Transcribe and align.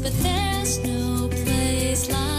but 0.00 0.12
there's 0.22 0.78
no 0.78 1.28
place 1.28 2.08
like 2.08 2.31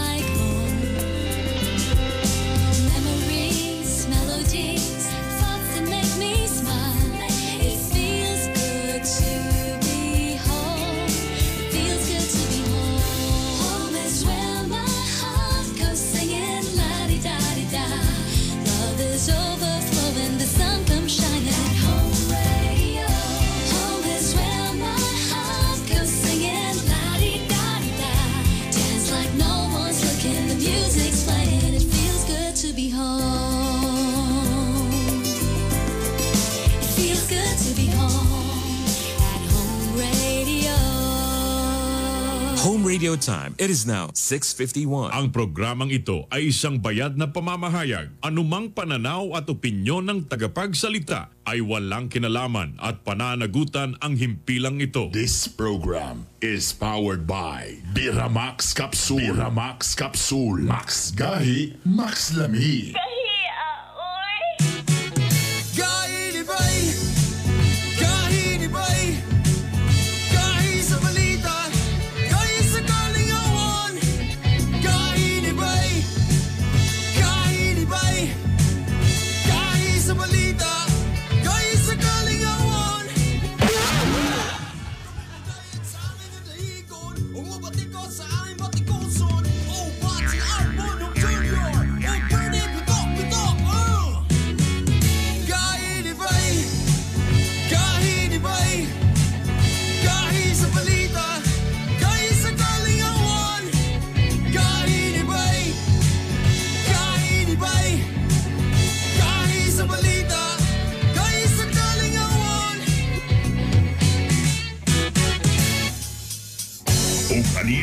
radio 43.14 43.34
time. 43.34 43.54
It 43.58 43.70
is 43.70 43.86
now 43.86 44.10
651. 44.12 45.14
Ang 45.14 45.30
programang 45.30 45.94
ito 45.94 46.26
ay 46.34 46.50
isang 46.50 46.82
bayad 46.82 47.14
na 47.14 47.30
pamamahayag. 47.30 48.10
Anumang 48.20 48.74
pananaw 48.74 49.38
at 49.38 49.46
opinyon 49.46 50.10
ng 50.10 50.18
tagapagsalita 50.26 51.30
ay 51.46 51.62
walang 51.62 52.10
kinalaman 52.10 52.74
at 52.82 53.06
pananagutan 53.06 53.94
ang 54.02 54.18
himpilang 54.18 54.82
ito. 54.82 55.12
This 55.14 55.46
program 55.46 56.26
is 56.42 56.74
powered 56.74 57.28
by 57.28 57.78
Biramax 57.94 58.74
Capsule. 58.74 59.22
Biramax 59.22 59.94
Capsule. 59.94 60.66
Max 60.66 61.14
Gahi, 61.14 61.78
Max 61.86 62.34
Lami. 62.34 62.96
Kahinibay, 62.96 63.13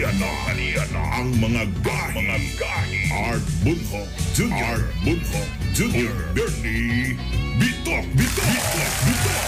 O 0.01 0.03
kaniya 0.03 0.17
na, 0.17 0.29
kaniya 0.49 0.83
na 0.89 1.01
ang 1.13 1.29
mga 1.37 1.63
gahi. 1.85 2.13
Mga 2.17 2.37
gahi. 2.57 2.99
Art 3.21 3.45
Bunho, 3.61 4.01
Junior. 4.33 4.81
Art 4.81 4.89
Bunho, 5.05 5.41
Junior. 5.77 6.09
O 6.09 6.33
Bernie, 6.33 7.13
Bitok, 7.61 8.05
Bitok, 8.17 8.47
Bitok, 8.49 8.93
Bitok. 9.05 9.45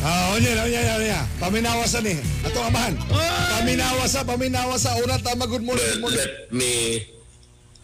Ah, 0.00 0.32
onya, 0.32 0.64
onya, 0.64 0.80
onya. 1.04 1.20
Paminawasan 1.36 2.08
eh. 2.08 2.16
Ato 2.48 2.60
amahan. 2.64 2.96
Paminawasa, 3.60 4.24
paminawasa. 4.24 4.96
Una 5.04 5.20
tama, 5.20 5.44
good 5.44 5.68
morning, 5.68 5.84
good 5.84 6.00
let, 6.00 6.00
morning. 6.00 6.16
let 6.16 6.48
me 6.48 6.72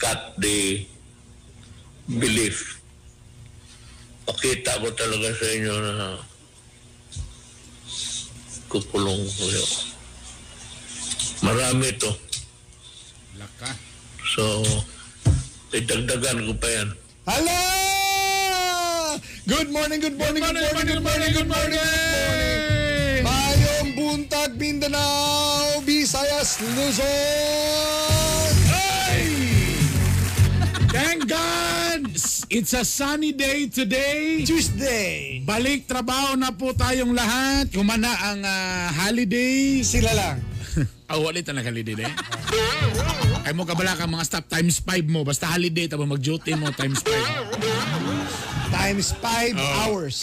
cut 0.00 0.40
the 0.40 0.88
belief. 2.08 2.80
Pakita 4.24 4.80
ko 4.80 4.88
talaga 4.96 5.36
sa 5.36 5.46
inyo 5.52 5.74
na 5.84 6.29
kukulong 8.70 9.26
kayo. 9.34 9.66
Marami 11.42 11.90
to. 11.98 12.14
Laka. 13.34 13.74
So, 14.30 14.62
idagdagan 15.74 16.46
ko 16.46 16.54
pa 16.54 16.68
yan. 16.70 16.88
Hello! 17.26 17.58
Good 19.50 19.74
morning, 19.74 19.98
good 19.98 20.14
morning, 20.14 20.38
good 20.46 20.54
morning, 20.54 20.86
good 20.86 21.02
morning, 21.02 21.02
good 21.02 21.02
morning, 21.02 21.32
good 21.34 21.50
morning. 21.50 23.26
Mayong 23.26 23.90
buntag 23.98 24.54
Mindanao, 24.54 25.82
Visayas, 25.82 26.62
Luzon. 26.62 28.54
Thank 30.94 31.26
God! 31.26 31.69
It's 32.50 32.74
a 32.74 32.82
sunny 32.82 33.30
day 33.30 33.70
today. 33.70 34.42
Tuesday. 34.42 35.38
Balik 35.46 35.86
trabaho 35.86 36.34
na 36.34 36.50
po 36.50 36.74
tayong 36.74 37.14
lahat. 37.14 37.70
Kumana 37.70 38.10
ang 38.10 38.42
ah, 38.42 38.90
holiday. 38.90 39.86
Sila 39.86 40.10
lang. 40.10 40.42
Ah, 41.06 41.14
wala 41.22 41.38
na 41.38 41.62
holiday 41.62 42.10
eh. 42.10 42.10
Ay 43.46 43.54
mo 43.54 43.62
kabala 43.62 43.94
ka 43.94 44.10
mga 44.10 44.26
staff 44.26 44.50
times 44.50 44.82
5 44.82 45.06
mo. 45.06 45.22
Basta 45.22 45.46
holiday, 45.46 45.86
tabo 45.86 46.10
mag-duty 46.10 46.58
mo 46.58 46.74
times 46.74 46.98
5. 47.06 48.59
Times 48.70 49.12
5 49.14 49.52
Oh. 49.52 49.62
hours. 49.78 50.16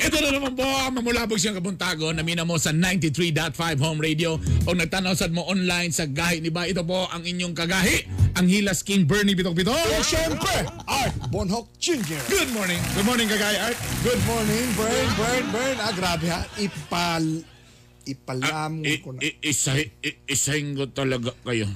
Ito 0.00 0.16
na 0.16 0.32
naman 0.32 0.56
po 0.56 0.64
ang 0.64 0.96
mamulabog 0.96 1.36
siyang 1.36 1.54
kabuntago 1.54 2.08
na 2.10 2.24
mina 2.24 2.40
mo 2.40 2.56
sa 2.56 2.72
93.5 2.72 3.52
Home 3.78 4.00
Radio 4.00 4.36
o 4.64 4.72
nagtanaw 4.72 5.12
sad 5.12 5.28
mo 5.28 5.44
online 5.44 5.92
sa 5.92 6.08
gahi 6.08 6.40
ni 6.40 6.48
ba 6.48 6.64
ito 6.64 6.80
po 6.80 7.04
ang 7.06 7.20
inyong 7.20 7.52
kagahi 7.52 8.08
ang 8.32 8.48
Hilas 8.48 8.80
King 8.80 9.04
Bernie 9.04 9.36
Bitok 9.36 9.52
Bitok 9.52 9.76
O 9.76 10.00
syempre, 10.00 10.64
Art 10.88 11.12
Bonhoc 11.28 11.68
Jr. 11.76 12.16
Good 12.26 12.48
morning 12.50 12.80
Good 12.96 13.04
morning 13.04 13.28
kagahi 13.28 13.56
Art 13.60 13.76
Good 14.00 14.22
morning, 14.24 14.64
Burn, 14.72 15.08
Burn, 15.14 15.44
Burn. 15.52 15.76
Ah, 15.78 15.92
grabe 15.92 16.26
ha. 16.26 16.48
Ipal... 16.56 17.44
Ipalamon 18.00 18.80
I, 18.82 19.04
ko 19.04 19.12
na. 19.12 19.20
isahin 20.24 20.72
ko 20.72 20.88
talaga 20.88 21.36
kayo 21.44 21.68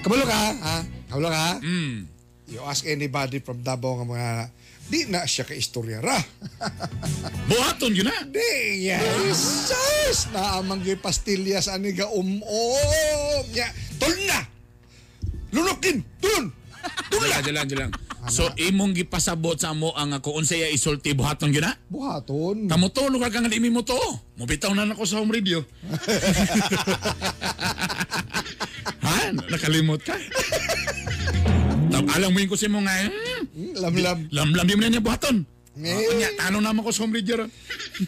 Kabalo 0.00 0.24
ka, 0.24 0.38
ha? 0.56 0.76
Kabalo 1.12 1.28
ka? 1.28 1.60
mm. 1.60 2.15
You 2.46 2.62
ask 2.62 2.86
anybody 2.86 3.42
from 3.42 3.58
Davao 3.58 3.98
nga 3.98 4.06
mga 4.06 4.30
di 4.86 5.02
na 5.10 5.26
siya 5.26 5.42
ka 5.42 5.50
istoryara. 5.50 6.14
Buhaton 7.50 7.90
yun 7.90 8.06
na 8.06 8.22
di, 8.22 8.86
yes, 8.86 9.66
yes. 9.66 10.30
Naamang 10.30 10.86
yung 10.86 11.02
pastillas 11.02 11.66
ani 11.66 11.90
ga 11.90 12.06
um-om. 12.06 13.44
Ya, 13.50 13.66
tol 13.98 14.14
na. 14.30 14.46
Lunukin, 15.50 16.06
tulun. 16.22 16.54
Dila, 17.10 17.42
dila, 17.42 17.66
dila. 17.66 17.90
So 18.26 18.50
imong 18.58 18.90
gipasabot 18.94 19.54
sa 19.54 19.70
mo 19.70 19.94
ang 19.94 20.10
ako 20.14 20.42
unsaya 20.42 20.66
isulti 20.70 21.14
buhaton 21.14 21.54
yun 21.54 21.62
na 21.66 21.74
Buhaton. 21.86 22.66
Kamo 22.66 22.90
to, 22.90 23.06
lugar 23.06 23.30
ka 23.30 23.38
nga 23.42 23.50
imi 23.50 23.70
mo 23.70 23.82
to. 23.86 23.98
Mubitaw 24.38 24.74
na 24.74 24.86
nako 24.86 25.06
sa 25.06 25.22
home 25.22 25.34
radio. 25.34 25.62
ha? 29.06 29.30
Nakalimot 29.30 30.02
ka? 30.02 30.14
Tam, 31.96 32.04
alam 32.12 32.28
mo 32.28 32.36
yun 32.36 32.50
ko 32.52 32.60
si 32.60 32.68
mo 32.68 32.84
nga, 32.84 32.92
hmm, 32.92 33.72
Lamlam. 33.80 34.18
lamlam 34.28 34.66
yun 34.68 34.80
na 34.84 34.92
niya 34.92 35.00
buhaton. 35.00 35.48
Eh. 35.76 35.92
Oh, 35.92 36.16
nya, 36.16 36.28
tanong 36.40 36.64
naman 36.64 36.80
ko 36.84 36.92
sa 36.92 37.04
ron. 37.04 37.50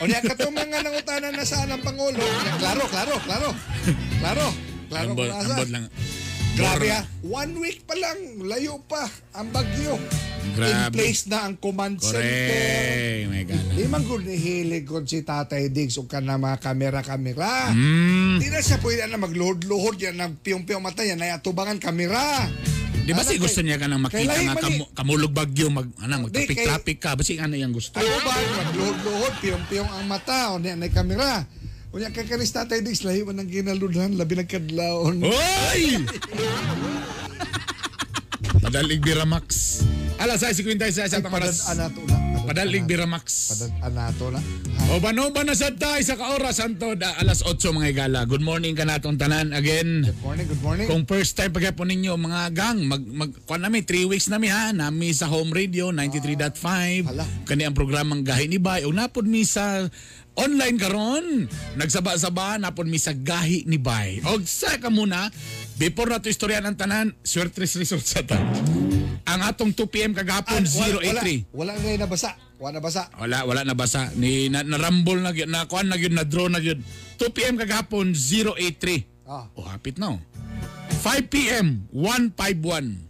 O 0.00 0.04
niya 0.08 0.24
katong 0.24 0.56
mga 0.56 0.84
nangutanan 0.84 1.32
na 1.36 1.44
saan 1.44 1.68
ang 1.72 1.84
Pangulo. 1.84 2.20
Klaro, 2.60 2.84
klaro, 2.88 3.16
klaro. 3.24 3.50
Klaro. 4.20 4.48
Klaro 4.88 5.10
Ambot, 5.12 5.28
kung 5.28 5.72
lang. 5.72 5.84
Grabe 6.58 6.88
ha. 6.90 7.00
One 7.22 7.54
week 7.62 7.86
pa 7.86 7.94
lang. 7.94 8.42
Layo 8.42 8.82
pa. 8.88 9.06
Ang 9.38 9.54
bagyo. 9.54 9.94
In 10.42 10.52
Grabe. 10.58 10.96
place 10.96 11.30
na 11.30 11.46
ang 11.46 11.54
command 11.60 12.02
center. 12.02 12.18
Correct. 12.18 13.30
My 13.30 13.42
God. 13.46 13.66
Di 13.78 13.84
man 13.86 14.02
kon 14.02 15.06
si 15.06 15.22
Tatay 15.22 15.70
Diggs 15.70 16.00
o 16.02 16.08
ka 16.08 16.18
na 16.18 16.40
mga 16.40 16.58
kamera-kamera. 16.58 17.70
Mm. 17.70 18.42
Di 18.42 18.48
na 18.50 18.58
siya 18.58 18.82
pwede 18.82 19.06
na 19.06 19.22
magluhod-luhod 19.22 20.02
yan, 20.02 20.18
nagpiyong-piyong 20.18 20.82
mata 20.82 21.06
yan, 21.06 21.20
na 21.20 21.38
atubangan 21.38 21.78
kamera. 21.78 22.50
Di 23.08 23.16
ba 23.16 23.24
si 23.24 23.40
gusto 23.40 23.64
kay- 23.64 23.72
niya 23.72 23.80
ka 23.80 23.88
nang 23.88 24.04
makita 24.04 24.36
nga 24.36 24.60
kamu, 24.60 24.84
kamulog 24.92 25.32
bagyo, 25.32 25.72
mag, 25.72 25.88
kay- 25.96 26.20
magtraffic-traffic 26.28 26.98
ka. 27.00 27.16
Basi 27.16 27.40
ano 27.40 27.56
yung 27.56 27.72
gusto? 27.72 27.96
Ano 27.96 28.20
ba, 28.20 28.36
magluhod-luhod, 28.36 29.34
piyong-piyong 29.40 29.88
ang 29.88 30.04
mata, 30.04 30.52
o 30.52 30.60
niya 30.60 30.76
na 30.76 30.92
kamera. 30.92 31.48
O 31.88 31.96
niya 31.96 32.12
kakaris 32.12 32.52
Tatay 32.52 32.84
Diggs, 32.84 33.00
lahi 33.00 33.24
man 33.24 33.40
ang 33.40 33.48
ginaludhan, 33.48 34.12
labi 34.12 34.36
nagkadlaon. 34.36 35.24
Hoy! 35.24 36.04
Padalig 38.60 39.00
Biramax. 39.00 39.80
Alas 40.18 40.42
6.56 40.42 40.74
sa 40.90 41.00
Ay, 41.00 41.08
atang 41.08 41.22
padad, 41.24 41.46
oras. 41.46 41.70
ana 41.70 41.86
to 41.88 42.02
na. 42.02 42.16
padad- 42.42 42.46
Padalig 42.48 42.84
Biramax. 42.84 43.24
Padan 43.50 43.70
anato 43.82 44.26
na. 44.28 44.40
O 44.88 44.98
bano 44.98 45.28
ba 45.28 45.44
na 45.44 45.52
sa 45.52 45.68
tayo 45.70 46.00
sa 46.00 46.16
kaoras 46.16 46.56
Santo 46.56 46.96
da, 46.96 47.12
alas 47.14 47.38
8 47.40 47.54
mga 47.70 47.88
igala. 47.88 48.20
Good 48.24 48.40
morning 48.40 48.72
ka 48.72 48.82
natong 48.82 49.14
tanan 49.14 49.52
again. 49.52 50.02
Good 50.02 50.18
morning, 50.18 50.46
good 50.48 50.62
morning. 50.64 50.86
Kung 50.86 51.04
first 51.04 51.34
time 51.34 51.52
pagkapon 51.52 51.86
ninyo 51.86 52.16
mga 52.16 52.50
gang, 52.50 52.82
mag, 52.82 53.04
mag 53.04 53.30
kuan 53.44 53.60
nami 53.60 53.84
3 53.84 54.08
weeks 54.08 54.26
nami 54.26 54.48
ha, 54.48 54.72
nami 54.72 55.12
sa 55.12 55.28
home 55.28 55.52
radio 55.52 55.92
93.5. 55.92 57.04
Hala. 57.06 57.24
Kani 57.44 57.62
ang 57.62 57.76
programang 57.76 58.24
Gahi 58.24 58.48
ni 58.48 58.56
Bay. 58.56 58.82
Ug 58.82 58.92
napod 58.92 59.22
mi 59.22 59.44
sa 59.44 59.84
online 60.34 60.76
karon. 60.76 61.46
Nagsaba-saba 61.76 62.56
napod 62.56 62.88
mi 62.88 62.96
sa 62.96 63.12
Gahi 63.12 63.68
ni 63.68 63.76
Bay. 63.76 64.24
Og 64.24 64.42
sa 64.42 64.72
ka 64.78 64.88
muna, 64.88 65.28
before 65.76 66.08
nato 66.08 66.26
istorya 66.26 66.58
ng 66.58 66.74
tanan, 66.74 67.12
Swertres 67.20 67.76
Resort 67.76 68.02
sa 68.02 68.24
ta. 68.24 68.40
Ang 69.28 69.40
atong 69.44 69.72
2 69.76 69.92
PM 69.92 70.12
kagapon 70.16 70.64
Ah, 70.64 70.72
wala, 70.72 71.20
083. 71.20 71.52
Wala, 71.52 71.72
wala 71.72 71.72
ngayon 71.76 72.00
nabasa. 72.00 72.30
Wala 72.58 72.72
nabasa. 72.80 73.02
Wala, 73.14 73.38
wala 73.44 73.60
na 73.62 73.76
basa. 73.76 74.10
Ni 74.16 74.48
na, 74.48 74.64
na-rumble 74.64 75.20
na 75.20 75.30
gyud, 75.30 75.46
na 75.46 75.68
kuan 75.68 75.86
na 75.86 76.00
gyud, 76.00 76.16
na 76.16 76.24
draw 76.24 76.48
na 76.48 76.58
gyud. 76.58 76.80
2 77.20 77.36
PM 77.36 77.54
kagahapon 77.60 78.16
083. 78.16 79.28
Ah. 79.28 79.46
Oh, 79.52 79.68
hapit 79.68 80.00
na. 80.00 80.16
oh. 80.16 80.20
5 81.04 81.28
PM 81.28 81.86
151. 81.92 83.04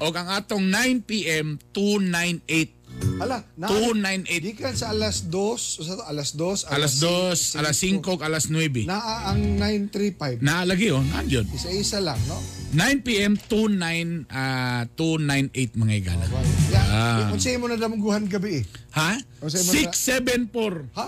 O 0.00 0.08
ang 0.08 0.28
atong 0.32 0.64
9 0.64 1.04
PM 1.04 1.60
298. 1.76 2.79
Hala, 3.00 3.44
na, 3.54 3.68
298. 3.68 4.40
Di 4.40 4.52
ka 4.54 4.72
sa 4.72 4.90
alas 4.90 5.28
2, 5.28 5.36
o 5.36 5.56
sa 5.58 5.92
alas 6.04 6.32
2, 6.32 6.68
Alas 6.68 6.94
2, 6.96 7.60
alas 7.60 7.76
5, 7.76 8.00
alas 8.20 8.44
9. 8.48 8.84
Naa 8.84 9.28
ang 9.28 9.40
935. 9.60 10.40
Naalagi 10.40 10.88
oh, 10.90 11.04
nandiyon. 11.04 11.44
Isa-isa 11.50 12.00
lang, 12.00 12.16
no? 12.24 12.40
9 12.72 13.02
PM 13.02 13.34
29 13.36 14.24
ah 14.30 14.86
298 14.94 15.74
mga 15.76 15.94
igala. 15.96 16.24
Ya, 16.70 16.80
Ah. 16.90 17.28
kung 17.28 17.38
sa'yo 17.38 17.58
mo 17.58 17.66
na 17.66 17.76
damuguhan 17.76 18.24
gabi 18.24 18.62
eh. 18.62 18.64
Ha? 18.92 19.18
O, 19.38 19.46
sa'yo 19.46 19.64
mo 19.64 19.70
na- 19.70 19.92
674. 19.92 20.96
Ha? 20.96 21.06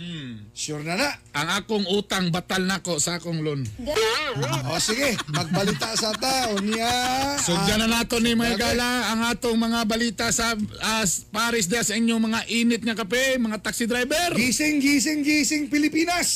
Hmm. 0.00 0.48
Sure 0.56 0.80
na 0.80 0.96
na. 0.96 1.12
Ang 1.36 1.48
akong 1.60 1.84
utang 1.92 2.32
batal 2.32 2.64
nako 2.64 2.96
sa 2.96 3.20
akong 3.20 3.44
loan. 3.44 3.68
O 4.64 4.80
sige, 4.80 5.12
magbalita 5.28 5.92
sa 5.92 6.16
tao 6.16 6.56
niya. 6.56 6.88
So 7.36 7.52
Ah, 7.52 7.68
dyan 7.68 7.84
na 7.84 8.00
nato 8.00 8.16
ni 8.16 8.32
Okay. 8.32 8.56
gala 8.56 9.12
ang 9.12 9.28
atong 9.28 9.60
mga 9.60 9.84
balita 9.84 10.32
sa 10.32 10.56
as 10.80 11.28
Paris 11.28 11.68
da 11.68 11.84
sa 11.84 12.00
inyong 12.00 12.32
mga 12.32 12.40
init 12.48 12.80
nga 12.80 12.96
kape, 12.96 13.36
mga 13.36 13.60
taxi 13.60 13.84
driver. 13.84 14.32
Gising, 14.32 14.80
gising, 14.80 15.20
gising 15.20 15.68
Pilipinas! 15.68 16.28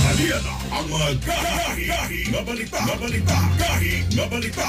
Halian 0.00 0.59
na 0.70 0.78
ang 0.78 0.86
mga 0.86 1.08
gahi, 1.26 1.82
gahi, 1.90 2.20
nga 2.30 2.40
balita, 2.46 2.78
nga 2.78 2.96
balita, 2.96 3.36
gahi, 3.58 3.94
nga 4.14 4.24
balita. 4.30 4.66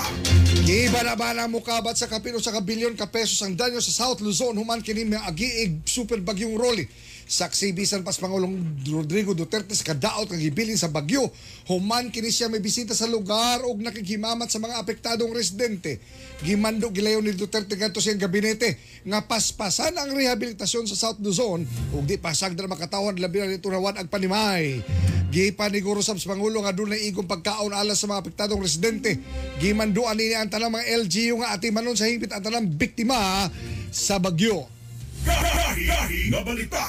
Giba 0.66 1.02
na 1.06 1.14
ba 1.14 1.30
na 1.38 1.46
mukabat 1.46 1.94
sa 1.94 2.10
kapino 2.10 2.42
sa 2.42 2.50
kabilyon 2.58 2.98
ka 2.98 3.06
pesos 3.06 3.38
ang 3.46 3.54
danyo 3.54 3.78
sa 3.78 3.94
South 3.94 4.20
Luzon 4.26 4.58
human 4.58 4.82
kini 4.82 5.06
may 5.06 5.22
agiig 5.22 5.86
super 5.86 6.18
bagyong 6.18 6.58
Rolly. 6.58 6.90
Saksi 7.32 7.72
bisan 7.72 8.04
pas 8.04 8.20
Pangulong 8.20 8.60
Rodrigo 8.92 9.32
Duterte 9.32 9.72
sa 9.72 9.88
kadaot 9.88 10.28
nga 10.28 10.36
gibilin 10.36 10.76
sa 10.76 10.92
bagyo. 10.92 11.32
Human 11.72 12.12
kini 12.12 12.28
siya 12.28 12.52
may 12.52 12.60
bisita 12.60 12.92
sa 12.92 13.08
lugar 13.08 13.64
ug 13.64 13.80
nakikimamat 13.80 14.52
sa 14.52 14.60
mga 14.60 14.76
apektadong 14.84 15.32
residente. 15.32 16.04
Gimando 16.44 16.92
gilayon 16.92 17.24
ni 17.24 17.32
Duterte 17.32 17.80
kadto 17.80 18.04
siyang 18.04 18.20
gabinete 18.20 18.76
nga 19.08 19.24
paspasan 19.24 19.96
ang 19.96 20.12
rehabilitasyon 20.12 20.92
sa 20.92 21.00
South 21.00 21.24
Luzon 21.24 21.64
ug 21.96 22.04
di 22.04 22.20
pasag 22.20 22.52
na 22.60 22.68
makatawan 22.68 23.16
labi 23.16 23.40
na 23.40 23.56
nito 23.56 23.72
rawan 23.72 23.96
ag 23.96 24.12
panimay. 24.12 24.84
Gipaniguro 25.32 26.04
sa 26.04 26.12
Pangulo 26.20 26.60
nga 26.68 26.76
na 26.76 27.00
igong 27.00 27.32
pagkaon 27.32 27.72
alas 27.72 28.04
sa 28.04 28.12
mga 28.12 28.28
apektadong 28.28 28.60
residente. 28.60 29.16
Gimanduan 29.64 30.20
nini 30.20 30.36
ang 30.36 30.52
tanang 30.52 30.76
mga 30.76 31.08
LGU 31.08 31.40
nga 31.40 31.56
ati 31.56 31.72
manon 31.72 31.96
sa 31.96 32.12
hingpit 32.12 32.36
ang 32.36 32.44
tanang 32.44 32.68
biktima 32.68 33.48
sa 33.88 34.20
bagyo. 34.20 34.81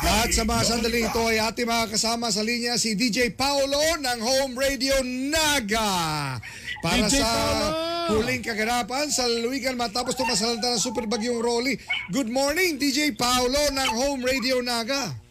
At 0.03 0.31
sa 0.33 0.49
mga 0.49 0.63
sandali 0.65 1.05
ito 1.05 1.23
ay 1.29 1.43
ating 1.43 1.69
mga 1.69 1.93
kasama 1.93 2.33
sa 2.33 2.41
linya 2.41 2.81
si 2.81 2.97
DJ 2.97 3.37
Paolo 3.37 3.81
ng 4.01 4.19
Home 4.23 4.55
Radio 4.57 4.97
Naga. 5.05 6.41
Para 6.81 7.07
DJ 7.07 7.21
sa 7.21 7.29
Paolo! 7.29 7.67
huling 8.13 8.43
kaganapan 8.43 9.07
sa 9.09 9.25
Luigan 9.31 9.79
matapos 9.79 10.19
tumasalanta 10.19 10.75
ng 10.75 10.83
super 10.83 11.07
bagyong 11.07 11.39
Rolly. 11.39 11.79
Good 12.11 12.33
morning 12.33 12.77
DJ 12.81 13.15
Paolo 13.15 13.71
ng 13.71 13.91
Home 13.95 14.23
Radio 14.27 14.59
Naga. 14.59 15.22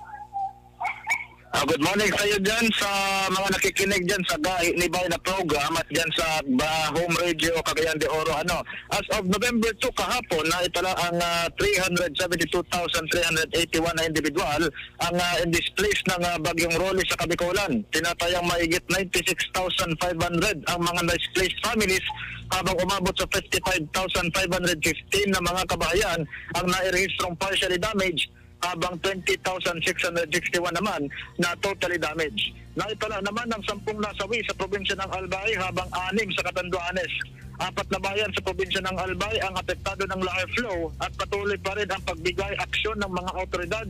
Ah, 1.52 1.68
good 1.68 1.84
morning 1.84 2.08
sa 2.16 2.24
iyo 2.24 2.40
dyan 2.40 2.64
sa 2.80 2.88
mga 3.28 3.52
nakikinig 3.52 4.08
dyan 4.08 4.24
sa 4.24 4.40
Gahi 4.40 4.72
ni 4.72 4.88
Bay 4.88 5.04
na 5.12 5.20
program 5.20 5.76
at 5.76 5.84
dyan 5.92 6.08
sa 6.16 6.40
ba, 6.56 6.88
Home 6.96 7.12
Radio 7.20 7.60
Cagayan 7.68 8.00
de 8.00 8.08
Oro. 8.08 8.40
Ano, 8.40 8.64
as 8.88 9.04
of 9.20 9.28
November 9.28 9.68
2 9.84 9.92
kahapon 9.92 10.48
na 10.48 10.64
itala 10.64 10.96
ang 10.96 11.20
ah, 11.20 11.52
372,381 11.60 13.84
na 13.84 14.08
individual 14.08 14.64
ang 15.04 15.16
uh, 15.20 15.44
displaced 15.52 16.08
ng 16.08 16.24
ah, 16.24 16.40
bagyong 16.40 16.80
Rolly 16.80 17.04
sa 17.12 17.20
Kabikulan. 17.20 17.84
Tinatayang 17.92 18.48
maigit 18.48 18.88
96,500 18.88 20.72
ang 20.72 20.80
mga 20.80 21.02
displaced 21.04 21.60
families 21.68 22.06
habang 22.56 22.80
umabot 22.80 23.12
sa 23.20 23.28
55,515 23.28 25.36
na 25.36 25.44
mga 25.44 25.68
kabahayan 25.68 26.24
ang 26.56 26.66
nairehistrong 26.72 27.36
partially 27.36 27.76
damaged 27.76 28.32
habang 28.62 28.96
20,661 29.02 30.78
naman 30.78 31.02
na 31.42 31.54
totally 31.60 31.98
damaged. 31.98 32.54
Naitala 32.78 33.20
naman 33.20 33.50
ng 33.52 33.64
sampung 33.68 34.00
nasawi 34.00 34.40
sa 34.48 34.56
probinsya 34.56 34.96
ng 34.96 35.12
Albay 35.12 35.50
habang 35.60 35.90
anim 36.10 36.30
sa 36.32 36.46
Catanduanes. 36.48 37.14
Apat 37.62 37.88
na 37.94 38.00
bayan 38.02 38.32
sa 38.34 38.42
probinsya 38.42 38.82
ng 38.82 38.98
Albay 38.98 39.38
ang 39.44 39.54
apektado 39.60 40.08
ng 40.08 40.22
lahi 40.24 40.46
flow 40.58 40.90
at 41.04 41.12
patuloy 41.20 41.58
pa 41.62 41.78
rin 41.78 41.90
ang 41.92 42.02
pagbigay 42.08 42.54
aksyon 42.58 42.98
ng 43.02 43.12
mga 43.12 43.32
otoridad 43.38 43.90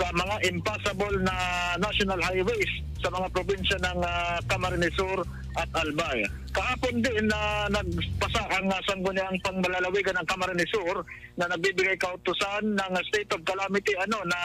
sa 0.00 0.08
mga 0.16 0.36
impassable 0.48 1.16
na 1.20 1.36
national 1.78 2.18
highways 2.18 2.72
sa 3.02 3.12
mga 3.12 3.28
probinsya 3.34 3.76
ng 3.82 3.98
ah, 4.00 4.38
Camarines 4.48 4.94
Sur 4.96 5.22
at 5.56 5.68
Albay. 5.76 6.24
Kahapon 6.52 7.00
din 7.00 7.32
na 7.32 7.64
nagpasa 7.72 8.44
ang 8.52 8.68
uh, 8.68 8.80
sangguniang 8.84 9.40
pangmalalawigan 9.40 10.16
ng 10.20 10.28
Camarines 10.28 10.68
Sur 10.68 11.00
na 11.40 11.48
nagbibigay 11.48 11.96
kautusan 11.96 12.76
ng 12.76 12.92
state 13.08 13.32
of 13.32 13.40
calamity 13.40 13.96
ano 13.96 14.20
na 14.28 14.40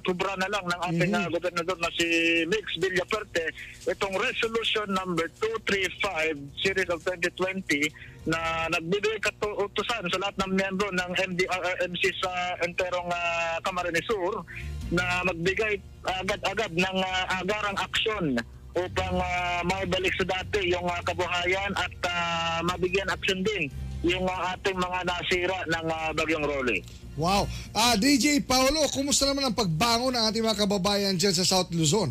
apubra 0.00 0.32
na 0.40 0.48
lang 0.48 0.64
ng 0.64 0.80
ating 0.88 1.12
ah, 1.12 1.28
gobernador 1.28 1.76
na 1.76 1.92
si 1.92 2.40
Mix 2.48 2.80
Villaperte 2.80 3.52
itong 3.84 4.16
resolution 4.16 4.88
number 4.96 5.28
235 5.68 6.40
series 6.56 6.88
of 6.88 7.04
2020 7.04 7.92
na 8.32 8.64
nagbibigay 8.72 9.20
kautusan 9.20 10.08
sa 10.08 10.18
lahat 10.24 10.36
ng 10.40 10.56
miyembro 10.56 10.88
ng 10.88 11.10
MDRRMC 11.36 12.02
sa 12.16 12.32
enterong 12.64 13.12
uh, 13.12 13.60
Camarines 13.60 14.08
Sur 14.08 14.40
na 14.88 15.20
magbigay 15.28 15.76
agad-agad 16.04 16.72
ng 16.80 16.98
ah, 17.04 17.44
agarang 17.44 17.76
aksyon 17.76 18.40
upang 18.72 19.16
ah, 19.20 19.60
maibalik 19.68 20.12
sa 20.16 20.24
dati 20.24 20.72
yung 20.72 20.88
ah, 20.88 21.00
kabuhayan 21.04 21.72
at 21.76 21.92
ah, 22.08 22.58
mabigyan 22.64 23.08
aksyon 23.12 23.44
din 23.44 23.68
yung 24.02 24.24
ah, 24.26 24.56
ating 24.56 24.76
mga 24.76 24.98
nasira 25.04 25.58
ng 25.68 25.86
ah, 25.88 26.10
Bagyong 26.16 26.46
Rolly. 26.46 26.80
Wow. 27.12 27.44
Ah 27.76 27.92
DJ 28.00 28.40
Paolo, 28.40 28.88
kumusta 28.88 29.28
naman 29.28 29.44
ang 29.44 29.56
pagbangon 29.56 30.16
ng 30.16 30.24
ating 30.32 30.40
mga 30.40 30.64
kababayan 30.64 31.12
dyan 31.20 31.36
sa 31.36 31.44
South 31.44 31.68
Luzon? 31.76 32.08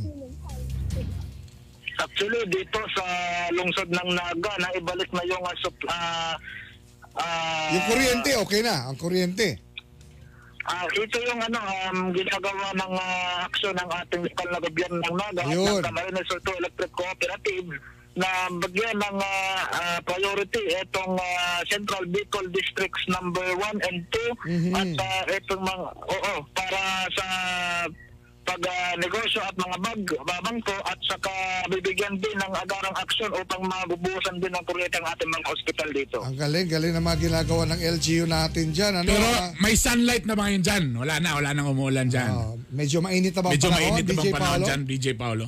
Actually, 2.02 2.42
dito 2.50 2.82
sa 2.98 3.06
lungsod 3.54 3.90
ng 3.94 4.10
Naga, 4.18 4.54
na 4.58 4.74
ibalik 4.74 5.10
na 5.14 5.22
yung 5.22 5.46
uh, 5.46 5.54
sup- 5.62 5.86
ah, 5.86 6.34
ah, 7.14 7.70
Yung 7.78 7.86
kuryente, 7.94 8.32
okay 8.42 8.62
na. 8.66 8.90
Ang 8.90 8.98
kuryente. 8.98 9.62
Ah, 10.70 10.86
ito 10.94 11.18
yung 11.26 11.42
ano 11.42 11.58
um, 11.58 12.14
ginagawa 12.14 12.70
ng 12.78 12.94
ah, 12.94 13.50
aksyon 13.50 13.74
ng 13.74 13.90
ating 13.90 14.22
lokal 14.30 14.50
na 14.54 14.60
gobyerno 14.62 14.98
ng 15.02 15.16
Naga 15.18 15.42
at 15.42 15.58
ng 15.58 15.82
Camarines 15.82 16.28
Sur 16.30 16.54
Electric 16.62 16.92
Cooperative 16.94 17.70
na 18.12 18.28
bagyan 18.60 19.00
ng 19.00 19.18
ah, 19.24 19.60
ah, 19.72 20.00
priority 20.04 20.62
itong 20.84 21.16
ah, 21.16 21.64
Central 21.72 22.04
Bicol 22.12 22.46
Districts 22.52 23.04
number 23.08 23.46
1 23.56 23.88
and 23.88 24.00
2 24.46 24.76
at 24.76 24.92
ah, 25.00 25.24
itong 25.32 25.64
mga 25.64 25.88
oo 25.96 26.34
para 26.52 26.82
sa 27.16 27.28
pag 28.42 28.58
ah, 28.64 28.94
negosyo 28.96 29.40
at 29.40 29.54
mga 29.54 29.78
bag, 29.80 30.02
bangko 30.42 30.76
at 30.84 30.98
saka 31.02 31.30
bibigyan 31.68 32.18
din 32.18 32.34
ng 32.36 32.54
agarang 32.56 32.96
aksyon 32.96 33.30
upang 33.32 33.62
mabubusan 33.62 34.36
din 34.36 34.50
ng 34.50 34.64
kuryente 34.64 34.98
ang 34.98 35.08
ating 35.08 35.30
mga 35.30 35.48
ospital 35.48 35.90
dito. 35.92 36.18
Ang 36.20 36.36
galing, 36.36 36.68
galing 36.68 36.92
na 36.92 37.00
mga 37.00 37.20
ginagawa 37.22 37.64
ng 37.68 37.80
LGU 37.96 38.26
natin 38.26 38.66
dyan. 38.70 38.94
Ano? 38.98 39.08
Pero 39.08 39.28
Ah, 39.32 39.54
may 39.58 39.76
sunlight 39.76 40.26
na 40.26 40.34
ba 40.34 40.46
ngayon 40.46 40.62
dyan? 40.62 40.84
Wala 40.96 41.16
na, 41.18 41.30
wala 41.34 41.50
nang 41.52 41.70
umuulan 41.70 42.08
dyan. 42.08 42.30
ah, 42.30 42.52
medyo 42.70 42.98
mainit 43.00 43.32
na 43.32 43.42
ba 43.42 43.48
ang 43.48 43.54
Medyo 43.54 43.70
panahon, 43.70 43.84
mainit 43.88 44.04
na 44.04 44.12
DJ 44.12 44.18
bang 44.18 44.32
panahon 44.32 44.52
Paolo? 44.52 44.66
dyan, 44.66 44.82
DJ 44.84 45.06
Paolo? 45.14 45.46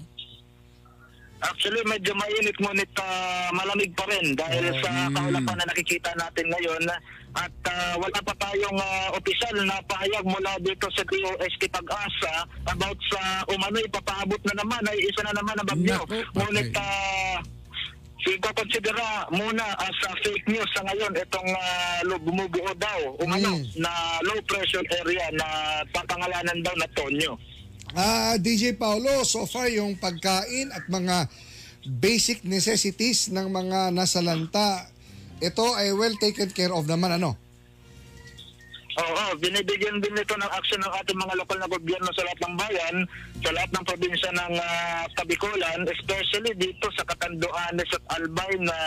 Actually, 1.44 1.84
medyo 1.84 2.16
mainit 2.16 2.56
ngunit 2.56 2.92
ah, 2.98 3.50
malamig 3.52 3.92
pa 3.92 4.06
rin 4.08 4.32
dahil 4.32 4.64
Oh, 4.66 4.80
sa 4.80 4.92
mm. 5.04 5.14
kaulapan 5.14 5.56
na 5.60 5.66
nakikita 5.68 6.10
natin 6.16 6.46
ngayon 6.48 6.84
at 7.34 7.54
ah, 7.66 7.94
wala 7.98 8.20
pa 8.22 8.34
tayong 8.38 8.78
ah, 8.78 9.10
opisyal 9.18 9.56
na 9.66 9.78
pahayag 9.90 10.26
mula 10.26 10.54
dito 10.62 10.86
sa 10.94 11.02
DOST 11.06 11.62
Pag-asa 11.74 12.34
about 12.70 13.00
sa 13.10 13.22
umano'y 13.50 13.90
papaabot 13.90 14.42
na 14.46 14.54
naman 14.62 14.82
ay 14.86 14.98
isa 15.02 15.22
na 15.26 15.34
naman 15.34 15.58
na 15.58 15.66
bagyo. 15.66 15.98
Naku, 15.98 16.06
patay. 16.06 16.36
Ngunit 16.38 16.70
uh, 16.78 17.38
Sikat 18.24 18.56
kinokonsidera 18.56 19.28
muna 19.36 19.68
as 19.84 19.98
a 20.08 20.12
fake 20.24 20.48
news 20.48 20.70
sa 20.72 20.80
ngayon 20.88 21.12
itong 21.12 21.50
uh, 21.52 22.16
bumubuo 22.24 22.72
daw 22.80 23.20
umano 23.20 23.52
Mm. 23.60 23.84
na 23.84 23.92
low 24.24 24.40
pressure 24.48 24.86
area 25.04 25.28
na 25.36 25.48
papangalanan 25.92 26.56
daw 26.64 26.72
na 26.80 26.88
Tonyo. 26.96 27.36
Ah, 27.92 28.40
DJ 28.40 28.80
Paulo, 28.80 29.28
so 29.28 29.44
far 29.44 29.68
yung 29.68 30.00
pagkain 30.00 30.72
at 30.72 30.88
mga 30.88 31.28
basic 31.84 32.48
necessities 32.48 33.28
ng 33.28 33.52
mga 33.52 33.92
nasa 33.92 34.24
lanta, 34.24 34.88
ito 35.42 35.66
ay 35.74 35.96
well 35.96 36.14
taken 36.20 36.50
care 36.52 36.74
of 36.74 36.86
naman 36.86 37.16
ano? 37.18 37.40
Oo, 38.94 39.34
binibigyan 39.42 39.98
din 40.06 40.14
ito 40.14 40.38
ng 40.38 40.54
action 40.54 40.78
ng 40.78 40.94
ating 41.02 41.18
mga 41.18 41.34
lokal 41.42 41.58
na 41.58 41.66
gobyerno 41.66 42.14
sa 42.14 42.30
lahat 42.30 42.40
ng 42.46 42.56
bayan, 42.62 42.96
sa 43.42 43.50
lahat 43.50 43.70
ng 43.74 43.86
probinsya 43.90 44.30
ng 44.38 44.54
ah, 44.62 45.04
Kabikulan, 45.18 45.82
especially 45.90 46.54
dito 46.54 46.86
sa 46.94 47.02
Catanduanes 47.10 47.90
at 47.90 48.04
Albay 48.22 48.54
na 48.62 48.78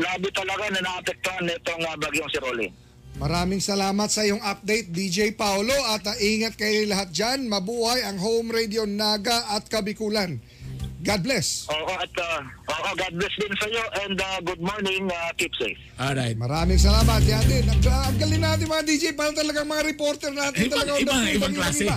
labi 0.00 0.32
talaga 0.32 0.64
na 0.72 0.80
naapektuhan 0.80 1.44
nitong 1.44 1.82
uh, 1.84 1.96
bagyong 2.00 2.30
si 2.32 2.38
Rolly. 2.40 2.68
Maraming 3.20 3.60
salamat 3.60 4.08
sa 4.08 4.24
iyong 4.24 4.40
update, 4.40 4.88
DJ 4.88 5.36
Paulo, 5.36 5.76
at 5.92 6.00
ah, 6.08 6.16
ingat 6.16 6.56
kayo 6.56 6.88
lahat 6.88 7.12
dyan. 7.12 7.52
Mabuhay 7.52 8.00
ang 8.08 8.16
Home 8.16 8.48
Radio 8.48 8.88
Naga 8.88 9.52
at 9.52 9.68
Kabikulan. 9.68 10.40
God 11.00 11.20
bless. 11.24 11.64
Oo, 11.66 11.92
at 11.96 12.12
uh, 12.12 12.44
oo, 12.44 12.88
God 12.92 13.12
bless 13.16 13.34
din 13.40 13.52
sa 13.56 13.66
iyo 13.66 13.84
and 14.04 14.20
uh, 14.20 14.38
good 14.44 14.60
morning, 14.60 15.08
uh, 15.08 15.32
keep 15.34 15.52
safe. 15.56 15.80
Alright. 15.96 16.36
Maraming 16.36 16.76
salamat, 16.76 17.24
yan 17.24 17.44
din. 17.48 17.64
Ang, 17.64 17.80
ang 17.88 18.16
galing 18.20 18.42
natin 18.44 18.68
mga 18.68 18.84
DJ, 18.84 19.04
parang 19.16 19.32
talagang 19.32 19.64
mga 19.64 19.82
reporter 19.88 20.28
natin. 20.28 20.68
Ibang, 20.68 20.76
talagang 20.76 20.98
ibang, 21.00 21.20
ibang- 21.24 21.36
ibang 21.36 21.54
klase. 21.56 21.88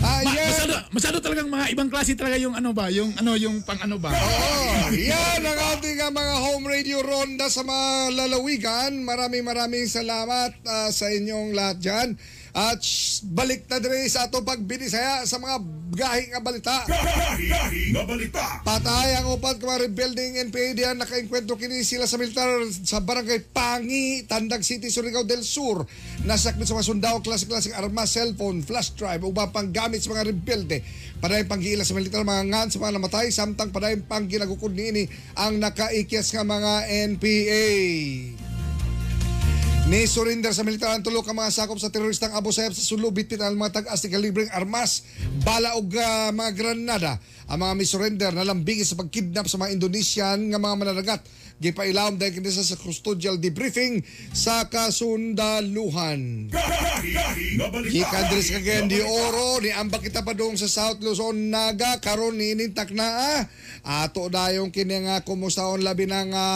Ah, 0.00 0.20
Ma- 0.24 0.32
yan. 0.32 0.48
masyado, 0.48 0.74
masyado 0.92 1.16
talagang 1.20 1.48
mga 1.48 1.66
ibang 1.72 1.88
klase 1.92 2.16
talaga 2.16 2.40
yung 2.40 2.56
ano 2.56 2.72
ba, 2.72 2.88
yung 2.88 3.12
ano 3.20 3.36
yung 3.36 3.60
pang 3.60 3.76
ano 3.84 4.00
ba. 4.00 4.08
Oh, 4.08 4.88
yan 4.92 5.44
ang 5.44 5.60
ating 5.76 6.00
ah, 6.00 6.08
mga 6.08 6.34
home 6.40 6.64
radio 6.64 6.98
ronda 7.04 7.52
sa 7.52 7.60
mga 7.60 8.16
lalawigan. 8.16 8.96
Maraming 9.04 9.44
maraming 9.44 9.84
salamat 9.84 10.56
ah, 10.64 10.88
sa 10.88 11.08
inyong 11.08 11.52
lahat 11.52 11.76
dyan. 11.80 12.08
At 12.50 12.82
shh, 12.82 13.22
balik 13.30 13.70
na 13.70 13.78
din 13.78 14.10
sa 14.10 14.26
atong 14.26 14.42
pagbinisaya 14.42 15.22
sa 15.22 15.38
mga 15.38 15.62
gahing 15.90 16.30
nga 16.34 16.42
balita. 16.42 16.76
Gahi, 16.86 17.46
gahi, 17.50 17.82
nga 17.94 18.02
balita. 18.06 18.44
Patay 18.62 19.18
ang 19.18 19.34
upat 19.34 19.58
ka 19.58 19.66
mga 19.66 19.90
rebuilding 19.90 20.38
NPA 20.50 20.74
diyan 20.74 20.96
nakainkwentro 20.98 21.58
kini 21.58 21.82
sila 21.82 22.06
sa 22.06 22.18
militar 22.18 22.50
sa 22.70 23.02
barangay 23.02 23.50
Pangi, 23.50 24.26
Tandag 24.26 24.62
City, 24.62 24.90
Surigao 24.90 25.26
del 25.26 25.42
Sur. 25.42 25.86
Nasakmit 26.26 26.66
sa 26.66 26.74
mga 26.78 26.88
sundao, 26.90 27.18
klase-klaseng 27.22 27.74
armas, 27.74 28.14
cellphone, 28.14 28.62
flash 28.62 28.94
drive, 28.94 29.22
ubang 29.22 29.50
panggamit 29.50 30.02
sa 30.02 30.14
mga 30.14 30.30
rebelde. 30.30 30.82
Paday 31.22 31.46
panggiila 31.46 31.86
sa 31.86 31.94
militar, 31.94 32.26
mga 32.26 32.50
ngan 32.50 32.68
sa 32.70 32.78
mga 32.82 32.94
namatay, 32.98 33.26
samtang 33.30 33.70
paday 33.74 33.98
pang 34.02 34.26
ginagukod 34.26 34.74
niini 34.74 35.06
ang 35.38 35.58
nakaikyas 35.58 36.34
nga 36.34 36.46
mga 36.46 36.72
NPA. 37.14 38.49
Ni 39.90 40.06
surrender 40.06 40.54
sa 40.54 40.62
militar 40.62 40.94
ang 40.94 41.02
mga 41.02 41.50
sakop 41.50 41.74
sa 41.82 41.90
teroristang 41.90 42.30
Abu 42.30 42.54
Sayyaf 42.54 42.78
sa 42.78 42.86
Sulu 42.94 43.10
bitin 43.10 43.42
ang 43.42 43.58
mga 43.58 43.82
tag-as 43.82 44.06
ni 44.06 44.46
armas, 44.54 45.02
bala 45.42 45.74
ug 45.74 45.90
ah, 45.98 46.30
mga 46.30 46.54
granada. 46.54 47.18
Ang 47.50 47.66
mga 47.66 47.74
misurrender 47.74 48.30
na 48.30 48.46
lambing 48.46 48.86
sa 48.86 48.94
pagkidnap 48.94 49.50
sa 49.50 49.58
mga 49.58 49.74
Indonesian 49.74 50.46
nga 50.46 50.62
mga 50.62 50.78
mananagat. 50.78 51.26
Gipailawom 51.58 52.16
dahil 52.16 52.38
kinisa 52.38 52.62
sa 52.62 52.78
custodial 52.78 53.36
debriefing 53.42 54.00
sa 54.30 54.70
kasundaluhan. 54.70 56.48
Gikan 57.90 58.24
diri 58.30 58.42
sa 58.46 58.62
Cagayan 58.62 58.86
de 58.86 59.02
Oro 59.02 59.58
ni 59.58 59.74
ambak 59.74 60.06
kita 60.06 60.22
pa 60.22 60.38
dong 60.38 60.54
sa 60.54 60.70
South 60.70 61.02
Luzon 61.02 61.50
Naga 61.50 61.98
karon 61.98 62.38
ni 62.38 62.54
inintak 62.54 62.94
na 62.94 63.04
ah. 63.10 63.40
Ato 64.06 64.30
dayong 64.30 64.72
kini 64.72 65.04
nga 65.04 65.20
kumustaon 65.26 65.84
labi 65.84 66.08
na 66.08 66.24
nga 66.30 66.46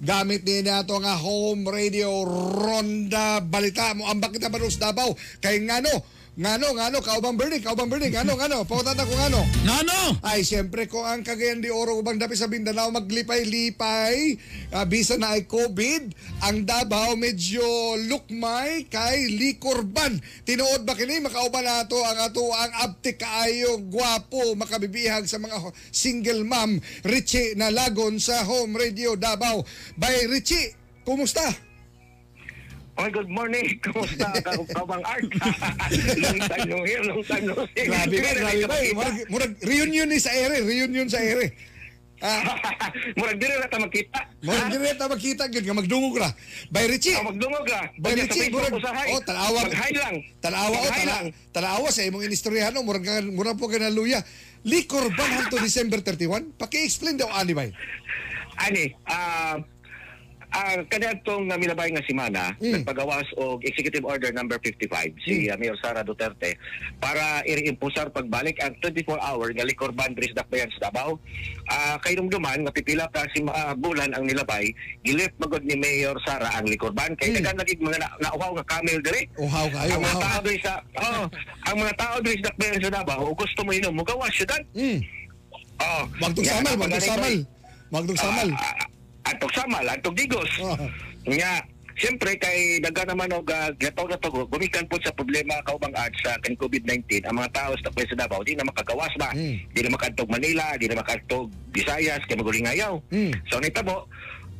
gamit 0.00 0.42
ni 0.48 0.64
nato 0.64 0.96
nga 0.96 1.14
home 1.20 1.68
radio 1.68 2.24
ronda. 2.56 3.44
Balita 3.44 3.92
mo 3.92 4.08
pa 4.48 4.58
dong 4.58 4.72
sa 4.72 4.90
Davao. 4.90 5.12
Kay 5.44 5.68
ngano 5.68 6.19
ngano 6.38 6.78
ngano 6.78 6.98
kaubang 7.02 7.34
Bernie 7.34 7.62
kaubang 7.62 7.90
Bernie 7.90 8.10
ngano 8.14 8.38
ngano 8.38 8.62
pangutana 8.62 9.02
ko 9.02 9.14
ngano 9.14 9.42
Ngano? 9.60 10.00
ay, 10.24 10.42
siyempre, 10.42 10.88
kung 10.88 11.04
ang 11.06 11.22
Cagayan 11.22 11.60
de 11.62 11.70
Oro 11.70 12.00
ubang 12.00 12.18
dapi 12.18 12.34
sa 12.34 12.50
Mindanao 12.50 12.90
maglipay-lipay, 12.90 14.40
bisa 14.88 15.14
na 15.20 15.36
ay 15.36 15.44
COVID, 15.46 16.10
ang 16.42 16.64
Davao 16.64 17.14
medyo 17.14 17.62
lukmay 18.08 18.88
kay 18.88 19.30
Likorban. 19.36 20.18
Tinuod 20.48 20.82
ba 20.82 20.96
kini 20.98 21.22
makauban 21.22 21.62
nato 21.62 22.00
ang 22.02 22.18
ato 22.18 22.42
ang 22.50 22.72
abtik 22.88 23.20
kaayo 23.20 23.78
gwapo 23.86 24.56
makabibihag 24.56 25.28
sa 25.28 25.38
mga 25.38 25.60
single 25.92 26.42
mom 26.42 26.80
Richie 27.06 27.54
na 27.54 27.70
lagon 27.70 28.18
sa 28.18 28.42
Home 28.42 28.74
Radio 28.74 29.14
Davao. 29.14 29.62
By 30.00 30.26
Richie, 30.26 30.74
kumusta? 31.06 31.69
Oh, 33.00 33.08
good 33.08 33.32
morning. 33.32 33.64
Kumusta 33.84 34.28
ka, 34.44 34.52
kabang 34.76 35.00
art? 35.08 35.24
long 36.20 36.40
time 36.44 36.68
no 36.68 36.84
hear, 36.84 37.00
long 37.00 37.24
time 37.24 37.48
no 37.48 37.64
see. 37.72 37.88
Grabe 37.88 38.12
ba, 38.20 38.30
grabe 38.36 38.64
ba. 38.68 38.76
Murag, 38.92 39.16
murag, 39.32 39.52
reunion 39.64 40.04
ni 40.04 40.20
sa 40.20 40.28
ere, 40.36 40.60
reunion 40.60 41.08
sa 41.08 41.16
ere. 41.16 41.48
Ah, 42.20 42.44
Murag 43.16 43.40
dire 43.40 43.56
na 43.56 43.72
ta 43.72 43.80
magkita. 43.80 44.20
Murag 44.44 44.68
dire 44.68 44.92
ta 44.92 45.08
makita 45.08 45.48
gid 45.48 45.64
nga 45.64 45.72
magdungog 45.72 46.20
ra. 46.20 46.28
By 46.68 46.84
Richie. 46.92 47.16
Oh, 47.16 47.32
magdungog 47.32 47.64
ka. 47.64 47.88
Pagka 47.96 48.12
sa 48.12 48.20
Richie, 48.28 48.52
murag, 48.52 48.72
oh, 48.76 49.20
tanawa. 49.24 49.60
Mag-hi 49.64 49.92
lang. 49.96 50.16
Tanawa, 50.44 50.76
oh, 50.76 50.84
Mag-hi 50.84 51.00
tana, 51.00 51.12
lang. 51.16 51.26
tanawa 51.56 51.88
sa 51.88 52.04
imong 52.04 52.28
inistoryahan, 52.28 52.76
no, 52.76 52.84
murag, 52.84 53.08
ka- 53.08 53.24
murag 53.24 53.56
po 53.56 53.72
ka 53.72 53.80
naluya. 53.80 54.20
Likor 54.68 55.08
ba 55.16 55.24
hanto 55.24 55.56
December 55.56 56.04
31? 56.04 56.52
Paki-explain 56.60 57.16
daw, 57.16 57.32
ani 57.32 57.56
ba? 57.56 57.64
Ani, 58.60 58.92
ah 59.08 59.56
Ah, 60.50 60.82
kaniadtong 60.82 61.46
nga 61.46 61.54
milabay 61.54 61.88
nga 61.88 62.02
semana 62.02 62.50
Mm. 62.58 62.82
nagpagawas 62.82 63.22
og 63.36 63.62
executive 63.62 64.02
order 64.02 64.30
number 64.30 64.58
55 64.58 64.90
si 65.22 65.46
uh, 65.46 65.54
Mayor 65.54 65.78
Sara 65.78 66.02
Duterte 66.02 66.58
para 66.96 67.38
iriimpusar 67.44 68.10
pagbalik 68.10 68.58
ang 68.58 68.74
24 68.76 69.14
hour 69.16 69.46
nga 69.48 69.62
liquor 69.62 69.90
ban 69.90 70.10
diri 70.10 70.26
sa 70.28 70.42
Dakbayan 70.42 70.66
sa 70.72 70.90
Davao. 70.90 71.22
Ah, 71.66 71.96
kay 71.96 72.14
dumduman 72.14 72.60
nga 72.60 72.72
pipila 72.72 73.06
ka 73.08 73.22
si 73.30 73.40
uh, 73.40 73.74
bulan 73.74 74.10
ang 74.10 74.26
nilabay, 74.26 74.74
gilip 75.00 75.30
magod 75.38 75.62
ni 75.62 75.74
Mayor 75.74 76.18
Sara 76.20 76.50
ang 76.50 76.66
liquor 76.66 76.90
ban 76.90 77.14
kay 77.14 77.30
Mm. 77.30 77.36
dagan 77.38 77.56
lagi 77.56 77.72
mga 77.76 77.98
na, 77.98 78.10
nauhaw 78.20 78.50
nga 78.52 78.66
camel 78.68 78.98
diri. 79.00 79.22
Uhaw 79.36 79.66
kayo, 79.66 79.92
ang 79.92 80.02
mga 80.02 80.10
uhaw. 80.12 80.24
tao 80.26 80.38
diri 80.42 80.58
sa 80.60 80.72
oh, 80.98 81.24
ang 81.64 81.76
mga 81.78 81.94
tao 81.94 82.14
diri 82.18 82.36
sa 82.36 82.46
Dakbayan 82.48 82.80
sa 82.80 82.92
Davao, 82.92 83.30
gusto 83.32 83.60
mo 83.62 83.70
inom, 83.70 83.94
mugawas 83.94 84.34
syudad. 84.34 84.58
Mm. 84.74 84.98
Oh, 85.78 86.02
Wagtong 86.18 86.42
yan, 86.42 86.58
samal, 86.58 86.74
ang 86.74 86.80
wagtong 87.88 88.18
ganito, 88.18 88.89
Wagtong 89.30 89.54
samal. 89.54 89.86
Antog 89.86 90.18
digos. 90.18 90.50
Oh. 90.58 90.74
Nga, 91.30 91.62
siyempre 91.94 92.34
kay 92.34 92.82
daga 92.82 93.06
naman 93.06 93.30
og 93.30 93.46
uh, 93.46 93.70
gataw 93.78 94.10
na 94.10 94.18
to, 94.18 94.32
gumikan 94.50 94.82
po 94.90 94.98
sa 94.98 95.14
problema 95.14 95.54
kaubang 95.62 95.94
art 95.94 96.10
sa 96.18 96.34
kan 96.42 96.56
COVID-19, 96.58 97.22
ang 97.22 97.38
mga 97.38 97.54
tao 97.54 97.72
sa 97.78 97.94
sa 97.94 98.18
Davao 98.26 98.42
di 98.42 98.58
na 98.58 98.66
makagawas 98.66 99.14
ba. 99.14 99.30
Mm. 99.30 99.54
Di 99.70 99.80
na 99.86 99.94
makadtog 99.94 100.26
Manila, 100.26 100.74
di 100.74 100.90
na 100.90 100.98
makadtog 100.98 101.46
Visayas, 101.70 102.26
kay 102.26 102.34
magaling 102.34 102.66
ayaw. 102.66 102.98
Mm. 103.14 103.30
So 103.46 103.62
nitabo, 103.62 104.10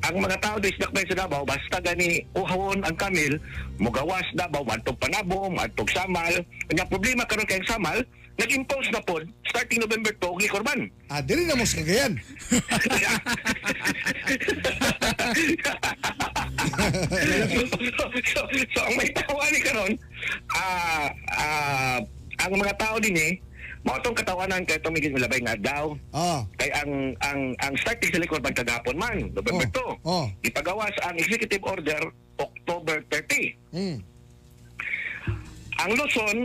ang 0.06 0.16
mga 0.22 0.38
tao 0.38 0.56
dito 0.62 0.78
sa 0.78 0.94
sa 0.94 1.18
Davao, 1.26 1.42
basta 1.42 1.82
gani 1.82 2.22
uhawon 2.38 2.86
ang 2.86 2.94
kamil, 2.94 3.42
mugawas 3.82 4.24
Davao, 4.38 4.62
mantog 4.62 5.00
panabo, 5.02 5.50
mantog 5.50 5.90
samal. 5.90 6.46
Ang 6.70 6.86
problema 6.86 7.26
karon 7.26 7.48
kay 7.48 7.58
samal, 7.66 7.98
nag-impose 8.40 8.88
na 8.88 9.04
po 9.04 9.20
starting 9.44 9.84
November 9.84 10.16
2 10.16 10.24
og 10.24 10.40
likorban. 10.40 10.88
Ah, 11.12 11.20
dili 11.20 11.44
na 11.44 11.54
mo 11.54 11.62
sa 11.62 11.76
Cagayan. 11.78 12.16
so, 18.26 18.40
so, 18.74 18.80
ang 18.82 18.94
may 18.96 19.08
tawa 19.12 19.44
ni 19.50 19.60
karon 19.60 19.92
ah 20.54 21.06
ah, 21.30 21.98
ang 22.40 22.52
mga 22.56 22.74
tao 22.76 22.96
din 22.98 23.16
eh 23.16 23.32
mao 23.80 23.96
tong 24.00 24.16
katawanan 24.16 24.60
kay 24.64 24.76
tumigil 24.76 25.12
milabay 25.12 25.40
nga 25.40 25.56
daw 25.56 25.96
Ah. 26.12 26.44
kay 26.60 26.68
ang 26.76 27.16
ang 27.24 27.40
ang 27.58 27.74
starting 27.80 28.12
sa 28.12 28.20
likod 28.20 28.44
kagapon 28.44 28.96
man 28.96 29.32
November 29.32 29.66
Oh, 30.04 30.26
oh. 30.26 30.26
2 30.44 30.48
ipagawas 30.48 30.92
ang 31.00 31.16
executive 31.16 31.64
order 31.64 32.00
October 32.36 33.00
30 33.08 33.56
Mm. 33.72 33.96
ang 35.80 35.90
Luzon 35.96 36.38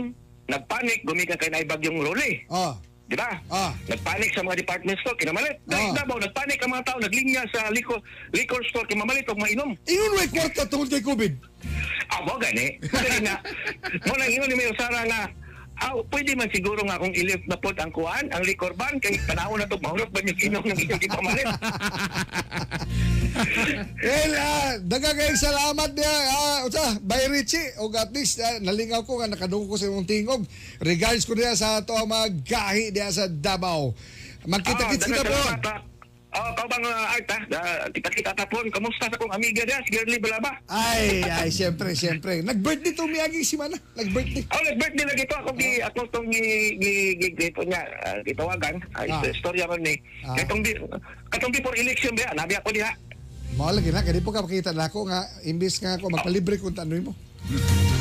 nagpanik 0.46 1.02
gumikan 1.02 1.36
kay 1.36 1.50
naibagyong 1.50 2.00
Loli 2.00 2.42
Ah. 2.48 2.74
di 3.06 3.14
ba 3.14 3.30
Ah. 3.46 3.70
Nagpanik 3.86 4.34
sa 4.34 4.42
mga 4.42 4.58
department 4.58 4.98
store 4.98 5.14
kinamalit. 5.14 5.56
Dahil 5.64 5.90
Ah. 5.90 5.94
Davao, 5.94 6.18
nagpanik 6.18 6.58
ang 6.58 6.72
mga 6.72 6.84
tao, 6.84 6.98
naglinya 6.98 7.42
sa 7.50 7.70
liquor, 7.70 7.98
liquor 8.32 8.62
store 8.66 8.86
kinamalit 8.86 9.26
og 9.26 9.38
mainom. 9.38 9.70
Ingon 9.86 10.12
way 10.14 10.26
kwarta 10.26 10.66
tungod 10.66 10.90
kay 10.90 10.98
COVID. 11.00 11.32
Ah, 12.06 12.22
mo 12.22 12.34
gani. 12.36 12.78
Kasi 12.82 13.18
nga, 13.22 13.38
mo 14.06 14.14
nang 14.14 14.30
ingon 14.30 14.50
ni 14.50 14.56
Mayor 14.56 14.74
Sara 14.74 15.02
nga, 15.02 15.22
ah, 15.78 15.96
pwede 16.08 16.32
man 16.34 16.48
siguro 16.48 16.80
nga 16.82 16.96
kung 16.96 17.12
ilip 17.12 17.44
na 17.44 17.56
pod 17.56 17.76
ang 17.76 17.92
kuan, 17.92 18.26
ang 18.30 18.42
liquor 18.42 18.72
ban, 18.72 18.96
kay 18.96 19.16
panahon 19.24 19.60
na 19.60 19.68
to, 19.68 19.76
mahurot 19.78 20.08
ba 20.08 20.20
yung 20.20 20.38
inom 20.40 20.64
ng 20.64 20.78
inyong 20.78 21.02
ipamalit? 21.02 21.48
Well, 23.96 24.32
ah, 24.32 24.80
daghang 24.80 25.36
salamat 25.36 25.92
niya. 25.92 26.14
Ah, 26.32 26.58
usa, 26.64 26.96
by 27.04 27.28
Richie. 27.28 27.76
O 27.76 27.92
at 27.92 28.08
least, 28.08 28.40
ah, 28.40 28.56
nalingaw 28.64 29.04
ko 29.04 29.20
nga 29.20 29.28
nakadungog 29.28 29.68
ko 29.68 29.76
sa 29.76 29.92
imong 29.92 30.08
tingog. 30.08 30.40
Regards 30.80 31.28
ko 31.28 31.36
niya 31.36 31.52
sa 31.52 31.84
ato 31.84 31.92
mga 31.92 32.32
gahi 32.40 32.84
niya 32.88 33.12
sa 33.12 33.28
Davao. 33.28 33.92
Magkita-kits 34.48 35.04
Ah, 35.04 35.08
kita 35.12 35.20
po. 35.20 35.36
salamat. 35.36 35.95
Oh, 36.36 36.52
kau 36.52 36.68
bang 36.68 36.84
uh, 36.84 37.14
Art 37.16 37.28
ha? 37.32 37.38
Da, 37.48 37.60
kita-kita 37.88 38.36
tapon. 38.36 38.68
Kamusta 38.68 39.08
sa 39.08 39.16
kong 39.16 39.32
amiga 39.32 39.64
dia, 39.64 39.80
si 39.80 39.90
Girlie 39.96 40.20
Balaba? 40.20 40.52
Ay, 40.68 41.24
ay, 41.24 41.48
siyempre, 41.48 41.96
siyempre. 41.96 42.44
Nag-birthday 42.44 42.92
to 42.92 43.08
Miyagi 43.08 43.40
si 43.40 43.56
Mana. 43.56 43.80
Nag-birthday. 43.96 44.44
Oh, 44.52 44.60
nag-birthday 44.60 45.04
lagi 45.08 45.24
to. 45.24 45.36
Ako, 45.40 45.50
gi, 45.56 45.70
ako 45.80 45.98
itong 46.04 46.28
gi, 46.28 46.44
gi, 46.76 46.94
gi, 47.16 47.28
dito 47.32 47.60
niya, 47.64 47.80
uh, 48.04 48.18
gitawagan. 48.20 48.76
Ay, 48.92 49.08
Ah. 49.08 49.24
ah. 49.24 49.32
istorya 49.32 49.64
ko 49.64 49.80
ni. 49.80 49.96
Ah. 50.28 50.36
Katong, 50.36 50.60
katong 51.32 51.52
before 51.56 51.76
election 51.80 52.12
ba, 52.12 52.28
nabi 52.36 52.52
ako 52.60 52.68
diha. 52.68 52.92
Mao 53.56 53.72
lagi 53.72 53.88
na, 53.88 54.04
kaya 54.04 54.12
di 54.12 54.20
po 54.20 54.36
ka 54.36 54.44
makita 54.44 54.76
na 54.76 54.92
ako 54.92 55.08
nga, 55.08 55.24
imbis 55.48 55.80
nga 55.80 55.96
ako 55.96 56.12
magpalibre 56.12 56.60
kung 56.60 56.76
tanoy 56.76 57.00
mo. 57.00 57.16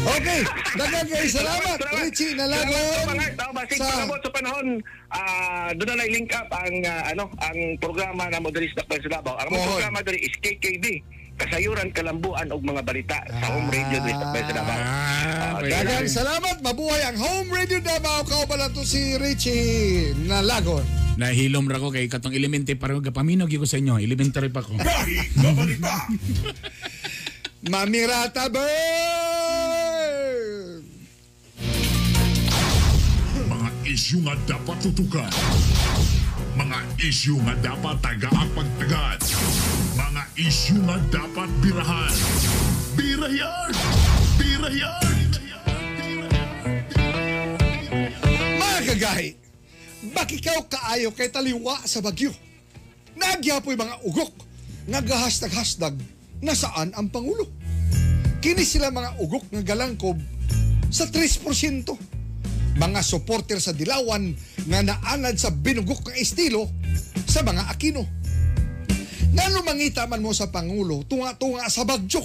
Okay, 0.06 0.42
dagang 0.78 1.06
kayo 1.06 1.28
salamat, 1.30 1.78
Richie 2.02 2.34
Nalagon. 2.34 2.78
Sa 2.98 3.86
panahon 3.86 4.20
sa 4.22 4.30
panahon 4.34 4.68
ah 5.14 5.70
doon 5.78 5.98
na 5.98 6.06
link 6.10 6.30
up 6.34 6.50
ang 6.50 6.76
ah, 6.86 7.10
ano 7.14 7.30
ang 7.42 7.58
programa 7.78 8.30
na 8.30 8.42
Modelis 8.42 8.74
na 8.74 8.86
sa 8.86 9.10
Davao. 9.22 9.38
Ang 9.38 9.50
Pohon. 9.54 9.66
programa 9.78 10.00
diri 10.02 10.20
is 10.26 10.34
KKD. 10.42 11.02
Kasayuran, 11.36 11.92
kalambuan 11.92 12.48
og 12.48 12.64
mga 12.64 12.82
balita 12.88 13.20
sa 13.28 13.48
home 13.52 13.68
radio 13.68 13.98
diri 14.02 14.16
sa 14.16 14.54
Davao. 14.56 14.80
Ah, 14.80 15.60
pwede. 15.60 15.74
Dagang 15.74 16.10
salamat, 16.10 16.56
mabuhay 16.64 17.02
ang 17.06 17.18
Home 17.20 17.50
Radio 17.52 17.80
Davao. 17.84 18.24
Kao 18.24 18.48
pala 18.48 18.72
to 18.72 18.88
si 18.88 19.20
Richie 19.20 20.16
Nalagon. 20.26 20.86
Nahilom 21.16 21.68
ra 21.72 21.80
ko 21.80 21.92
kay 21.92 22.12
katong 22.12 22.36
elemente 22.36 22.76
para 22.76 22.96
gapaminaw 23.00 23.48
gyud 23.48 23.64
ko 23.64 23.68
sa 23.68 23.80
inyo. 23.80 24.00
Elementary 24.00 24.52
pa 24.52 24.64
ko. 24.64 24.76
Gahi 24.76 25.16
nga 25.38 25.52
balita. 25.56 25.94
Mamirata 27.66 28.46
Bird! 28.46 28.86
Mga 33.50 33.70
isyu 33.90 34.22
nga 34.22 34.38
dapat 34.46 34.78
tutukan. 34.86 35.34
Mga 36.54 36.78
isyu 37.02 37.42
nga 37.42 37.58
dapat 37.66 37.98
tagaang 38.06 38.54
pagtagad. 38.54 39.18
Mga 39.98 40.24
isyu 40.38 40.78
nga 40.86 41.02
dapat 41.10 41.50
birahan. 41.66 42.14
Birayan! 42.94 43.74
Birayan! 44.38 45.18
Mga 48.62 48.80
kagahi, 48.94 49.42
bakit 50.14 50.38
ikaw 50.38 50.70
kaayo 50.70 51.10
kay 51.18 51.34
taliwa 51.34 51.82
sa 51.90 51.98
bagyo? 51.98 52.30
Nagyapoy 53.18 53.74
mga 53.74 54.06
ugok, 54.06 54.38
nagahasdag-hasdag, 54.86 55.98
nasaan 56.46 56.94
ang 56.94 57.10
Pangulo? 57.10 57.55
Kini 58.46 58.62
sila 58.62 58.94
mga 58.94 59.18
ugok 59.26 59.50
nga 59.50 59.74
galangkob 59.74 60.22
sa 60.94 61.10
3%. 61.10 61.50
Mga 62.78 63.02
supporter 63.02 63.58
sa 63.58 63.74
Dilawan 63.74 64.38
nga 64.70 64.86
naanad 64.86 65.34
sa 65.42 65.50
binugok 65.50 66.06
nga 66.06 66.14
estilo 66.14 66.70
sa 67.26 67.42
mga 67.42 67.74
Aquino. 67.74 68.06
Nga 69.34 69.50
lumangita 69.50 70.06
man 70.06 70.22
mo 70.22 70.30
sa 70.30 70.54
Pangulo, 70.54 71.02
tunga-tunga 71.10 71.66
sa 71.74 71.90
bagyo. 71.90 72.22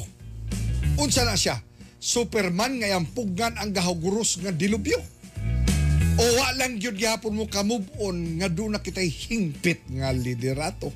Unsa 1.01 1.25
na 1.25 1.41
siya? 1.41 1.57
Superman 1.97 2.85
nga 2.85 2.93
yampugan 2.93 3.57
ang 3.57 3.73
gahaguros 3.73 4.45
nga 4.45 4.53
dilubyo. 4.53 5.01
O 6.21 6.25
wa 6.37 6.53
lang 6.53 6.77
yun 6.77 7.01
gihapon 7.01 7.33
mo 7.33 7.49
ka-move 7.49 7.89
on 7.97 8.37
nga 8.37 8.53
doon 8.53 8.77
na 8.77 8.85
kita'y 8.85 9.09
hingpit 9.09 9.89
nga 9.89 10.13
liderato. 10.13 10.93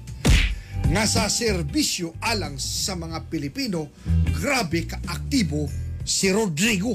Nga 0.85 1.05
sa 1.09 1.25
serbisyo 1.33 2.13
alang 2.21 2.61
sa 2.61 2.93
mga 2.97 3.29
Pilipino, 3.33 3.89
grabe 4.37 4.85
ka-aktibo 4.85 5.69
si 6.05 6.29
Rodrigo. 6.29 6.93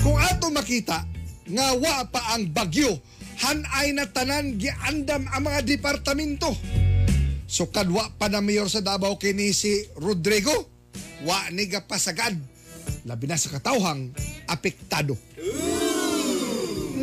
Kung 0.00 0.16
ato 0.16 0.48
makita, 0.48 1.04
nga 1.46 1.66
wa 1.76 2.08
pa 2.08 2.36
ang 2.36 2.48
bagyo, 2.50 2.88
hanay 3.44 3.92
na 3.92 4.08
tanan 4.08 4.56
giandam 4.56 5.28
ang 5.28 5.42
mga 5.44 5.60
departamento. 5.66 6.56
So 7.46 7.68
kadwa 7.68 8.10
pa 8.16 8.26
na 8.32 8.42
mayor 8.42 8.66
sa 8.66 8.82
Davao 8.82 9.20
kini 9.20 9.52
si 9.52 9.86
Rodrigo, 10.00 10.54
wa 11.22 11.48
ni 11.52 11.68
pasagad. 11.70 12.34
Labi 13.06 13.30
na 13.30 13.38
sa 13.38 13.54
katawhang 13.54 14.10
apektado 14.50 15.14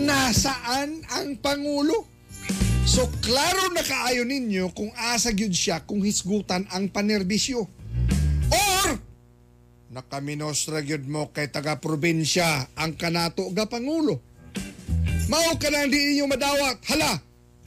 nasaan 0.04 1.00
ang 1.08 1.39
Pangulo? 1.39 2.12
So, 2.94 3.10
klaro 3.26 3.74
na 3.74 3.82
kaayo 3.82 4.22
ninyo 4.22 4.70
kung 4.70 4.94
asa 4.94 5.34
gyud 5.34 5.50
siya 5.50 5.82
kung 5.82 6.06
hisgutan 6.06 6.70
ang 6.70 6.94
panerbisyo. 6.94 7.66
Or, 8.54 8.90
nakaminosra 9.90 10.86
gyud 10.86 11.10
mo 11.10 11.34
kay 11.34 11.50
taga-probinsya 11.50 12.78
ang 12.78 12.94
kanato 12.94 13.50
ga 13.50 13.66
Pangulo. 13.66 14.22
Mao 15.26 15.58
ka 15.58 15.74
na 15.74 15.90
hindi 15.90 16.14
ninyo 16.14 16.30
madawat. 16.30 16.86
Hala, 16.94 17.18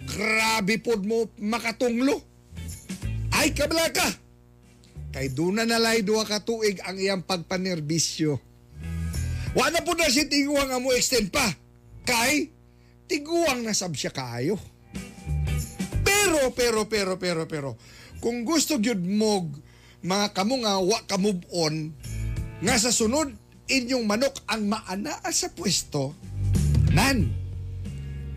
grabe 0.07 0.79
pod 0.79 1.03
mo 1.03 1.27
makatunglo. 1.43 2.23
Ay, 3.35 3.51
kabla 3.51 3.91
ka. 3.91 4.07
Kay 5.11 5.35
doon 5.35 5.59
na 5.59 5.67
nalay 5.67 6.07
duha 6.07 6.23
ka 6.23 6.39
tuig 6.47 6.79
ang 6.87 7.03
iyang 7.03 7.27
pagpanerbisyo. 7.27 8.39
Wala 9.59 9.83
po 9.83 9.91
na 9.99 10.07
si 10.07 10.31
tiguang 10.31 10.71
nga 10.71 10.79
mo 10.79 10.95
extend 10.95 11.35
pa. 11.35 11.51
Kay, 12.07 12.47
tiguang 13.11 13.67
na 13.67 13.75
sab 13.75 13.91
siya 13.91 14.15
kaayo. 14.15 14.76
Pero, 16.37 16.53
pero, 16.53 16.81
pero, 16.85 17.13
pero, 17.17 17.43
pero, 17.49 17.71
kung 18.21 18.45
gusto 18.45 18.77
gyud 18.77 19.01
mo 19.01 19.49
mga 20.05 20.37
kamo 20.37 20.61
nga 20.61 20.77
wa 20.77 21.01
ka 21.09 21.17
move 21.17 21.41
on, 21.49 21.97
nga 22.61 22.77
sa 22.77 22.93
sunod, 22.93 23.33
inyong 23.73 24.05
manok 24.05 24.45
ang 24.45 24.69
maanaa 24.69 25.33
sa 25.33 25.49
pwesto, 25.57 26.13
nan, 26.93 27.33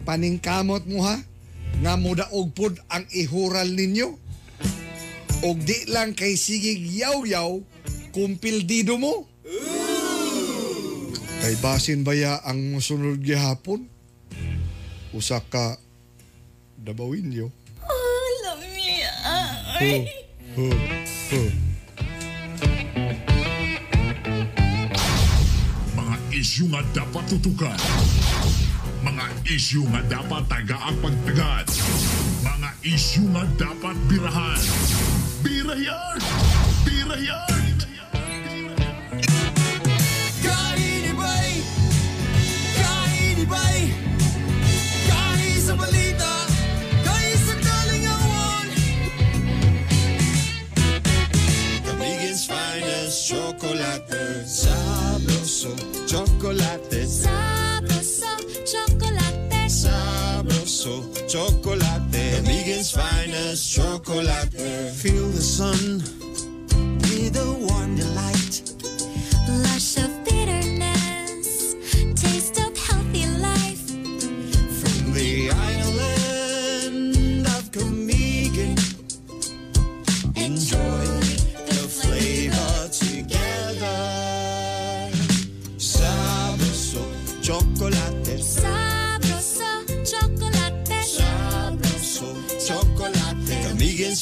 paningkamot 0.07 0.88
mo 0.88 1.03
ha, 1.03 1.19
nga 1.83 1.99
mudaog 1.99 2.55
pod 2.55 2.79
ang 2.88 3.03
ihural 3.12 3.67
ninyo. 3.67 4.15
Og 5.43 5.59
di 5.59 5.91
lang 5.91 6.15
kay 6.15 6.39
sigig 6.39 6.79
yaw-yaw, 6.79 7.59
kumpildido 8.15 8.95
mo. 8.95 9.27
Kay 11.43 11.55
basin 11.59 12.07
baya 12.07 12.39
ang 12.47 12.63
musunod 12.71 13.19
gihapon? 13.19 13.91
Usa 15.12 15.43
ka 15.43 15.75
dabawin 16.79 17.27
yo. 17.35 17.51
Mga 19.79 19.95
isyu 26.35 26.67
nga 26.67 26.83
dapat 26.91 27.23
tutukan. 27.31 27.79
Mga 29.07 29.25
isyu 29.47 29.87
nga 29.87 30.03
dapat 30.11 30.43
tagaang 30.51 30.99
pagtagad. 30.99 31.71
Mga 32.43 32.69
isyu 32.91 33.23
nga 33.31 33.47
dapat 33.55 33.95
birahan. 34.11 34.59
Birayan! 35.47 36.19
Birayan! 36.83 37.68
Chocolate 53.29 54.43
Sabroso 54.43 55.71
chocolate. 56.07 57.05
Sabroso, 57.05 58.33
chocolate. 58.65 59.69
Sabroso 59.69 60.93
chocolate. 61.27 62.23
Kamigins 62.33 62.91
finest 62.91 63.71
chocolate. 63.75 64.49
Feel 64.95 65.27
the 65.29 65.41
sun. 65.41 66.01
With 67.01 67.37
a 67.37 67.51
warm 67.67 67.95
delight 67.95 68.29
Lush 68.29 68.38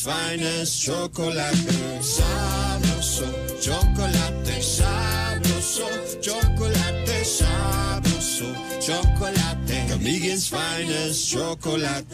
finest 0.08 0.84
chocolate 0.84 1.68
Sabroso 2.00 3.28
chocolate 3.60 4.48
Sabroso 4.64 5.90
chocolate 6.22 7.12
Sabroso 7.36 8.48
chocolate 8.80 9.68
Camigan's 9.90 10.48
finest 10.48 11.30
chocolate 11.30 12.06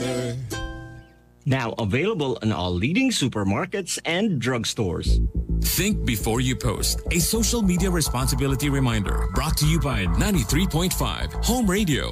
Now 1.45 1.73
available 1.77 2.37
in 2.37 2.51
all 2.51 2.73
leading 2.73 3.11
supermarkets 3.11 3.99
and 4.05 4.41
drugstores. 4.41 5.21
Think 5.63 6.03
before 6.03 6.41
you 6.41 6.55
post. 6.55 7.01
A 7.11 7.19
social 7.19 7.61
media 7.61 7.91
responsibility 7.91 8.69
reminder 8.69 9.27
brought 9.35 9.55
to 9.57 9.67
you 9.67 9.79
by 9.79 10.05
93.5 10.05 11.45
Home 11.45 11.69
Radio. 11.69 12.11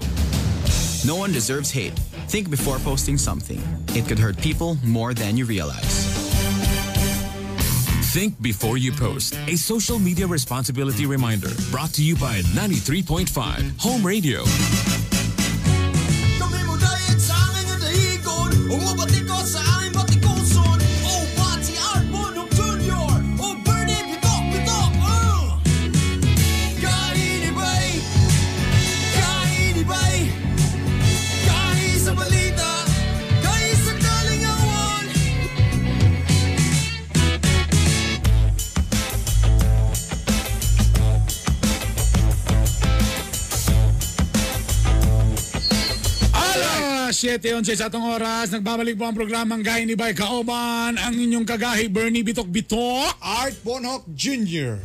No 1.03 1.15
one 1.15 1.31
deserves 1.31 1.71
hate, 1.71 1.99
Think 2.27 2.49
before 2.49 2.79
posting 2.79 3.17
something. 3.17 3.61
It 3.89 4.07
could 4.07 4.19
hurt 4.19 4.37
people 4.37 4.77
more 4.83 5.13
than 5.13 5.37
you 5.37 5.45
realize. 5.45 6.07
Think 8.13 8.41
before 8.41 8.77
you 8.77 8.91
post. 8.91 9.37
A 9.47 9.55
social 9.55 9.97
media 9.97 10.27
responsibility 10.27 11.05
reminder 11.05 11.49
brought 11.69 11.93
to 11.93 12.03
you 12.03 12.15
by 12.15 12.41
93.5 12.41 13.79
Home 13.79 14.05
Radio. 14.05 14.43
7.11 47.21 47.77
sa 47.77 47.85
atong 47.85 48.17
oras, 48.17 48.49
nagbabalik 48.49 48.97
po 48.97 49.05
ang 49.05 49.13
programang 49.13 49.61
Gahi 49.61 49.85
ni 49.85 49.93
Bay 49.93 50.17
Kaoban, 50.17 50.97
ang 50.97 51.13
inyong 51.13 51.45
kagahi 51.45 51.85
Bernie 51.85 52.25
Bitok 52.25 52.49
Bitok. 52.49 53.13
Art 53.21 53.61
Bonhoc 53.61 54.09
Jr. 54.17 54.81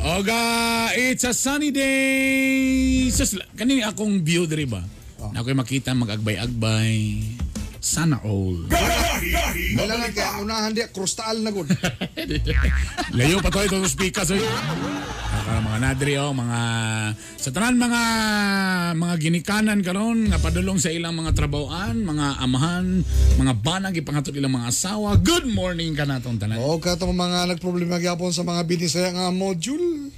Oga, 0.00 0.88
it's 0.96 1.28
a 1.28 1.36
sunny 1.36 1.68
day. 1.68 3.12
Sus, 3.12 3.36
kanini 3.60 3.84
akong 3.84 4.24
view 4.24 4.48
diri 4.48 4.64
ba? 4.64 4.80
Na 5.36 5.44
ako'y 5.44 5.52
makita 5.52 5.92
mag-agbay-agbay. 5.92 7.20
Sana 7.76 8.24
all. 8.24 8.64
Kailangan 9.76 10.10
kaya 10.16 10.28
ang 10.40 10.48
unahan 10.48 10.72
di, 10.72 10.80
krustal 10.96 11.44
na 11.44 11.52
gud. 11.52 11.68
Layo 13.20 13.44
pa 13.44 13.52
to 13.52 13.60
ito 13.68 13.84
speakers. 13.84 14.32
Saka 15.44 15.60
mga 15.60 15.76
nadri 15.84 16.16
oh, 16.16 16.32
mga 16.32 16.60
sa 17.36 17.52
tanan 17.52 17.76
mga 17.76 18.02
mga 18.96 19.14
ginikanan 19.20 19.84
karon 19.84 20.32
nga 20.32 20.40
padulong 20.40 20.80
sa 20.80 20.88
ilang 20.88 21.12
mga 21.12 21.36
trabahoan, 21.36 22.00
mga 22.00 22.40
amahan, 22.40 23.04
mga 23.36 23.52
banag 23.60 23.92
ipangatod 23.92 24.32
ilang 24.40 24.56
mga 24.56 24.72
asawa. 24.72 25.20
Good 25.20 25.44
morning 25.52 25.92
ka 25.92 26.08
natong 26.08 26.40
tanan. 26.40 26.64
O 26.64 26.80
ka 26.80 26.96
mga 26.96 27.52
nagproblema 27.52 28.00
gyapon 28.00 28.32
sa 28.32 28.40
mga 28.40 28.64
binisaya 28.64 29.12
nga 29.12 29.28
module. 29.36 30.08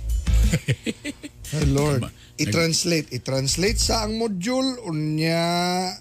Ay 1.59 1.67
Lord, 1.75 2.07
i-translate, 2.39 3.11
i-translate 3.11 3.83
sa 3.83 4.07
ang 4.07 4.23
module 4.23 4.79
unya 4.87 5.43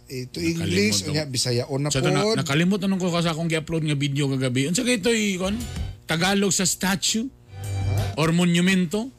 ito 0.05 0.37
English 0.37 1.01
Nakalimot 1.01 1.09
unya 1.09 1.25
Bisaya 1.25 1.65
na 1.65 1.89
Sa 1.89 2.05
na, 2.05 2.21
pod. 2.21 2.37
nakalimot 2.45 2.77
na 2.77 2.93
nung 2.93 3.01
ko 3.01 3.09
sa 3.09 3.33
akong 3.33 3.49
gi-upload 3.49 3.89
nga 3.89 3.97
video 3.97 4.29
kagabi. 4.29 4.69
Unsa 4.69 4.85
kay 4.85 5.01
ito'y 5.01 5.41
kon? 5.41 5.57
Tagalog 6.05 6.53
sa 6.53 6.69
statue 6.69 7.25
or 8.19 8.31
monumento? 8.31 9.11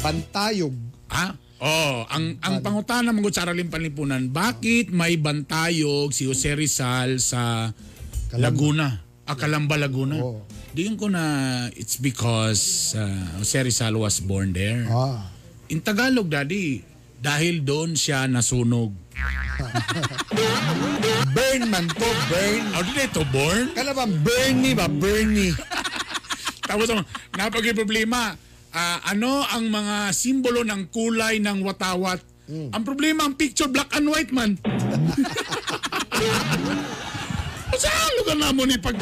Bantayog. 0.00 0.74
Ah, 1.08 1.34
oh, 1.58 2.04
ang 2.12 2.36
ang 2.44 2.60
pangutana 2.60 3.10
mangud 3.10 3.32
sa 3.34 3.48
araling 3.48 3.72
panlipunan, 3.72 4.28
bakit 4.28 4.92
may 4.92 5.16
bantayog 5.16 6.12
si 6.12 6.28
Jose 6.28 6.52
Rizal 6.54 7.18
sa 7.18 7.72
Laguna? 8.36 9.04
Ah, 9.28 9.36
Calamba, 9.36 9.76
Laguna. 9.76 10.16
Oo. 10.20 10.40
Diyan 10.72 10.96
ko 11.00 11.08
na 11.08 11.22
it's 11.74 11.96
because 11.96 12.94
uh, 12.96 13.40
Jose 13.40 13.56
Rizal 13.60 13.96
was 14.00 14.20
born 14.20 14.52
there. 14.52 14.84
Ah. 14.88 15.28
In 15.68 15.84
Tagalog, 15.84 16.32
daddy, 16.32 16.80
dahil 17.18 17.60
doon 17.60 17.92
siya 17.98 18.24
nasunog. 18.30 18.94
Burn 21.34 21.62
man 21.68 21.90
to, 21.90 22.08
burn. 22.30 22.62
How 22.72 22.82
did 22.86 23.10
ito 23.10 23.26
born? 23.34 23.74
Kana 23.74 23.92
ba 23.92 24.06
Bernie 24.06 24.72
ba 24.72 24.86
Bernie? 24.86 25.52
Tapos 26.68 26.84
ang 26.86 27.00
napagay 27.32 27.72
problema, 27.72 28.36
ah, 28.70 28.98
ano 29.02 29.40
ang 29.42 29.64
mga 29.66 30.12
simbolo 30.12 30.60
ng 30.60 30.92
kulay 30.92 31.40
ng 31.40 31.64
watawat? 31.64 32.20
Ang 32.48 32.80
problema, 32.82 33.24
ang 33.24 33.34
picture 33.34 33.68
black 33.68 33.92
and 33.92 34.08
white 34.08 34.28
man. 34.28 34.56
Saan 37.78 38.10
lugar 38.16 38.36
na 38.36 38.50
mo 38.50 38.64
ni 38.64 38.76
pag... 38.76 38.96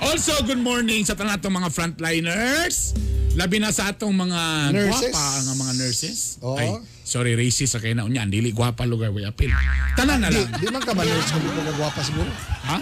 Also, 0.00 0.32
good 0.42 0.56
morning 0.58 1.04
sa 1.04 1.12
tanan 1.12 1.36
atong 1.36 1.52
mga 1.54 1.68
frontliners. 1.68 2.96
Labi 3.36 3.60
na 3.60 3.68
sa 3.68 3.92
atong 3.92 4.10
mga 4.10 4.72
Nurses. 4.72 5.12
gwapa 5.12 5.22
nga 5.38 5.52
mga 5.54 5.72
nurses. 5.76 6.18
Oo. 6.40 6.56
Ay, 6.56 6.72
sorry, 7.04 7.36
racist 7.36 7.76
sa 7.76 7.78
kayo 7.78 7.92
na 7.92 8.02
unya. 8.02 8.24
Dili 8.24 8.50
gwapa 8.50 8.82
lugar 8.82 9.12
way 9.12 9.22
apil. 9.22 9.52
Tanan 9.94 10.18
na 10.18 10.32
Di, 10.32 10.40
lang. 10.40 10.50
di 10.56 10.66
man 10.66 10.80
ka 10.80 10.96
man 10.96 11.04
nurse 11.04 11.30
kung 11.30 11.44
di 11.44 11.50
kagwapa 11.52 12.00
siguro. 12.00 12.30
Ha? 12.64 12.76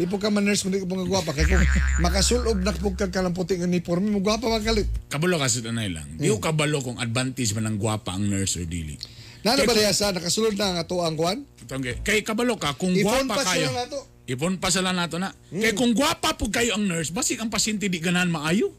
Di 0.00 0.08
po 0.08 0.16
ka 0.16 0.32
man 0.32 0.48
nurse 0.48 0.64
kung 0.64 0.72
di 0.72 0.80
po 0.80 0.96
kagwapa. 0.96 1.36
Kaya 1.36 1.60
kung 1.60 1.60
makasulob 2.00 2.56
na 2.64 2.72
po 2.72 2.96
ka 2.96 3.12
ka 3.12 3.20
ng 3.20 3.36
puting 3.36 3.60
uniforme, 3.60 4.08
mo 4.08 4.24
gwapa 4.24 4.48
magalit. 4.48 4.88
Kabalo 5.12 5.36
kasi 5.36 5.60
na 5.60 5.84
lang. 5.84 6.08
Di 6.16 6.32
ko 6.32 6.40
kabalo 6.40 6.80
kung 6.80 6.96
advantage 6.96 7.52
man 7.52 7.68
ng 7.68 7.76
gwapa 7.76 8.16
ang 8.16 8.24
nurse 8.24 8.56
or 8.56 8.64
dili. 8.64 8.96
Nana 9.44 9.60
ba 9.68 9.76
diya 9.76 9.92
sa 9.92 10.08
nakasulod 10.12 10.56
na 10.56 10.80
nga 10.80 10.88
to 10.88 11.04
ang 11.04 11.20
kwan? 11.20 11.44
Itong, 11.60 11.84
kay 12.00 12.24
kabalo 12.24 12.56
ka, 12.56 12.76
kung 12.80 12.96
Ipon 12.96 13.28
gwapa 13.28 13.44
pa 13.44 13.44
kayo. 13.52 13.68
sila 13.68 13.76
na 13.76 13.84
to. 13.92 14.00
Ipon 14.24 14.54
pa 14.56 14.68
sila 14.72 14.90
nato 14.96 15.16
na. 15.20 15.30
Kay 15.52 15.72
kung 15.76 15.92
gwapa 15.92 16.32
po 16.32 16.48
kayo 16.48 16.80
ang 16.80 16.84
nurse, 16.88 17.12
basig 17.12 17.36
ang 17.36 17.52
pasyente 17.52 17.88
di 17.88 18.00
ganahan 18.00 18.32
maayo. 18.32 18.72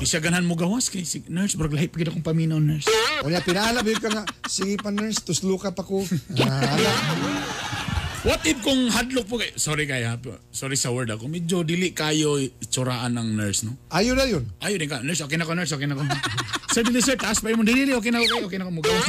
Di 0.00 0.06
siya 0.08 0.24
ganahan 0.24 0.48
mo 0.48 0.56
gawas 0.56 0.88
kay 0.88 1.04
si 1.04 1.20
nurse, 1.28 1.56
brag 1.56 1.72
lahi 1.72 1.88
pagkita 1.92 2.16
kong 2.16 2.24
paminaw 2.24 2.60
nurse. 2.60 2.88
Unya 3.24 3.44
pinahalab 3.44 3.84
yun 3.84 4.00
ka 4.00 4.08
nga, 4.08 4.24
sige 4.48 4.80
pa 4.80 4.88
nurse, 4.88 5.20
tuslo 5.20 5.60
ka 5.60 5.72
pa 5.76 5.84
ko. 5.84 6.00
Ah, 6.40 6.76
ala. 6.76 6.90
What 8.20 8.44
if 8.44 8.60
kung 8.60 8.92
hadlok 8.92 9.24
po 9.32 9.40
kayo, 9.40 9.56
sorry 9.56 9.88
kaya, 9.88 10.20
sorry 10.52 10.76
sa 10.76 10.92
word 10.92 11.08
ako, 11.08 11.24
medyo 11.24 11.64
dili 11.64 11.96
kayo 11.96 12.36
itsuraan 12.36 13.16
ng 13.16 13.32
nurse, 13.32 13.64
no? 13.64 13.72
Ayun 13.88 14.12
na 14.12 14.28
yun. 14.28 14.44
Ayun 14.60 14.76
din 14.76 14.92
ka, 14.92 15.00
nurse, 15.00 15.24
okay 15.24 15.40
na 15.40 15.48
ko, 15.48 15.56
nurse, 15.56 15.72
okay 15.72 15.88
na 15.88 15.96
ko. 15.96 16.04
sir, 16.76 16.84
dili 16.84 17.00
sir, 17.00 17.16
taas 17.16 17.40
pa 17.40 17.48
yun 17.48 17.56
mo, 17.56 17.64
dili, 17.64 17.88
dili, 17.88 17.96
okay 17.96 18.12
na 18.12 18.20
ko, 18.20 18.44
okay 18.44 18.60
na 18.60 18.68
ko, 18.68 18.76
mo 18.76 18.84
gawas. 18.84 19.08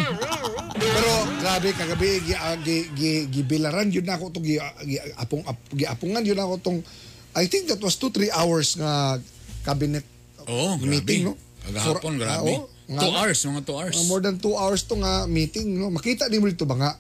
Pero 0.80 1.12
grabe 1.44 1.76
kagabi 1.76 2.24
gi, 2.24 2.34
ah, 2.40 2.56
gi, 2.56 2.88
gi, 2.96 3.12
gibilaran 3.28 3.92
yun 3.92 4.08
na 4.08 4.16
ako 4.16 4.32
to 4.32 4.40
gi, 4.40 4.56
gi 4.88 4.96
apong 5.20 5.44
ap, 5.44 5.60
gi 5.76 5.84
apungan 5.92 6.24
yun 6.24 6.40
ako 6.40 6.56
tong 6.64 6.80
I 7.36 7.48
think 7.52 7.68
that 7.68 7.80
was 7.84 8.00
2 8.00 8.16
3 8.16 8.32
hours 8.32 8.76
nga 8.80 9.20
cabinet 9.64 10.04
oh, 10.48 10.76
meeting 10.80 11.28
grabe. 11.28 11.36
no. 11.36 11.68
Kagahapon, 11.68 12.16
grabe. 12.16 12.48
ah. 12.48 12.64
Nga 12.92 13.00
Two 13.00 13.12
na. 13.12 13.18
hours, 13.24 13.40
mga 13.44 13.64
two 13.68 13.76
hours. 13.76 13.96
Uh, 14.00 14.08
more 14.08 14.20
than 14.24 14.36
2 14.40 14.52
hours 14.56 14.82
to 14.84 14.96
nga 15.00 15.28
meeting 15.28 15.80
no. 15.80 15.88
Makita 15.92 16.28
di 16.28 16.40
mo 16.40 16.48
dito 16.48 16.64
ba 16.64 16.76
nga 16.80 16.92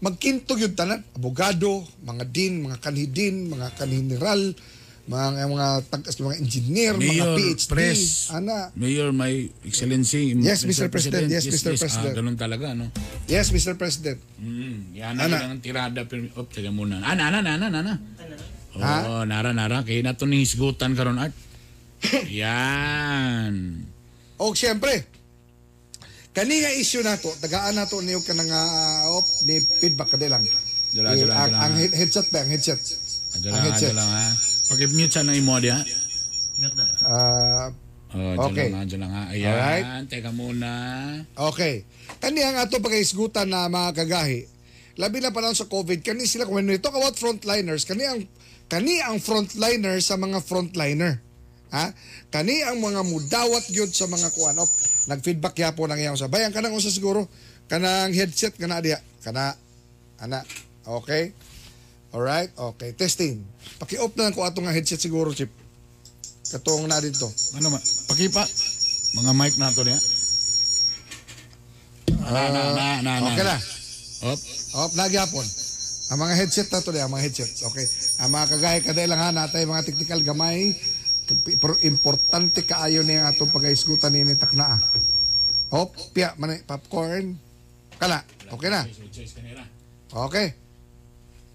magkintog 0.00 0.60
yun 0.60 0.72
tanan 0.72 1.04
abogado, 1.12 1.84
mga 2.04 2.24
din, 2.28 2.64
mga 2.64 2.80
kanhidin, 2.80 3.52
mga 3.52 3.68
kanhineral, 3.76 4.56
mga 5.04 5.44
mga 5.50 5.66
tag 5.92 6.02
mga 6.06 6.36
engineer, 6.40 6.92
mga 6.96 7.02
Mayor, 7.02 7.36
PhD, 7.36 7.68
press. 7.68 8.00
ana. 8.32 8.70
Mayor, 8.78 9.12
my 9.12 9.32
excellency. 9.66 10.32
Yes, 10.38 10.64
Mr. 10.64 10.88
President. 10.88 11.28
Yes, 11.28 11.44
Mr. 11.44 11.76
President. 11.76 12.14
Ah, 12.14 12.16
ganun 12.16 12.38
talaga, 12.38 12.72
no? 12.72 12.88
Yes, 13.28 13.52
Mr. 13.52 13.76
President. 13.76 14.16
Mm, 14.40 14.96
yan 14.96 15.14
na 15.18 15.28
Ana. 15.28 15.52
ang 15.52 15.60
tirada. 15.60 16.06
Oh, 16.38 16.46
teka 16.48 16.70
muna. 16.72 17.02
Ana, 17.04 17.28
ana, 17.28 17.42
ana, 17.42 17.54
ana, 17.58 17.78
ana. 17.82 17.94
Ha? 18.80 18.94
Oo, 19.04 19.22
nara, 19.26 19.50
nara. 19.50 19.82
Kaya 19.82 20.00
na 20.06 20.14
ito 20.14 20.30
ni 20.30 20.46
hisgutan 20.46 20.94
karon 20.94 21.18
art. 21.18 21.34
yan. 22.30 23.84
O 24.40 24.54
siyempre, 24.56 25.04
kani 26.30 26.54
nga 26.62 26.70
issue 26.74 27.02
nato, 27.02 27.30
tagaan 27.42 27.74
nato 27.74 27.98
niyo 28.00 28.22
ka 28.22 28.32
nga 28.34 28.60
op 29.10 29.26
ni 29.44 29.58
feedback 29.60 30.14
kada 30.14 30.30
lang. 30.30 30.44
Dala, 30.90 31.14
dala, 31.14 31.34
ang, 31.34 31.54
ang 31.54 31.74
he- 31.78 31.94
headset 31.94 32.26
ba, 32.30 32.42
ang 32.42 32.50
headset. 32.50 32.80
Adyo 33.38 33.48
ang 33.50 33.54
lang, 33.54 33.64
headset. 33.70 33.90
adyo 33.94 33.98
lang, 33.98 34.10
ha? 34.10 34.24
Pag-mute 34.70 35.12
siya 35.12 35.22
ng 35.26 35.36
imo, 35.38 35.54
di, 35.58 35.70
ha? 35.70 35.80
Ah, 37.06 37.68
Oh, 38.10 38.34
adyo 38.34 38.50
Okay. 38.50 38.68
lang, 38.74 38.90
lang, 38.90 39.12
ha? 39.14 39.22
Ayan, 39.30 39.54
Alright. 39.54 40.10
teka 40.10 40.34
muna. 40.34 40.70
okay. 41.38 41.86
Kani 42.18 42.42
ang 42.42 42.58
ato 42.58 42.82
pagkaisgutan 42.82 43.46
na 43.46 43.70
mga 43.70 44.02
kagahi. 44.02 44.50
Labi 44.98 45.22
na 45.22 45.30
panahon 45.30 45.54
sa 45.54 45.70
COVID, 45.70 46.02
kani 46.02 46.26
sila 46.26 46.42
kung 46.42 46.58
when 46.58 46.66
we 46.66 46.82
talk 46.82 46.98
about 46.98 47.14
frontliners, 47.14 47.86
kani 47.86 48.02
ang 48.10 48.26
kani 48.66 48.98
ang 48.98 49.22
frontliner 49.22 50.02
sa 50.02 50.18
mga 50.18 50.42
frontliner. 50.42 51.22
Ha? 51.70 51.94
Kani 52.34 52.66
ang 52.66 52.82
mga 52.82 53.06
mudawat 53.06 53.70
gyud 53.70 53.90
sa 53.94 54.10
mga 54.10 54.34
kuan 54.34 54.58
op. 54.58 54.70
Nag-feedback 55.06 55.54
yapo 55.58 55.86
nang 55.86 55.98
iyang 55.98 56.18
sa 56.18 56.26
bayan 56.26 56.50
kanang 56.50 56.74
usa 56.74 56.90
siguro 56.90 57.30
kanang 57.70 58.10
headset 58.10 58.58
kana 58.58 58.82
diha. 58.82 58.98
Kana 59.22 59.54
ana. 60.18 60.42
Okay? 60.84 61.30
Alright? 62.10 62.50
Okay. 62.58 62.90
Testing. 62.98 63.38
Paki-off 63.78 64.10
na 64.18 64.26
lang 64.28 64.34
ko 64.34 64.42
ato 64.42 64.58
nga 64.58 64.74
headset 64.74 64.98
siguro, 64.98 65.30
Chip. 65.30 65.50
Katong 66.50 66.90
na 66.90 66.98
dito. 66.98 67.30
Ano 67.54 67.70
ma? 67.70 67.78
Pakipa. 68.10 68.42
Mga 69.10 69.32
mic 69.38 69.54
na 69.58 69.70
ito, 69.70 69.82
di, 69.86 69.94
ha? 69.94 70.00
Na, 72.30 72.42
na, 72.50 72.62
na, 72.74 72.86
na, 73.02 73.12
na. 73.22 73.30
Okay 73.30 73.46
na. 73.46 73.56
Op. 74.26 74.40
Op, 74.86 74.90
nagyapon. 74.98 75.46
Ang 76.10 76.18
mga 76.18 76.34
headset 76.42 76.68
na 76.74 76.82
to, 76.82 76.90
ang 76.90 77.10
mga 77.14 77.24
headset. 77.30 77.50
Okay. 77.70 77.86
Ang 78.26 78.30
mga 78.34 78.46
kagaya 78.58 78.78
kaday 78.82 79.06
lang 79.06 79.22
ha, 79.22 79.30
natay 79.30 79.62
mga 79.62 79.86
technical 79.86 80.20
gamay. 80.26 80.74
Pero 81.44 81.74
importante 81.86 82.66
kaayo 82.66 83.02
yung 83.02 83.26
atong 83.26 83.52
pag-aisgutan 83.54 84.14
ni 84.14 84.24
takna. 84.36 84.76
ah. 84.76 84.80
Op, 85.70 85.94
piya, 86.10 86.34
man 86.34 86.58
popcorn. 86.66 87.38
Kala, 88.00 88.24
okay 88.50 88.70
na. 88.72 88.82
Okay. 90.10 90.46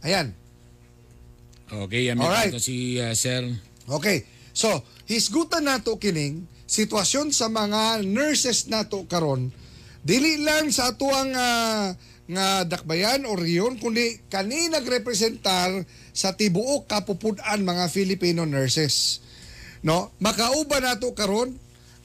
Ayan. 0.06 0.32
Okay, 1.66 2.02
yan. 2.08 2.22
Alright. 2.22 2.54
si 2.62 3.02
uh, 3.02 3.12
Sir. 3.12 3.44
Okay. 3.90 4.24
So, 4.56 4.86
hisgutan 5.10 5.68
nato 5.68 6.00
kining 6.00 6.48
sitwasyon 6.70 7.36
sa 7.36 7.52
mga 7.52 8.06
nurses 8.08 8.72
nato 8.72 9.04
karon 9.10 9.52
dili 10.06 10.38
lang 10.38 10.70
sa 10.70 10.94
ato 10.94 11.10
ang 11.10 11.34
ah, 11.34 11.98
nga 12.30 12.62
dakbayan 12.62 13.26
o 13.26 13.34
riyon 13.34 13.82
kundi 13.82 14.22
kani 14.30 14.70
nagrepresentar 14.70 15.82
sa 16.14 16.38
tibuok 16.38 16.86
kapupudan 16.86 17.66
mga 17.66 17.90
Filipino 17.90 18.46
nurses. 18.46 19.25
No? 19.86 20.10
Makauban 20.18 20.82
nato 20.82 21.14
karon 21.14 21.54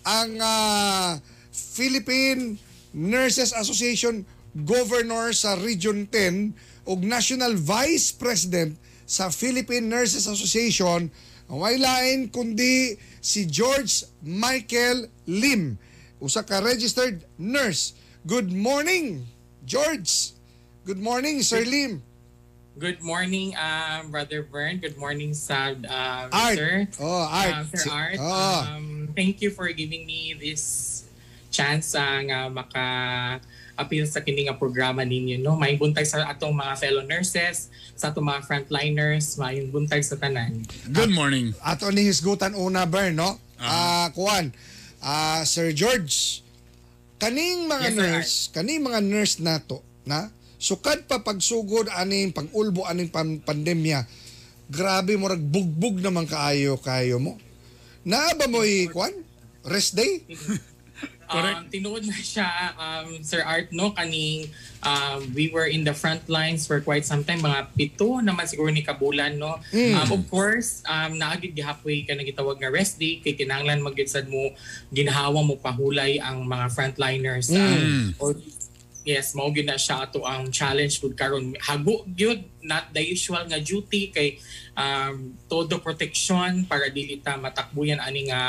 ang 0.04 0.30
ah, 0.36 1.16
Philippine 1.48 2.60
Nurses 2.92 3.56
Association 3.56 4.28
Governor 4.52 5.32
sa 5.32 5.56
Region 5.56 6.04
10 6.04 6.52
ug 6.84 6.98
National 7.08 7.56
Vice 7.56 8.12
President 8.12 8.76
sa 9.08 9.32
Philippine 9.32 9.88
Nurses 9.88 10.28
Association 10.28 11.08
ang 11.50 11.56
way 11.58 11.80
lain 11.80 12.28
kundi 12.28 13.00
si 13.18 13.48
George 13.48 14.06
Michael 14.22 15.08
Lim 15.24 15.80
usa 16.20 16.44
ka 16.44 16.60
registered 16.60 17.24
nurse. 17.40 17.96
Good 18.28 18.52
morning, 18.52 19.24
George. 19.64 20.36
Good 20.84 21.00
morning, 21.00 21.40
Sir 21.40 21.64
Lim. 21.64 22.04
Good 22.80 23.04
morning, 23.04 23.52
um, 23.60 24.08
Brother 24.08 24.40
Vern. 24.40 24.80
Good 24.80 24.96
morning, 24.96 25.36
sa 25.36 25.76
um, 25.76 26.32
Art. 26.32 26.56
Sir. 26.56 26.88
Oh, 26.96 27.28
Art. 27.28 27.52
Um, 27.52 27.64
Sir 27.68 27.84
Si- 27.84 27.92
Art. 27.92 28.16
Oh. 28.16 28.56
Um, 28.72 29.12
thank 29.12 29.44
you 29.44 29.52
for 29.52 29.68
giving 29.68 30.08
me 30.08 30.32
this 30.32 31.04
chance 31.52 31.92
uh, 31.92 32.24
nga 32.24 32.48
maka 32.48 32.84
appeal 33.76 34.08
sa 34.08 34.24
kini 34.24 34.48
nga 34.48 34.56
programa 34.56 35.04
ninyo 35.04 35.44
no 35.44 35.60
may 35.60 35.76
buntag 35.76 36.08
sa 36.08 36.24
atong 36.24 36.56
mga 36.56 36.78
fellow 36.78 37.04
nurses 37.04 37.68
sa 37.98 38.08
atong 38.14 38.22
mga 38.22 38.46
frontliners 38.48 39.34
may 39.36 39.66
buntag 39.68 40.00
sa 40.00 40.16
tanan 40.16 40.64
Good 40.88 41.12
morning. 41.12 41.52
Ato 41.60 41.92
ni 41.92 42.08
hisgutan 42.08 42.56
una 42.56 42.88
Bern, 42.88 43.12
no? 43.12 43.36
Ah, 43.60 44.08
kuan. 44.16 44.56
Ah, 45.04 45.44
Sir 45.44 45.76
George. 45.76 46.40
Kaning 47.20 47.68
mga 47.68 47.84
Yes, 47.84 47.92
sir, 47.92 48.00
nurse, 48.08 48.34
kaning 48.56 48.80
mga 48.80 49.00
nurse 49.04 49.36
nato, 49.36 49.84
na 50.08 50.32
sukad 50.60 51.08
pa 51.08 51.24
pagsugod 51.24 51.88
aning 51.88 52.36
pangulbo 52.36 52.84
aning 52.84 53.08
pan- 53.08 53.40
pandemya. 53.40 54.04
Grabe 54.70 55.16
mo 55.16 55.26
rag 55.26 55.40
bugbog 55.40 55.98
naman 55.98 56.28
kaayo 56.28 56.76
kayo 56.78 57.16
mo. 57.18 57.40
Naa 58.04 58.36
ba 58.36 58.46
mo 58.46 58.62
kuan? 58.92 59.16
Rest 59.64 59.96
day? 59.96 60.22
Um, 61.30 61.70
tinuod 61.70 62.02
na 62.10 62.18
siya, 62.18 62.74
um, 62.74 63.22
Sir 63.22 63.46
Art, 63.46 63.70
no? 63.70 63.94
Kaning 63.94 64.50
um, 64.82 65.30
we 65.30 65.46
were 65.54 65.70
in 65.70 65.86
the 65.86 65.94
front 65.94 66.26
lines 66.26 66.66
for 66.66 66.82
quite 66.82 67.06
some 67.06 67.22
time. 67.22 67.38
Mga 67.38 67.70
pito 67.78 68.18
naman 68.18 68.50
siguro 68.50 68.66
ni 68.74 68.82
Kabulan, 68.82 69.38
no? 69.38 69.62
Um, 69.70 70.10
of 70.10 70.26
course, 70.26 70.82
um, 70.90 71.14
naagid 71.14 71.54
gihapway 71.54 72.02
ka 72.02 72.18
na 72.18 72.26
gitawag 72.26 72.58
nga 72.58 72.66
rest 72.66 72.98
day. 72.98 73.22
Kay 73.22 73.38
kinanglan 73.38 73.78
magidsad 73.78 74.26
mo, 74.26 74.50
ginahawa 74.90 75.38
mo 75.46 75.54
pahulay 75.54 76.18
ang 76.18 76.42
mga 76.42 76.66
frontliners. 76.74 77.54
Um, 77.54 78.10
or, 78.18 78.34
yes, 79.04 79.32
mao 79.32 79.48
gyud 79.48 79.66
na 79.66 79.80
siya 79.80 80.04
ato 80.04 80.24
ang 80.24 80.52
challenge 80.52 81.00
gud 81.00 81.16
karon 81.16 81.56
hago 81.56 82.04
gyud 82.12 82.44
not 82.60 82.92
the 82.92 83.00
usual 83.00 83.40
nga 83.48 83.60
duty 83.60 84.12
kay 84.12 84.36
um, 84.76 85.32
todo 85.48 85.80
protection 85.80 86.68
para 86.68 86.92
dili 86.92 87.20
ta 87.20 87.40
matakbuyan 87.40 88.00
ani 88.00 88.28
nga 88.28 88.40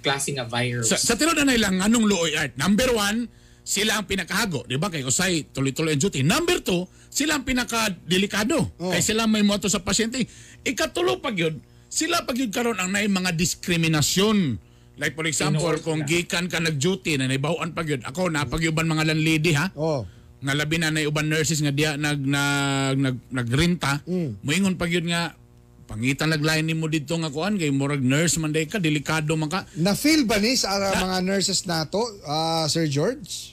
klase 0.00 0.32
nga 0.34 0.48
virus. 0.48 0.90
Sa, 0.90 0.96
sa 0.96 1.14
tiro 1.14 1.36
na 1.36 1.44
nilang 1.44 1.78
anong 1.78 2.08
luoy 2.08 2.32
art. 2.34 2.56
Number 2.56 2.88
one, 2.96 3.28
sila 3.60 4.00
ang 4.00 4.08
pinakahago. 4.08 4.64
Di 4.64 4.80
ba? 4.80 4.88
Kay 4.88 5.04
Usay, 5.04 5.46
tuloy-tuloy 5.52 5.94
ang 5.94 6.02
duty. 6.02 6.24
Number 6.24 6.64
two, 6.64 6.88
sila 7.12 7.38
ang 7.38 7.44
pinakadelikado. 7.44 8.64
Oh. 8.80 8.90
Kay 8.90 9.04
sila 9.04 9.28
may 9.28 9.44
moto 9.44 9.68
sa 9.68 9.84
pasyente. 9.84 10.24
Ikatulo 10.64 11.20
pag 11.20 11.36
yun, 11.36 11.60
sila 11.86 12.24
pag 12.24 12.34
yun 12.40 12.50
karon 12.50 12.80
ang 12.80 12.90
naay 12.90 13.06
mga 13.06 13.36
diskriminasyon. 13.36 14.58
Like 15.00 15.16
for 15.16 15.24
example, 15.24 15.64
Tinuod 15.64 15.80
kung 15.80 16.04
sila. 16.04 16.10
gikan 16.12 16.44
ka 16.46 16.60
nag-duty 16.60 17.16
na 17.16 17.24
naibawaan 17.24 17.72
pag 17.72 17.88
yun. 17.88 18.04
Ako, 18.04 18.28
napagyuban 18.28 18.84
mga 18.84 19.08
landlady 19.08 19.56
ha. 19.56 19.72
Oh. 19.72 20.04
nga 20.40 20.56
labi 20.56 20.80
na 20.80 20.88
na 20.88 21.04
uban 21.04 21.28
nurses 21.28 21.60
nga 21.60 21.68
diya 21.68 22.00
nag 22.00 22.16
nag 22.24 22.96
nag 22.96 23.16
nagrenta 23.28 24.00
Mm. 24.08 24.40
moingon 24.40 24.72
pag 24.72 24.88
yun 24.88 25.04
nga 25.04 25.36
pangitan 25.84 26.32
naglain 26.32 26.64
nimo 26.64 26.88
dito 26.88 27.12
nga 27.12 27.28
kuan 27.28 27.60
kay 27.60 27.68
murag 27.68 28.00
nurse 28.00 28.40
man 28.40 28.48
day 28.48 28.64
ka 28.64 28.80
delikado 28.80 29.36
man 29.36 29.52
ka 29.52 29.68
Na-feel 29.76 30.24
ba 30.24 30.40
ni 30.40 30.56
sa 30.56 30.80
mga 30.96 31.20
nurses 31.20 31.68
nato, 31.68 32.00
ah, 32.24 32.64
Sir 32.72 32.88
George? 32.88 33.52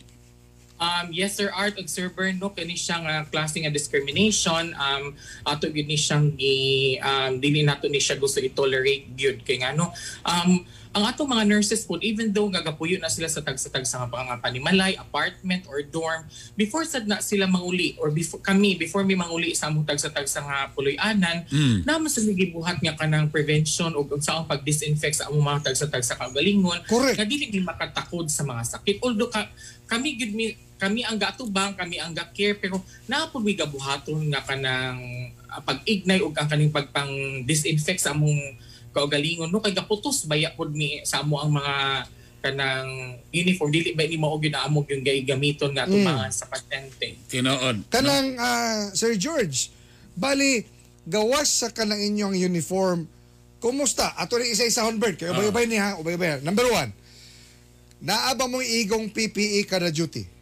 Um, 0.77 1.09
yes, 1.09 1.35
Sir 1.35 1.49
Art 1.49 1.73
ug 1.75 1.89
Sir 1.89 2.07
Bern, 2.07 2.37
no, 2.37 2.53
kani 2.53 2.77
siyang 2.77 3.01
uh, 3.03 3.25
klase 3.27 3.57
nga 3.57 3.73
discrimination. 3.73 4.77
Um, 4.77 5.17
ato 5.41 5.65
gyud 5.67 5.89
ni 5.89 5.97
siyang 5.97 6.37
gi, 6.37 6.55
um, 7.01 7.41
dili 7.41 7.65
nato 7.65 7.89
ni 7.89 7.97
siya 7.97 8.13
gusto 8.15 8.37
i-tolerate 8.37 9.09
gyud 9.17 9.41
kay 9.41 9.57
ngano. 9.57 9.89
Um, 10.21 10.61
ang 10.97 11.05
ato 11.05 11.29
mga 11.29 11.45
nurses 11.45 11.85
po, 11.85 12.01
even 12.01 12.33
though 12.33 12.49
gagapuyo 12.49 12.97
na 12.97 13.05
sila 13.05 13.29
sa 13.29 13.45
tag-sa-tag 13.45 13.85
sa 13.85 14.09
mga 14.09 14.41
panimalay, 14.41 14.97
apartment 14.97 15.69
or 15.69 15.85
dorm, 15.85 16.25
before 16.57 16.81
sad 16.89 17.05
na 17.05 17.21
sila 17.21 17.45
manguli 17.45 17.93
or 18.01 18.09
before 18.09 18.41
kami 18.41 18.73
before 18.73 19.05
mi 19.05 19.13
manguli 19.13 19.53
sa 19.53 19.69
among 19.69 19.85
tag-sa-tag 19.85 20.25
sa 20.25 20.41
nga 20.41 20.73
puloy-anan, 20.73 21.45
Mm. 21.53 21.85
naman 21.85 22.09
sa 22.09 22.25
gibuhat 22.25 22.81
nga 22.81 22.97
kanang 22.97 23.29
prevention 23.29 23.93
o 23.93 24.01
sa 24.17 24.41
pag 24.41 24.65
disinfect 24.65 25.21
sa 25.21 25.29
among 25.29 25.45
mga 25.45 25.69
tag-sa-tag 25.69 26.01
sa 26.01 26.17
kagalingon 26.17 26.81
Correct. 26.89 27.21
nga 27.21 27.29
dili 27.29 27.45
makatakod 27.61 28.25
sa 28.33 28.41
mga 28.41 28.65
sakit. 28.65 28.97
Although 29.05 29.29
ka, 29.29 29.45
kami 29.85 30.17
gyud 30.17 30.33
mi 30.33 30.57
kami 30.77 31.01
ang 31.01 31.17
gatubang, 31.17 31.73
kami 31.73 31.97
ang 31.97 32.13
ga-care 32.13 32.57
pero 32.57 32.81
naapod 33.09 33.41
mi 33.41 33.57
gabuhaton 33.57 34.29
nga 34.29 34.41
kanang 34.45 35.01
ah, 35.49 35.61
pag-ignay 35.61 36.21
ug 36.21 36.33
ang 36.37 36.49
kaning 36.49 36.73
pagpang 36.73 37.09
disinfect 37.45 38.01
sa 38.01 38.13
among 38.13 38.37
kaugalingon 38.97 39.53
no 39.53 39.61
kay 39.61 39.71
gaputos 39.71 40.25
baya 40.25 40.49
pod 40.57 40.73
mi 40.73 41.05
sa 41.05 41.21
amo 41.21 41.37
ang 41.37 41.53
mga 41.53 41.75
kanang 42.37 42.89
uniform 43.29 43.69
dili 43.69 43.93
ba 43.93 44.05
ni 44.05 44.17
mao 44.17 44.37
gyud 44.37 44.53
na 44.53 44.65
amo 44.65 44.81
yung 44.85 45.01
gamiton 45.01 45.73
nga 45.73 45.85
atong 45.85 46.01
Mm. 46.01 46.09
mga 46.09 46.25
sa 46.31 46.45
pasyente. 46.45 47.07
tinuod 47.29 47.85
Kanang 47.89 48.37
ah, 48.37 48.89
Sir 48.93 49.13
George, 49.13 49.69
bali 50.13 50.65
gawas 51.05 51.49
sa 51.61 51.69
kanang 51.69 52.01
inyong 52.01 52.33
uniform. 52.35 53.05
Kumusta? 53.57 54.13
Ato 54.13 54.37
ni 54.37 54.53
isa-isahon 54.53 55.01
bird. 55.01 55.17
Kaya 55.17 55.33
ubay-ubay 55.33 55.65
ni 55.65 55.81
ha, 55.81 55.97
ubay-ubay. 55.97 56.45
Number 56.45 56.69
one, 56.69 56.93
naaba 57.97 58.45
mo 58.45 58.61
igong 58.61 59.09
PPE 59.09 59.65
kada 59.65 59.89
duty. 59.89 60.36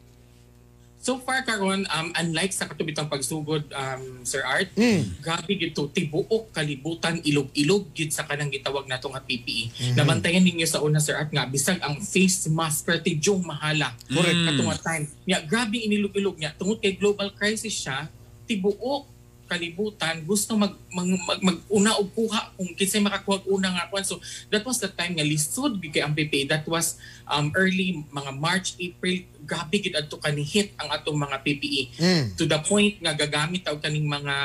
So 1.05 1.21
far 1.21 1.45
karon 1.45 1.85
um 1.85 2.07
unlike 2.17 2.49
sa 2.49 2.65
katubitang 2.65 3.05
pagsugod 3.05 3.69
um 3.69 4.25
Sir 4.25 4.41
Art, 4.41 4.73
Mm. 4.73 5.21
grabe 5.21 5.53
gito 5.53 5.85
tibuok 5.85 6.49
kalibutan 6.49 7.21
ilog-ilog 7.21 7.93
gid 7.93 8.09
sa 8.09 8.25
kanang 8.25 8.49
gitawag 8.49 8.89
nato 8.89 9.13
nga 9.13 9.21
PPE. 9.21 9.93
Nabantayan 9.93 10.41
ninyo 10.41 10.65
sa 10.65 10.81
una 10.81 10.97
Sir 10.97 11.13
Art 11.13 11.29
nga 11.29 11.45
bisag 11.45 11.77
ang 11.85 12.01
face 12.01 12.49
mask 12.49 12.89
perti 12.89 13.21
jong 13.21 13.45
mahala. 13.45 13.93
Correct. 14.09 14.49
Katong 14.49 14.69
nga 14.73 14.81
time. 14.81 15.05
Nya 15.29 15.37
grabe 15.45 15.77
inilog-ilog 15.77 16.41
niya 16.41 16.57
tungod 16.57 16.81
kay 16.81 16.97
global 16.97 17.29
crisis 17.37 17.77
siya, 17.77 18.09
tibuok 18.49 19.05
kalibutan 19.45 20.21
gusto 20.21 20.53
mag 20.53 20.73
mag, 20.89 21.05
mag, 21.21 21.39
mag-una 21.39 21.95
og 21.95 22.09
kuha 22.11 22.53
kung 22.53 22.73
kinsay 22.73 22.99
makakuha 22.99 23.45
una 23.45 23.69
nga 23.71 23.85
kwan 23.87 24.01
so 24.01 24.17
that 24.47 24.61
was 24.61 24.77
the 24.77 24.89
time 24.89 25.13
nga 25.13 25.23
lisod 25.23 25.77
gid 25.77 25.91
kay 25.91 26.01
ang 26.01 26.11
PPE 26.11 26.45
that 26.47 26.65
was 26.65 26.97
um, 27.25 27.53
early 27.53 28.01
mga 28.09 28.31
March 28.35 28.73
April 28.77 29.15
grabe 29.41 29.77
gid 29.77 29.93
adto 29.93 30.17
kanihit 30.17 30.73
ang 30.75 30.89
atong 30.89 31.15
mga 31.15 31.37
PPE 31.39 31.81
Mm. 31.95 32.23
to 32.33 32.43
the 32.43 32.59
point 32.59 32.97
nga 32.97 33.13
gagamit 33.13 33.61
og 33.65 33.77
kaning 33.77 34.03
mga 34.03 34.35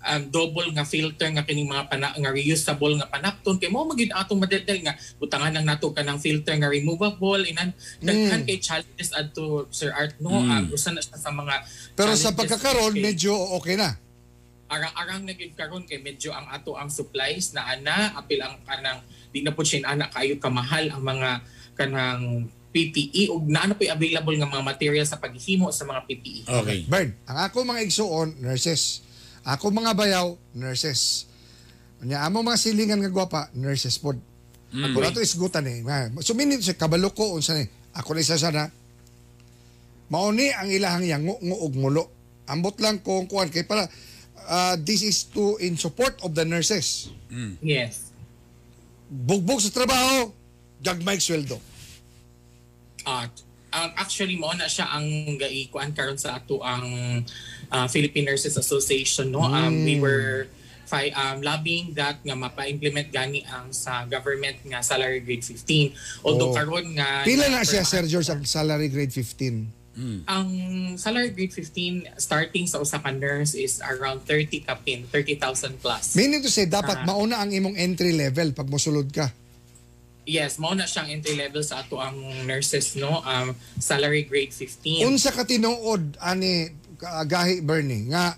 um, 0.00 0.22
double 0.28 0.68
nga 0.70 0.82
filter 0.82 1.28
nga 1.28 1.42
kining 1.42 1.66
mga 1.66 1.84
pana, 1.86 2.12
nga 2.12 2.30
reusable 2.30 2.94
nga 2.94 3.06
panapton 3.06 3.56
kay 3.56 3.66
mo 3.66 3.84
magid 3.84 4.10
atong 4.10 4.38
madaldal 4.38 4.78
nga 4.80 4.94
butangan 5.16 5.52
lang 5.52 5.66
nato 5.66 5.90
kanang 5.90 6.18
filter 6.18 6.54
nga 6.54 6.66
removable 6.66 7.42
inan 7.42 7.70
daghan 8.00 8.42
Mm. 8.42 8.46
kay 8.46 8.58
challenges 8.58 9.10
adto 9.12 9.66
Sir 9.70 9.90
Art 9.90 10.16
no 10.18 10.34
Mm. 10.34 10.48
Ah, 10.48 10.62
usa 10.68 10.90
na 10.90 11.00
sa 11.00 11.30
mga 11.30 11.54
Pero 11.94 12.14
sa 12.14 12.30
kay- 12.32 12.46
medyo 12.96 13.34
okay 13.54 13.74
na. 13.74 13.98
Arang-arang 14.68 15.24
na 15.24 15.32
gyud 15.32 15.56
karon 15.56 15.84
kay 15.88 16.00
medyo 16.00 16.30
ang 16.32 16.44
ato 16.52 16.76
ang 16.76 16.92
supplies 16.92 17.56
na 17.56 17.64
ana 17.64 18.12
apil 18.14 18.40
ang 18.44 18.60
kanang 18.68 19.00
di 19.32 19.40
na 19.40 19.52
po 19.52 19.64
siya 19.64 19.88
ana 19.88 20.12
kayo 20.12 20.36
kamahal 20.36 20.92
ang 20.92 21.02
mga 21.02 21.30
kanang 21.72 22.48
PPE 22.68 23.32
ug 23.32 23.48
naano 23.48 23.72
po 23.74 23.88
available 23.88 24.36
nga 24.36 24.48
mga 24.48 24.64
material 24.64 25.06
sa 25.08 25.16
paghihimo 25.16 25.72
sa 25.72 25.88
mga 25.88 26.04
PPE. 26.04 26.40
okay 26.46 26.78
Bird, 26.84 27.16
ang 27.24 27.38
ako 27.48 27.64
mga 27.64 27.82
igsuon, 27.88 28.36
nurses. 28.44 29.00
Ako 29.48 29.72
mga 29.72 29.96
bayaw, 29.96 30.36
nurses. 30.52 31.24
Nya 32.04 32.28
amo 32.28 32.44
mga 32.44 32.60
silingan 32.60 33.00
nga 33.00 33.10
gwapa, 33.10 33.48
nurses 33.56 33.96
pod. 33.96 34.20
Mm. 34.68 34.92
Ako 34.92 34.96
nato 35.00 35.24
isgutan 35.24 35.64
eh. 35.64 35.80
Nga, 35.80 36.20
Suminit 36.20 36.60
sa 36.60 36.76
kabalo 36.76 37.16
ko 37.16 37.40
unsa 37.40 37.56
ni. 37.56 37.64
Ako 37.96 38.12
na 38.12 38.20
isa 38.20 38.36
sana. 38.36 38.68
Mauni 40.12 40.52
ang 40.52 40.68
ilahang 40.68 41.08
yango 41.08 41.40
ngo 41.40 41.56
ug 41.64 41.72
mulo. 41.72 42.04
Ambot 42.48 42.76
lang 42.80 43.00
kung 43.00 43.24
kuan 43.28 43.48
kay 43.48 43.64
para 43.64 43.88
uh, 44.48 44.74
this 44.80 45.04
is 45.04 45.22
to 45.28 45.60
in 45.60 45.76
support 45.76 46.16
of 46.24 46.32
the 46.32 46.42
nurses. 46.42 47.12
Yes. 47.60 48.08
Bugbog 49.06 49.60
sa 49.60 49.70
trabaho, 49.70 50.32
gagmay 50.80 51.20
sweldo. 51.20 51.60
at 53.04 53.30
Um, 53.68 53.92
actually 54.00 54.40
mo 54.40 54.48
na 54.56 54.64
siya 54.64 54.88
ang 54.88 55.04
gaikuan 55.36 55.92
karon 55.92 56.16
sa 56.16 56.40
ato 56.40 56.64
ang 56.64 56.88
uh, 57.68 57.84
Philippine 57.84 58.24
Nurses 58.24 58.56
Association 58.56 59.28
no. 59.28 59.44
Um, 59.44 59.84
we 59.84 60.00
were 60.00 60.48
fi- 60.88 61.12
um, 61.12 61.44
lobbying 61.44 61.92
that 61.92 62.16
nga 62.24 62.32
mapa-implement 62.32 63.12
gani 63.12 63.44
ang 63.44 63.68
sa 63.68 64.08
government 64.08 64.56
nga 64.64 64.80
salary 64.80 65.20
grade 65.20 65.44
15. 65.44 65.92
Although 66.24 66.48
Oh. 66.48 66.56
karon 66.56 66.96
nga 66.96 67.28
Pila 67.28 67.52
na 67.52 67.60
siya, 67.60 67.84
Sir 67.84 68.08
George, 68.08 68.32
ang 68.32 68.40
salary 68.48 68.88
grade 68.88 69.12
15? 69.12 69.68
Ang 70.24 70.48
salary 70.94 71.30
grade 71.30 71.50
15 71.50 72.14
starting 72.16 72.64
sa 72.64 72.78
usa 72.78 72.96
ka 72.96 73.10
nurse 73.10 73.52
is 73.52 73.82
around 73.82 74.22
30 74.22 74.62
kapin, 74.62 75.02
30,000 75.06 75.74
plus. 75.76 76.14
Meaning 76.14 76.38
to 76.38 76.48
say, 76.48 76.64
dapat 76.64 77.02
Ah. 77.02 77.04
mauna 77.04 77.38
ang 77.38 77.50
imong 77.50 77.74
entry 77.74 78.14
level 78.14 78.52
pag 78.52 78.66
mosulod 78.66 79.08
ka. 79.08 79.30
Yes, 80.22 80.60
mao 80.60 80.70
na 80.72 80.84
siyang 80.84 81.08
entry 81.10 81.34
level 81.34 81.64
sa 81.64 81.80
ato 81.80 81.96
ang 81.96 82.14
nurses 82.44 82.94
no. 82.94 83.18
Um 83.20 83.56
salary 83.76 84.22
grade 84.22 84.52
15. 84.52 85.02
Unsa 85.02 85.32
ka 85.32 85.42
tinuod 85.42 86.20
ani 86.20 86.68
ka- 86.94 87.24
gahi 87.24 87.58
Bernie 87.58 88.06
nga 88.06 88.36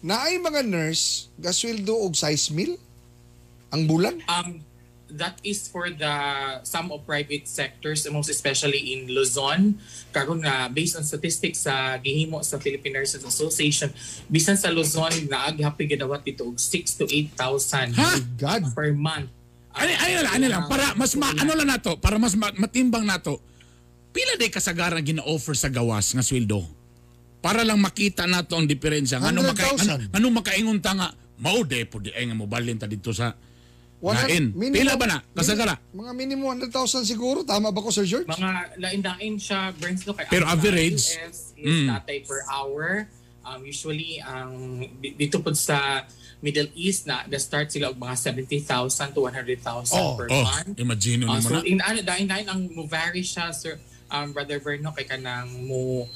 naay 0.00 0.40
mga 0.40 0.64
nurse 0.64 1.28
gasweldo 1.36 1.92
og 1.92 2.16
size 2.16 2.48
meal 2.50 2.72
ang 3.68 3.84
bulan? 3.84 4.16
Um, 4.24 4.64
that 5.16 5.38
is 5.42 5.66
for 5.66 5.90
the 5.90 6.14
some 6.62 6.90
of 6.94 7.02
private 7.02 7.46
sectors, 7.46 8.06
most 8.10 8.30
especially 8.30 8.94
in 8.94 9.10
Luzon. 9.10 9.78
Karon 10.14 10.42
nga 10.42 10.70
based 10.70 10.94
on 10.94 11.02
statistics 11.02 11.66
sa 11.66 11.98
gihimo 11.98 12.42
sa 12.42 12.58
Philippine 12.58 13.02
Nurses 13.02 13.22
Association, 13.22 13.90
bisan 14.26 14.54
sa 14.54 14.70
Luzon 14.70 15.10
naaghapi 15.26 15.90
gidawat 15.90 16.22
dito 16.22 16.46
og 16.46 16.56
6 16.58 17.00
to 17.00 17.04
8,000 17.06 18.38
God. 18.38 18.62
per 18.74 18.94
month. 18.94 19.30
Ano, 19.70 19.86
ano 19.86 20.12
lang, 20.26 20.32
ano 20.34 20.46
lang, 20.50 20.62
para 20.66 20.98
mas 20.98 21.14
ma, 21.14 21.30
ano 21.30 21.52
lang 21.54 21.68
nato, 21.70 21.94
para 22.02 22.18
mas 22.18 22.34
ma- 22.34 22.54
matimbang 22.58 23.06
nato. 23.06 23.38
Pila 24.10 24.34
day 24.34 24.50
kasagaran 24.50 24.98
gina-offer 25.06 25.54
sa 25.54 25.70
gawas 25.70 26.10
nga 26.10 26.26
sweldo? 26.26 26.66
Para 27.38 27.62
lang 27.62 27.78
makita 27.78 28.26
nato 28.26 28.58
ang 28.58 28.66
diferensya. 28.66 29.22
Ano 29.22 29.46
maka 29.46 29.70
100,000. 29.70 30.10
ano, 30.10 30.26
makaingon 30.34 30.82
ta 30.82 30.92
nga 30.98 31.08
mao 31.40 31.62
de 31.64 31.86
po 31.88 32.02
di 32.02 32.12
ay 32.12 32.28
nga 32.28 32.36
mobalin 32.36 32.76
ta 32.76 32.84
dito 32.84 33.14
sa 33.14 33.32
Minimum- 34.00 34.72
Pila 34.72 34.96
ba 34.96 35.06
na? 35.06 35.18
Kasagara? 35.30 35.76
Mga 35.90 36.12
minimum 36.14 36.46
100,000 36.58 37.04
siguro. 37.04 37.44
Tama 37.44 37.68
ba 37.68 37.78
ko, 37.78 37.88
Sir 37.88 38.04
George? 38.04 38.24
Mga 38.26 38.50
lain-lain 38.78 39.36
siya 39.36 39.76
burns 39.76 40.02
no 40.02 40.12
kay 40.12 40.24
Pero 40.26 40.44
ang 40.44 40.56
average? 40.56 41.04
US 41.14 41.52
is 41.52 41.68
Mm. 41.76 41.86
natay 41.86 42.24
per 42.24 42.40
hour. 42.46 43.04
Um, 43.40 43.60
usually 43.62 44.16
ang 44.18 44.52
di- 44.96 45.16
dito 45.18 45.36
po 45.38 45.52
sa 45.52 46.04
Middle 46.38 46.72
East 46.74 47.04
na 47.04 47.24
the 47.24 47.36
start 47.36 47.68
sila 47.68 47.88
og 47.88 47.96
mga 47.96 48.16
70,000 48.16 49.12
to 49.12 49.20
100,000 49.20 49.92
Oh, 49.94 50.16
per 50.16 50.28
oh, 50.30 50.40
month. 50.42 50.76
imagine 50.78 51.20
Uh, 51.22 51.36
mo 51.36 51.40
so 51.42 51.52
na. 51.54 51.60
in 51.62 51.80
ano 51.80 52.00
dahil 52.00 52.24
dahil 52.24 52.46
ang 52.46 52.64
mo 52.70 52.84
vary 52.86 53.20
siya 53.20 53.48
sir 53.50 53.76
um, 54.08 54.30
brother 54.30 54.56
Berno 54.58 54.88
kay 54.90 55.04
kanang 55.04 55.52
mo 55.62 56.08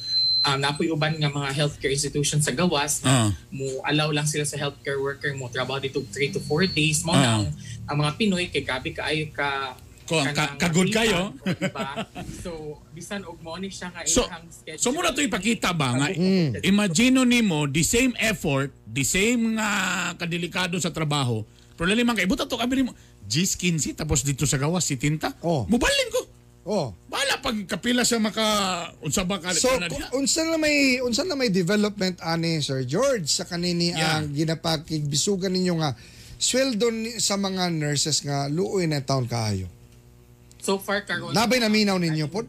um, 0.45 0.57
napoy 0.57 0.89
uban 0.89 1.13
nga 1.15 1.27
mga 1.27 1.51
healthcare 1.53 1.91
institutions 1.91 2.41
sa 2.41 2.53
gawas 2.53 3.01
na 3.01 3.29
mo 3.51 3.65
allow 3.83 4.09
lang 4.09 4.25
sila 4.25 4.43
sa 4.43 4.55
healthcare 4.55 4.97
worker 4.97 5.33
mo 5.33 5.49
trabaho 5.49 5.79
dito 5.79 6.01
3 6.03 6.31
to 6.31 6.41
4 6.41 6.69
days 6.71 7.03
mo 7.03 7.11
Ah. 7.11 7.19
na 7.19 7.29
ang, 7.35 7.47
ang 7.85 7.97
mga 7.99 8.13
Pinoy 8.15 8.45
kay 8.47 8.63
gabi 8.63 8.93
kaayo 8.93 9.29
ka 9.31 9.75
Ko- 10.05 10.21
ka- 10.21 10.61
kagod 10.61 10.85
makita, 10.85 11.01
kayo. 11.01 11.33
o, 11.33 11.49
diba? 11.65 11.89
so 12.37 12.51
bisan 12.93 13.25
og 13.25 13.41
mo 13.41 13.57
ni 13.57 13.69
siya 13.69 13.89
nga 13.89 14.05
So, 14.05 14.23
ilang 14.23 14.45
schedule 14.47 14.77
so 14.79 14.93
muna 14.93 15.11
to 15.11 15.21
ipakita 15.21 15.73
ba 15.73 15.97
nga 15.97 16.13
Mm. 16.13 16.61
imagine 16.63 17.25
nimo 17.25 17.65
the 17.67 17.81
same 17.81 18.13
effort, 18.19 18.69
the 18.85 19.01
same 19.01 19.57
nga 19.57 19.69
kadelikado 20.15 20.77
sa 20.77 20.93
trabaho. 20.93 21.41
Pero 21.73 21.89
lalim 21.89 22.05
man 22.05 22.15
kay 22.15 22.29
buta 22.29 22.45
to 22.45 22.55
kami 22.55 22.85
mo. 22.85 22.93
Gis 23.25 23.57
15 23.57 23.97
tapos 23.97 24.21
dito 24.21 24.45
sa 24.45 24.55
gawas 24.55 24.85
si 24.85 24.95
Tinta. 24.95 25.33
Oh. 25.41 25.65
Mubalin 25.65 26.09
ko. 26.13 26.21
Oh. 26.65 26.97
Bala 27.07 27.37
pag 27.39 27.53
kapila 27.69 28.03
sa 28.03 28.17
maka 28.17 28.41
unsa 28.99 29.21
ba 29.21 29.37
ka 29.37 29.53
So, 29.53 29.69
na 29.77 29.85
diha? 29.85 30.09
unsa 30.17 30.43
na 30.43 30.57
may 30.57 30.97
unsa 30.99 31.21
na 31.23 31.37
may 31.37 31.53
development 31.53 32.17
ani 32.19 32.59
Sir 32.59 32.83
George 32.83 33.29
sa 33.29 33.45
kanini 33.45 33.93
Yeah. 33.93 34.17
ang 34.19 34.33
ginapakigbisugan 34.33 35.53
ninyo 35.53 35.77
nga 35.77 35.93
sweldo 36.35 36.89
ni, 36.89 37.21
sa 37.21 37.37
mga 37.37 37.69
nurses 37.69 38.21
nga 38.21 38.49
luoy 38.49 38.85
na 38.85 38.99
taon 38.99 39.25
kaayo. 39.25 39.69
so 40.57 40.81
far 40.81 41.05
karon 41.05 41.37
Nabay 41.37 41.61
naminaw 41.61 42.01
ninyo 42.01 42.25
pod? 42.27 42.49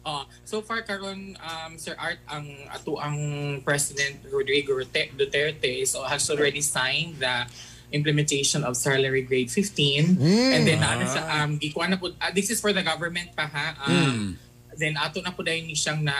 Uh, 0.00 0.24
so 0.44 0.60
far 0.60 0.80
karon 0.80 1.36
um, 1.36 1.72
Sir 1.76 1.92
Art 1.96 2.20
ang 2.26 2.48
ato 2.68 2.96
ang 2.96 3.16
President 3.60 4.24
Rodrigo 4.28 4.72
Dute- 4.74 5.12
Duterte 5.12 5.68
is 5.68 5.92
has 5.98 6.24
already 6.28 6.60
signed 6.60 7.16
the 7.16 7.44
implementation 7.90 8.62
of 8.62 8.74
salary 8.74 9.22
grade 9.22 9.48
15 9.48 10.16
and 10.50 10.62
then 10.62 10.80
ano 10.80 11.04
sa 11.04 11.20
um 11.38 11.56
gikuha 11.56 11.86
na 11.86 11.96
po 11.96 12.10
ah, 12.16 12.30
this 12.30 12.48
is 12.48 12.58
for 12.58 12.70
the 12.70 12.80
government 12.80 13.30
pa 13.32 13.44
ha? 13.44 13.66
Um, 13.84 14.34
then 14.74 14.96
ato 14.96 15.20
na 15.20 15.30
po 15.30 15.40
dahil 15.40 15.62
ni 15.62 15.72
siyang 15.72 16.00
na 16.00 16.14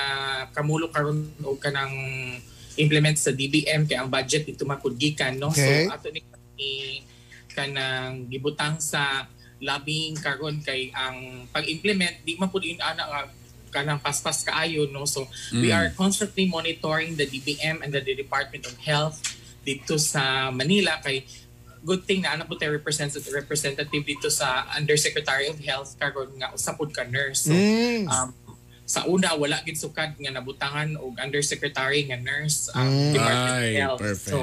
kamulo 0.51 0.87
karon 0.89 1.19
og 1.41 1.59
kanang 1.59 1.91
implement 2.75 3.15
sa 3.15 3.31
DBM 3.31 3.85
kay 3.85 3.95
ang 3.95 4.07
budget 4.07 4.45
dito 4.45 4.63
mapudgikan 4.63 5.35
no? 5.35 5.49
Okay. 5.49 5.87
so 5.87 5.93
ato 5.93 6.09
ni 6.09 6.21
ni- 6.55 7.03
kanang 7.49 8.27
gibutang 8.27 8.79
sa 8.79 9.27
lobbying 9.59 10.15
karon 10.17 10.59
kay 10.61 10.91
ang 10.91 11.47
pag-implement 11.49 12.21
di 12.21 12.35
man 12.35 12.51
pud 12.51 12.63
in 12.63 12.77
ana 12.77 13.03
nga 13.05 13.21
kanang 13.73 13.99
paspas 13.99 14.43
kaayo 14.43 14.87
no? 14.87 15.03
So 15.03 15.27
we 15.51 15.71
Mm. 15.71 15.75
are 15.75 15.89
constantly 15.93 16.47
monitoring 16.47 17.15
the 17.15 17.25
DBM 17.25 17.83
and 17.83 17.91
the, 17.91 18.03
Department 18.03 18.67
of 18.67 18.75
Health 18.79 19.19
dito 19.63 19.97
sa 19.97 20.51
Manila 20.51 21.01
kay 21.01 21.27
good 21.85 22.03
thing 22.03 22.25
na 22.25 22.33
ana 22.33 22.43
po 22.43 22.57
tayo 22.57 22.73
representative 22.73 23.29
representative 23.31 24.03
dito 24.03 24.27
sa 24.27 24.65
Undersecretary 24.73 25.47
of 25.47 25.61
Health 25.61 25.95
karon 25.95 26.33
nga 26.35 26.49
usapod 26.51 26.91
ka 26.91 27.05
nurse 27.05 27.47
so 27.47 27.53
Mm. 27.53 28.09
um, 28.09 28.29
sa 28.85 29.05
una 29.05 29.33
wala 29.33 29.61
gid 29.63 29.77
sukad 29.77 30.13
nga 30.15 30.31
nabutangan 30.31 30.97
og 30.97 31.17
undersecretary 31.17 32.05
nga 32.05 32.17
nurse 32.17 32.73
ang 32.73 32.89
Mm. 32.89 33.13
Department 33.13 33.53
Ay, 33.55 33.69
of 33.69 33.77
Health 33.77 34.01
perfect. 34.03 34.29
so 34.29 34.39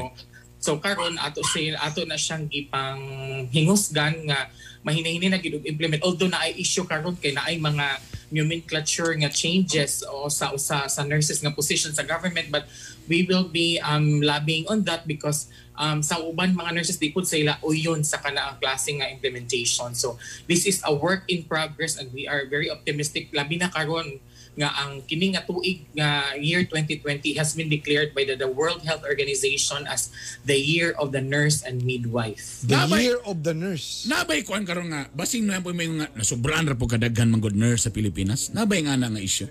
so 0.61 0.71
karon 0.77 1.17
ato 1.17 1.41
siya 1.43 1.77
ato 1.77 2.05
na 2.05 2.13
siyang 2.15 2.45
gipang 2.45 3.01
hingusgan 3.49 4.13
nga 4.23 4.49
mahinahinay 4.81 5.29
na 5.29 5.37
gid 5.37 5.57
og 5.57 5.65
implement 5.65 6.01
although 6.01 6.29
na 6.29 6.41
ay 6.41 6.53
issue 6.55 6.85
karon 6.85 7.17
kay 7.17 7.33
na 7.33 7.45
ay 7.45 7.57
mga 7.57 7.97
nomenclature 8.31 9.11
nga 9.19 9.29
changes 9.29 10.01
o 10.07 10.31
sa 10.31 10.55
sa 10.55 10.87
sa 10.87 11.03
nurses 11.03 11.43
nga 11.43 11.51
position 11.51 11.91
sa 11.91 12.01
government 12.01 12.47
but 12.47 12.65
we 13.11 13.27
will 13.27 13.45
be 13.45 13.77
um 13.83 14.23
lobbying 14.23 14.63
on 14.71 14.87
that 14.87 15.03
because 15.03 15.51
um 15.75 15.99
sa 15.99 16.17
uban 16.23 16.55
mga 16.55 16.71
nurses 16.71 16.95
di 16.95 17.11
pud 17.11 17.27
sila 17.27 17.59
uyon 17.61 18.01
sa 18.07 18.23
kana 18.23 18.51
ang 18.51 18.57
klase 18.57 18.95
nga 18.95 19.11
implementation. 19.11 19.91
So 19.93 20.15
this 20.47 20.63
is 20.63 20.79
a 20.87 20.95
work 20.95 21.27
in 21.27 21.43
progress 21.43 21.99
and 21.99 22.07
we 22.15 22.25
are 22.25 22.47
very 22.47 22.71
optimistic. 22.71 23.29
Labi 23.35 23.59
na 23.59 23.67
karon 23.67 24.23
nga 24.51 24.67
ang 24.75 24.99
kini 25.01 25.31
nga 25.31 25.41
tuig 25.41 25.87
nga 25.91 26.09
year 26.35 26.67
2020 26.67 26.99
has 27.33 27.55
been 27.55 27.67
declared 27.67 28.11
by 28.11 28.21
the, 28.21 28.35
the 28.35 28.47
World 28.47 28.83
Health 28.83 29.01
Organization 29.01 29.87
as 29.87 30.11
the 30.43 30.53
year 30.53 30.91
of 30.95 31.09
the 31.09 31.23
nurse 31.23 31.63
and 31.63 31.79
midwife. 31.81 32.59
The 32.61 32.83
Nabay- 32.83 32.99
year 33.01 33.19
of 33.23 33.41
the 33.41 33.55
nurse. 33.55 34.03
Nabay 34.05 34.43
kuan 34.43 34.67
karon 34.67 34.91
nga 34.91 35.07
basing 35.09 35.47
na 35.47 35.57
po 35.57 35.71
may 35.71 35.87
nga 35.87 36.11
nasubraan 36.13 36.65
ra 36.65 36.75
po 36.75 36.83
kadaghan 36.85 37.31
man 37.31 37.39
good 37.39 37.55
nurse 37.55 37.83
sa 37.83 37.91
Pilipinas. 37.91 38.51
Nabay 38.51 38.83
nga 38.83 38.93
na 38.93 39.07
nga 39.07 39.19
issue. 39.19 39.47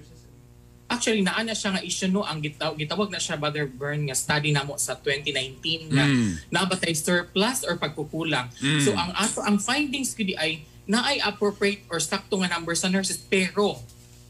Actually 0.85 1.23
naana 1.23 1.55
siya 1.55 1.71
nga 1.71 1.83
issue 1.83 2.11
no 2.11 2.21
ang 2.21 2.43
gitaw 2.43 2.75
gitawag 2.75 3.09
na 3.09 3.17
siya 3.17 3.39
Brother 3.39 3.65
Bern 3.65 4.05
nga 4.05 4.13
study 4.13 4.51
namo 4.51 4.75
sa 4.75 4.99
2019 4.99 5.87
nga 5.89 6.03
Mm. 6.03 6.51
nabatay 6.51 6.93
surplus 6.93 7.63
or 7.63 7.79
pagkukulang. 7.79 8.51
Mm. 8.59 8.83
So 8.83 8.93
ang 8.93 9.15
ato 9.15 9.39
ang 9.41 9.57
findings 9.57 10.13
kudi 10.13 10.35
ay 10.35 10.61
naay 10.85 11.23
appropriate 11.23 11.87
or 11.87 12.03
sakto 12.03 12.35
nga 12.37 12.51
number 12.51 12.75
sa 12.75 12.91
nurses 12.91 13.15
pero 13.17 13.79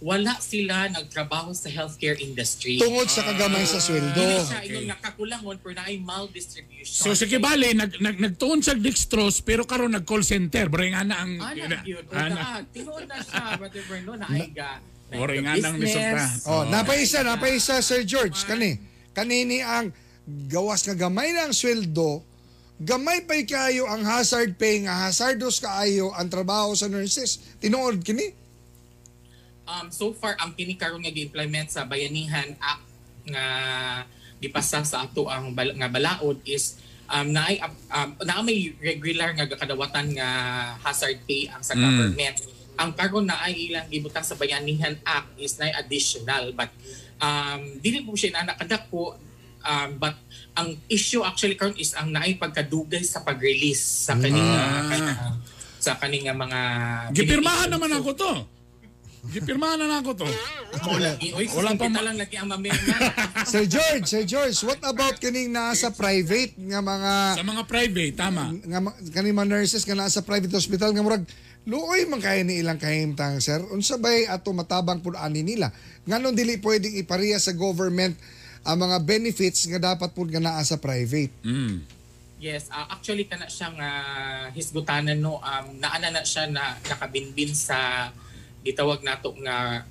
wala 0.01 0.33
sila 0.41 0.89
nagtrabaho 0.89 1.53
sa 1.53 1.69
healthcare 1.69 2.17
industry. 2.19 2.81
Tungod 2.81 3.05
sa 3.07 3.21
kagamay 3.21 3.63
sa 3.63 3.77
sweldo. 3.79 4.17
Dili 4.17 4.41
siya 4.41 4.59
Okay. 4.59 4.69
ingon 4.73 4.85
nga 4.89 4.99
kakulangon 4.99 5.57
pero 5.61 5.73
naay 5.77 6.01
maldistribution. 6.01 7.05
So 7.05 7.13
sige 7.13 7.37
bali 7.37 7.73
nag 7.73 8.01
nag 8.01 8.17
nagtuon 8.17 8.61
sa 8.61 8.73
dextrose 8.73 9.41
pero 9.41 9.63
karon 9.63 9.93
nag 9.93 10.09
call 10.09 10.25
center 10.25 10.67
bring 10.67 10.93
ana 10.93 11.21
ang 11.21 11.37
Ana 11.37 11.85
yun. 11.85 12.01
O 12.01 12.13
ana. 12.13 12.33
na, 12.33 12.45
tinuod 12.67 13.05
na 13.05 13.21
siya, 13.21 13.61
Brother 13.61 13.85
Berno, 13.85 14.13
na 14.17 14.27
ay 14.27 14.49
ga. 14.51 14.81
na 15.13 15.15
Oray 15.21 15.45
nga 15.45 15.53
ga 15.53 15.65
nang 15.69 15.77
nisopra. 15.77 16.25
business. 16.25 16.49
Oh, 16.49 16.65
napaisa, 16.65 17.19
napaisa 17.21 17.75
Sir 17.81 18.01
George 18.03 18.41
kani. 18.45 18.81
Kanini 19.13 19.61
ang 19.61 19.93
gawas 20.49 20.81
nga 20.81 20.97
gamay 20.97 21.35
na 21.35 21.45
ang 21.45 21.53
sweldo, 21.53 22.25
gamay 22.79 23.21
pay 23.29 23.45
kaayo 23.45 23.85
ang 23.85 24.01
hazard 24.01 24.57
pay 24.57 24.81
nga 24.81 25.05
hazardos 25.05 25.61
kaayo 25.61 26.09
ang 26.15 26.33
trabaho 26.33 26.73
sa 26.73 26.89
nurses. 26.89 27.37
Tinuod 27.59 28.01
kini. 28.01 28.40
Um, 29.71 29.87
so 29.89 30.11
far, 30.11 30.35
ang 30.37 30.51
kini 30.51 30.75
karon 30.75 30.99
nga 30.99 31.15
gi-implement 31.15 31.71
sa 31.71 31.87
Bayanihan 31.87 32.59
Act 32.59 32.83
nga 33.25 33.45
gipasa 34.43 34.83
sa 34.83 35.07
ato 35.07 35.31
ang 35.31 35.55
bal- 35.55 35.77
nga 35.77 35.87
balaod 35.87 36.43
is 36.43 36.81
um 37.07 37.29
naay 37.29 37.61
um, 37.87 38.11
na 38.19 38.41
may 38.41 38.73
regular 38.81 39.31
nga 39.31 39.47
kadawatan 39.47 40.11
nga 40.11 40.29
hazard 40.81 41.23
pay 41.23 41.47
ang 41.47 41.61
sa 41.61 41.77
Mm. 41.77 41.83
government. 41.85 42.37
Ang 42.75 42.91
karon 42.97 43.29
na 43.29 43.37
ay 43.39 43.69
ilang 43.69 43.87
gibutang 43.87 44.25
sa 44.25 44.35
Bayanihan 44.35 44.97
Act 45.05 45.37
is 45.37 45.55
na 45.55 45.71
additional 45.77 46.51
but 46.51 46.73
um 47.21 47.79
dili 47.79 48.03
po 48.03 48.17
siya 48.17 48.35
na 48.35 48.51
nakadako 48.51 49.15
um, 49.61 49.91
but 50.01 50.17
ang 50.57 50.75
issue 50.89 51.21
actually 51.21 51.55
karon 51.55 51.77
is 51.77 51.93
ang 51.93 52.11
naay 52.11 52.35
pagkadugay 52.35 53.05
sa 53.05 53.21
pag-release 53.21 54.09
sa 54.09 54.17
kaning 54.17 54.51
Ah. 54.51 55.37
sa 55.77 55.95
kaning 55.95 56.27
nga 56.27 56.35
mga 56.35 56.61
Gipirmahan 57.13 57.69
naman 57.69 57.93
ako 57.93 58.11
to. 58.15 58.33
Gipirmahan 59.21 59.77
na 59.77 60.01
ako 60.01 60.17
to. 60.17 60.29
Ako 60.81 60.97
lagi. 60.97 61.37
Uy, 61.37 61.45
Wala 61.53 61.77
Walang 61.77 61.93
pa 61.93 62.01
lang 62.01 62.17
lagi 62.17 62.41
ang 62.41 62.49
mamirma. 62.49 62.97
Sir 63.53 63.69
George, 63.69 64.09
Sir 64.09 64.25
George, 64.25 64.57
what 64.65 64.81
about 64.81 65.21
kining 65.21 65.53
nasa 65.53 65.93
private 65.93 66.57
nga 66.57 66.81
mga 66.81 67.13
Sa 67.37 67.45
mga 67.45 67.63
private, 67.69 68.15
tama. 68.17 68.57
nga 68.57 68.81
ma- 68.81 68.97
kaning 68.97 69.37
mga 69.37 69.51
nurses 69.51 69.85
nga 69.85 69.93
nasa 69.95 70.25
private 70.25 70.51
hospital 70.51 70.91
nga 70.91 71.05
murag 71.05 71.29
luoy 71.61 72.09
man 72.09 72.17
kay 72.19 72.41
ni 72.41 72.65
ilang 72.65 72.81
kahimtang 72.81 73.37
sir 73.37 73.61
unsa 73.69 74.01
bay 74.01 74.25
ato 74.25 74.49
matabang 74.49 74.97
pud 74.99 75.13
ani 75.13 75.45
nila 75.45 75.69
nganon 76.09 76.33
dili 76.33 76.57
pwedeng 76.57 76.97
ipariya 76.97 77.37
sa 77.37 77.53
government 77.53 78.17
ang 78.63 78.81
mga 78.81 78.97
benefits 78.99 79.69
nga 79.69 79.93
dapat 79.93 80.09
pud 80.11 80.33
nga 80.33 80.41
naa 80.41 80.65
sa 80.65 80.77
private 80.77 81.29
Mm. 81.45 81.85
Yes, 82.41 82.73
uh, 82.73 82.89
actually 82.89 83.29
kana 83.29 83.45
siyang 83.45 83.77
uh, 83.77 84.49
hisgutanan 84.51 85.21
no 85.21 85.37
um 85.37 85.77
naana 85.77 86.09
na 86.09 86.25
siya 86.25 86.49
na 86.49 86.81
nakabinbin 86.81 87.53
sa 87.53 88.09
gitawag 88.65 89.01
nato 89.01 89.33
nga 89.41 89.85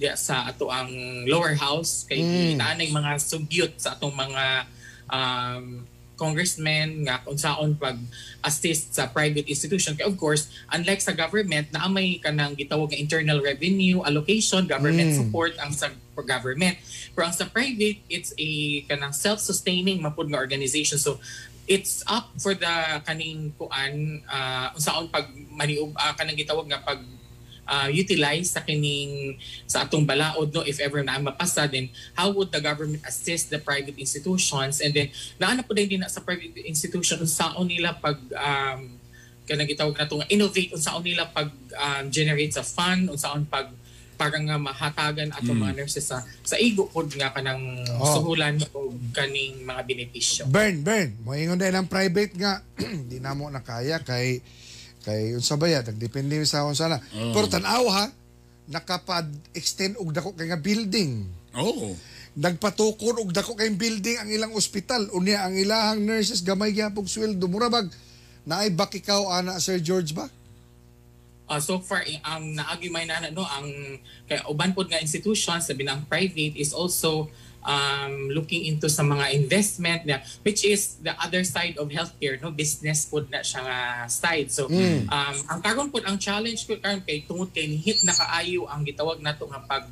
diya 0.00 0.16
sa 0.16 0.48
ato 0.48 0.72
ang 0.72 0.88
lower 1.28 1.52
house 1.60 2.08
kay 2.08 2.24
Mm. 2.24 2.56
mga 2.88 3.20
sugyot 3.20 3.76
sa 3.76 3.92
atong 3.92 4.16
mga 4.16 4.64
um 5.12 5.84
congressmen 6.20 7.08
nga 7.08 7.24
kung 7.24 7.36
saon 7.36 7.72
pag 7.80 7.96
assist 8.44 8.92
sa 8.92 9.08
private 9.08 9.48
institution 9.48 9.96
kay 9.96 10.04
of 10.04 10.16
course 10.20 10.52
unlike 10.68 11.00
sa 11.00 11.16
government 11.16 11.72
na 11.72 11.88
may 11.88 12.20
kanang 12.20 12.52
gitawag 12.52 12.92
nga 12.92 13.00
internal 13.00 13.40
revenue 13.40 14.04
allocation 14.04 14.68
government 14.68 15.16
Mm. 15.16 15.18
support 15.20 15.52
ang 15.60 15.72
sa 15.72 15.88
government 16.20 16.76
pero 17.16 17.28
ang 17.28 17.36
sa 17.36 17.48
private 17.48 18.04
it's 18.12 18.36
a 18.36 18.80
kanang 18.84 19.16
self-sustaining 19.16 20.00
mapud 20.00 20.28
nga 20.28 20.36
organization 20.36 21.00
so 21.00 21.16
it's 21.64 22.04
up 22.04 22.28
for 22.36 22.52
the 22.52 22.74
kaning 23.08 23.52
kuan 23.56 24.20
uh, 24.28 24.68
unsaon 24.76 25.08
pag 25.08 25.28
maniub 25.48 25.92
uh, 25.96 26.12
kanang 26.12 26.36
gitawag 26.36 26.68
nga 26.68 26.80
pag 26.84 27.00
uh, 27.70 27.86
utilize 27.86 28.50
sa 28.50 28.60
kining 28.60 29.38
sa 29.64 29.86
atong 29.86 30.02
balaod 30.02 30.50
no 30.50 30.66
if 30.66 30.82
ever 30.82 30.98
na 31.00 31.22
mapasa 31.22 31.70
then 31.70 31.86
how 32.12 32.26
would 32.28 32.50
the 32.50 32.58
government 32.58 32.98
assist 33.06 33.46
the 33.48 33.62
private 33.62 33.94
institutions 33.94 34.82
and 34.82 34.90
then 34.90 35.06
naana 35.38 35.62
po 35.62 35.70
din 35.70 36.02
na 36.02 36.10
sa 36.10 36.18
private 36.18 36.58
institution 36.66 37.22
unsaon 37.22 37.70
nila 37.70 37.94
pag 37.94 38.18
um, 38.34 38.90
kanang 39.46 39.70
gitawag 39.70 39.94
na 39.94 40.06
nga 40.06 40.26
innovate 40.28 40.74
unsaon 40.74 41.06
nila 41.06 41.30
pag 41.30 41.48
um, 41.78 42.04
generate 42.10 42.50
sa 42.50 42.66
fund 42.66 43.06
unsaon 43.06 43.46
pag 43.46 43.70
parang 44.20 44.44
nga 44.44 44.60
mahatagan 44.60 45.32
ato 45.32 45.48
Mm. 45.48 45.64
mga 45.64 45.74
nurses 45.80 46.04
sa 46.04 46.20
sa 46.44 46.60
igo 46.60 46.84
pod 46.92 47.08
nga 47.16 47.32
kanang 47.32 47.80
Oh. 47.96 48.20
suhulan 48.20 48.60
o 48.76 48.92
kaning 49.16 49.64
mga 49.64 49.80
benepisyo. 49.80 50.44
Burn, 50.44 50.84
burn. 50.84 51.16
Moingon 51.24 51.56
din 51.56 51.72
ang 51.72 51.88
private 51.88 52.36
nga 52.36 52.60
di 53.10 53.16
na 53.16 53.32
mo 53.32 53.48
na 53.48 53.64
kaya 53.64 53.96
kay 54.04 54.44
kay 55.00 55.32
unsa 55.32 55.56
ba 55.56 55.66
ya 55.68 55.80
depende 55.82 56.36
sa 56.44 56.68
unsa 56.68 56.88
na. 56.88 57.00
Oh. 57.16 57.32
Pero 57.32 57.46
tan-aw 57.48 57.84
ha 57.88 58.04
nakapad 58.70 59.26
extend 59.56 59.98
og 59.98 60.14
dako 60.14 60.36
kay 60.36 60.46
nga 60.46 60.60
building. 60.60 61.26
Oh. 61.56 61.96
Nagpatukod 62.38 63.18
og 63.18 63.34
dako 63.34 63.58
kay 63.58 63.72
building 63.74 64.16
ang 64.20 64.30
ilang 64.30 64.52
ospital 64.54 65.10
unya 65.16 65.42
ang 65.42 65.58
ilahang 65.58 66.04
nurses 66.04 66.44
gamay 66.46 66.70
gyapon 66.70 67.08
sweldo 67.08 67.50
mura 67.50 67.66
bag 67.66 67.90
naay 68.46 68.70
bakikaw 68.72 69.28
ana 69.34 69.58
Sir 69.58 69.82
George 69.82 70.14
ba? 70.16 70.30
Uh, 71.50 71.58
so 71.58 71.82
far 71.82 72.06
eh, 72.06 72.22
ang 72.22 72.54
naagi 72.54 72.86
may 72.94 73.02
na 73.10 73.26
no 73.34 73.42
ang 73.42 73.66
kay 74.30 74.38
uban 74.46 74.70
pod 74.70 74.86
nga 74.86 75.02
institutions 75.02 75.66
sabi 75.66 75.82
ang 75.82 76.06
private 76.06 76.54
is 76.54 76.70
also 76.70 77.26
um, 77.62 78.28
looking 78.30 78.64
into 78.64 78.88
sa 78.88 79.02
mga 79.02 79.34
investment 79.34 80.00
na 80.04 80.16
which 80.40 80.64
is 80.64 80.96
the 81.00 81.12
other 81.18 81.42
side 81.42 81.76
of 81.76 81.88
healthcare 81.88 82.36
no? 82.36 82.50
Business 82.50 83.04
pod 83.04 83.28
na 83.28 83.40
siya 83.40 83.60
nga 83.62 83.78
side. 84.06 84.48
So 84.48 84.66
Mm. 84.66 85.06
um, 85.06 85.36
ang 85.48 85.60
karon 85.60 85.88
pod 85.88 86.04
ang 86.04 86.16
challenge 86.16 86.64
ko 86.64 86.76
karon 86.76 87.00
kay 87.00 87.22
tungod 87.22 87.50
kay 87.50 87.68
hit 87.76 88.00
na 88.02 88.12
kaayo 88.12 88.64
ang 88.64 88.82
gitawag 88.82 89.20
nato 89.20 89.44
nga 89.46 89.60
pag 89.60 89.84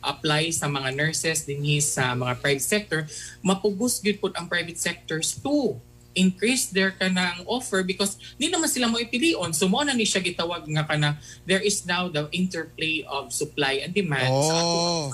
apply 0.00 0.48
sa 0.48 0.64
mga 0.64 0.96
nurses 0.96 1.44
dinhi 1.44 1.76
sa 1.76 2.16
mga 2.16 2.40
private 2.40 2.64
sector. 2.64 3.00
Mapugos 3.40 4.00
gyud 4.00 4.16
pod 4.16 4.32
ang 4.32 4.48
private 4.48 4.80
sectors 4.80 5.36
to 5.36 5.76
increase 6.10 6.66
their 6.66 6.90
kanang 6.90 7.44
offer 7.46 7.84
because 7.84 8.18
di 8.34 8.50
naman 8.50 8.66
sila 8.66 8.88
mo 8.88 8.98
ipilion. 8.98 9.52
So 9.52 9.68
mo 9.68 9.84
na 9.84 9.92
ni 9.92 10.02
siya 10.02 10.18
gitawag 10.18 10.66
nga 10.66 10.82
kana 10.82 11.20
there 11.44 11.60
is 11.60 11.84
now 11.84 12.08
the 12.08 12.26
interplay 12.32 13.04
of 13.06 13.30
supply 13.30 13.84
and 13.84 13.92
demand. 13.92 14.26
Sa 14.26 14.54
ato 14.56 14.74
Oh. 14.74 15.06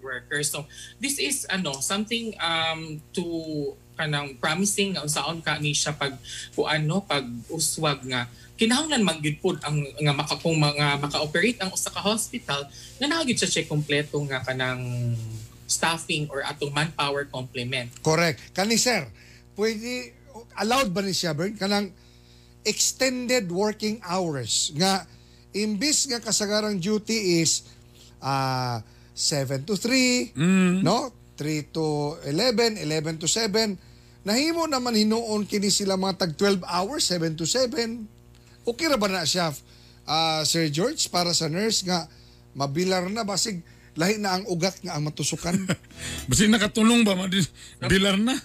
Workers. 0.00 0.50
So 0.50 0.66
this 1.02 1.18
is 1.18 1.46
ano 1.50 1.78
something 1.80 2.34
um 2.38 3.02
to 3.14 3.24
kanang 3.98 4.38
promising 4.38 4.94
nga 4.94 5.02
unsaon 5.02 5.42
ka 5.42 5.58
ni 5.58 5.74
siya 5.74 5.90
pag 5.90 6.14
kuan 6.54 6.86
no 6.86 7.02
pag 7.02 7.26
uswag 7.50 7.98
nga 8.06 8.30
kinahanglan 8.54 9.02
magyud 9.02 9.38
pod 9.42 9.58
ang 9.66 9.82
nga 9.82 10.14
maka 10.14 10.38
mga 10.38 10.86
maka-operate 11.02 11.58
ang 11.62 11.74
usa 11.74 11.90
ka 11.90 12.02
hospital 12.02 12.66
nga 12.98 13.06
naagid 13.10 13.38
siya 13.42 13.50
siya 13.50 13.70
kompleto 13.70 14.18
nga 14.26 14.42
kanang 14.46 15.14
staffing 15.68 16.26
or 16.32 16.40
atong 16.42 16.72
manpower 16.72 17.28
complement. 17.28 17.92
Correct. 18.00 18.40
Kani 18.56 18.80
sir, 18.80 19.04
pwede 19.54 20.16
allowed 20.58 20.90
ba 20.90 21.02
ni 21.02 21.12
siya 21.14 21.34
Bern 21.34 21.54
kanang 21.54 21.90
extended 22.66 23.50
working 23.50 24.02
hours 24.02 24.74
nga 24.74 25.06
imbis 25.54 26.06
nga 26.06 26.18
kasagarang 26.18 26.78
duty 26.78 27.42
is 27.42 27.66
ah 28.18 28.82
7 29.18 29.66
to 29.66 29.74
3, 29.74 30.38
no? 30.80 31.10
3 31.34 31.66
to 31.68 31.86
11, 32.24 32.78
11 32.78 33.18
to 33.18 33.26
7. 33.26 33.74
Nahimo 34.22 34.64
naman 34.64 34.94
hinuon 34.94 35.42
kini 35.42 35.68
sila 35.68 35.94
mga 35.94 36.18
tag 36.20 36.32
12 36.34 36.62
hours, 36.62 37.02
7 37.04 37.34
to 37.34 37.42
7. 37.42 38.06
Okay 38.62 38.86
ra 38.86 38.94
ba 38.94 39.08
na 39.08 39.24
siya 39.24 39.50
ah, 40.04 40.42
Sir 40.42 40.68
George 40.68 41.06
para 41.08 41.30
sa 41.32 41.46
nurse 41.46 41.82
nga 41.82 42.06
mabilar 42.52 43.06
na 43.06 43.22
basig 43.22 43.58
lahi 43.94 44.14
na 44.16 44.38
ang 44.38 44.44
ugat 44.46 44.78
nga 44.80 44.94
ang 44.94 45.02
matusukan. 45.04 45.54
Basi 46.30 46.46
nakatulong 46.46 47.02
ba? 47.02 47.18
Madi- 47.18 47.42
Bilar 47.82 48.14
na. 48.14 48.38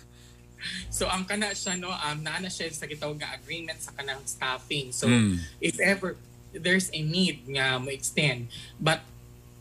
So 0.87 1.05
ang 1.05 1.27
kana 1.27 1.51
siya 1.51 1.75
no 1.75 1.91
um 1.91 2.17
naa 2.19 2.39
na 2.39 2.47
siya 2.47 2.71
sa 2.71 2.87
gitawag 2.87 3.19
nga 3.19 3.35
agreement 3.35 3.77
sa 3.77 3.91
kanang 3.91 4.23
staffing. 4.23 4.89
So 4.89 5.05
Mm. 5.05 5.37
if 5.59 5.77
ever 5.77 6.15
there's 6.51 6.87
a 6.89 7.01
need 7.01 7.43
nga 7.47 7.75
mo 7.75 7.89
extend 7.89 8.47
but 8.77 9.01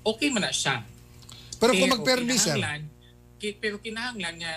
okay 0.02 0.28
man 0.28 0.44
na 0.44 0.54
siya. 0.54 0.84
Pero 1.62 1.72
kung 1.72 1.92
magpermi, 1.94 2.34
sir. 2.34 2.58
ki- 3.38 3.58
pero 3.58 3.78
kinahanglan 3.78 4.38
nga 4.38 4.52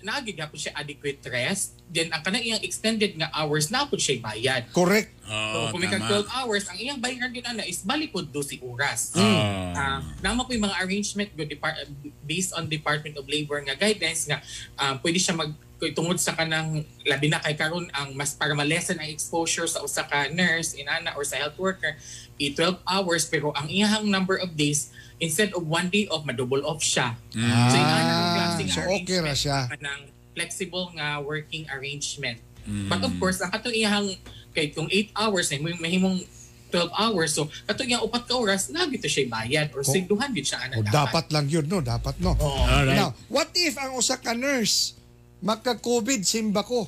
naagi 0.00 0.32
gyapon 0.32 0.56
siya 0.56 0.72
adequate 0.72 1.20
rest 1.28 1.76
then 1.90 2.08
ang 2.08 2.24
kanang 2.24 2.40
iyang 2.40 2.62
extended 2.64 3.12
nga 3.18 3.28
hours 3.34 3.68
na 3.68 3.84
pud 3.84 3.98
siya 3.98 4.16
bayad. 4.22 4.64
Correct. 4.70 5.10
Oo, 5.26 5.68
so 5.68 5.76
kung 5.76 5.80
may 5.82 5.90
kag 5.90 6.00
tama. 6.00 6.24
12 6.24 6.38
hours 6.38 6.64
ang 6.70 6.78
iyang 6.78 6.98
bayaran 7.02 7.28
gyud 7.28 7.44
ana 7.44 7.66
is 7.66 7.82
bali 7.82 8.06
pod 8.06 8.30
12 8.30 8.62
oras. 8.62 9.12
Ah. 9.12 9.74
Ah, 9.74 10.00
namo 10.22 10.46
po 10.46 10.54
yung 10.54 10.70
mga 10.70 10.78
arrangement 10.80 11.28
go 11.34 11.42
depart 11.42 11.76
based 12.22 12.54
on 12.54 12.64
Department 12.64 13.18
of 13.18 13.26
Labor 13.26 13.60
nga 13.60 13.74
guidelines 13.74 14.24
nga 14.24 14.38
ah, 14.78 14.96
pwede 15.02 15.18
siya 15.18 15.34
mag 15.34 15.50
kung 15.80 15.96
tungod 15.96 16.20
sa 16.20 16.36
kanang 16.36 16.84
labi 17.02 17.32
na 17.32 17.40
kay 17.40 17.56
karon 17.56 17.88
ang 17.90 18.12
mas 18.12 18.36
para 18.36 18.52
ma-lessen 18.52 19.00
ang 19.00 19.08
exposure 19.08 19.64
sa 19.64 19.80
usa 19.80 20.04
ka 20.04 20.28
nurse 20.28 20.76
inana 20.76 21.16
or 21.16 21.24
sa 21.24 21.40
health 21.40 21.56
worker 21.56 21.96
i 22.36 22.52
12 22.52 22.84
hours 22.84 23.24
pero 23.24 23.48
ang 23.56 23.64
iyang 23.64 24.04
number 24.04 24.36
of 24.36 24.52
days 24.52 24.92
instead 25.20 25.52
of 25.52 25.62
one 25.62 25.92
day 25.92 26.08
off 26.08 26.24
ma-double 26.24 26.64
off 26.64 26.80
siya. 26.80 27.14
So 27.30 27.38
Ah, 27.38 28.56
klaseng 28.56 28.68
so 28.68 28.80
okay 28.88 29.20
ra 29.20 29.30
arrangement 29.30 29.36
siya. 29.36 29.58
kanang 29.68 30.02
flexible 30.32 30.86
nga 30.96 31.20
working 31.20 31.68
arrangement. 31.68 32.40
Mm. 32.64 32.88
But 32.88 33.04
of 33.04 33.12
course, 33.16 33.40
ang 33.40 33.52
katong 33.52 33.76
iyang 33.76 34.16
kay 34.50 34.72
kung 34.72 34.88
8 34.88 35.12
hours 35.14 35.52
eh, 35.52 35.60
may 35.60 35.76
mahimong 35.76 36.24
12 36.70 36.86
hours. 36.94 37.34
So, 37.34 37.50
katong 37.66 37.90
iyang 37.90 38.02
upat 38.06 38.30
ka 38.30 38.34
oras, 38.38 38.70
lagi 38.70 38.96
to 38.96 39.10
siya 39.10 39.26
bayad 39.26 39.74
or 39.74 39.82
sigduhan 39.82 40.30
gid 40.30 40.46
siya 40.46 40.70
ana 40.70 40.78
O, 40.78 40.86
dapat 40.86 41.26
lang 41.34 41.50
yun, 41.50 41.66
no? 41.66 41.82
Dapat, 41.82 42.22
no? 42.22 42.38
Alright. 42.38 42.94
Now, 42.94 43.10
what 43.26 43.50
if 43.58 43.74
ang 43.74 43.98
usa 43.98 44.16
ka 44.16 44.32
nurse 44.32 44.94
magka-COVID 45.42 46.22
simba 46.22 46.62
ko? 46.62 46.86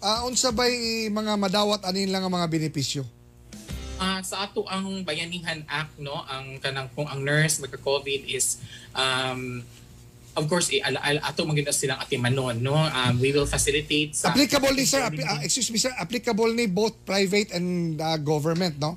Ah, 0.00 0.24
unsa 0.24 0.48
bay 0.48 0.72
mga 1.12 1.36
madawat 1.36 1.84
anin 1.84 2.08
lang 2.08 2.24
ang 2.24 2.32
mga 2.32 2.48
benepisyo? 2.48 3.04
Ah, 4.00 4.24
sa 4.24 4.48
ato 4.48 4.64
ang 4.64 5.04
Bayanihan 5.04 5.60
Act 5.68 6.00
no, 6.00 6.24
ang 6.24 6.56
kanang 6.56 6.88
kung 6.96 7.04
ang 7.04 7.20
nurse 7.20 7.60
magka-COVID 7.60 8.24
is 8.32 8.56
um 8.96 9.60
of 10.32 10.48
course 10.48 10.72
eh, 10.72 10.80
ala, 10.80 10.96
ala, 11.04 11.20
ato 11.20 11.44
maganda 11.44 11.68
silang 11.68 12.00
atimanon 12.00 12.64
no. 12.64 12.80
Um, 12.80 13.20
we 13.20 13.28
will 13.28 13.44
facilitate 13.44 14.16
sa 14.16 14.32
Applicable 14.32 14.72
ni 14.72 14.88
sir, 14.88 15.04
appli- 15.04 15.28
ah, 15.28 15.44
excuse 15.44 15.68
me 15.68 15.76
sir, 15.76 15.92
applicable 16.00 16.48
ni 16.56 16.64
both 16.64 16.96
private 17.04 17.52
and 17.52 18.00
ah, 18.00 18.16
government, 18.16 18.80
no? 18.80 18.96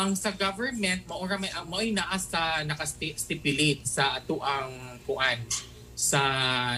ang 0.00 0.16
sa 0.16 0.32
government 0.32 1.04
maura 1.04 1.36
may 1.36 1.52
mo 1.68 1.76
ay 1.76 1.92
naa 1.92 2.16
sa 2.16 2.64
nakastipulate 2.64 3.84
sa 3.84 4.16
ato 4.16 4.40
ang 4.40 4.96
kuan 5.04 5.36
sa 5.92 6.20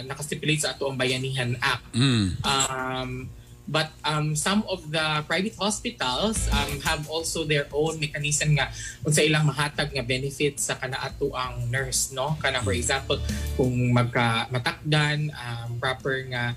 nakastipulate 0.03 0.67
sa 0.67 0.75
ato 0.75 0.91
ang 0.91 0.99
Bayanihan 0.99 1.55
Act. 1.63 1.95
Mm. 1.95 2.27
Um, 2.43 3.11
but 3.73 3.89
um, 4.05 4.37
some 4.37 4.61
of 4.69 4.85
the 4.93 5.25
private 5.25 5.57
hospitals 5.57 6.45
um, 6.53 6.77
have 6.85 7.09
also 7.09 7.49
their 7.49 7.65
own 7.73 7.97
mechanism 7.97 8.53
nga 8.61 8.69
unsa 9.01 9.25
ilang 9.25 9.49
mahatag 9.49 9.89
nga 9.97 10.05
benefits 10.05 10.69
sa 10.69 10.77
kana 10.77 11.01
ato 11.01 11.33
ang 11.33 11.73
nurse 11.73 12.13
no? 12.13 12.37
Kana 12.37 12.61
for 12.61 12.77
example 12.77 13.17
kung 13.57 13.73
magka 13.97 14.53
matakdan 14.53 15.33
um, 15.33 15.81
proper 15.81 16.21
nga 16.29 16.53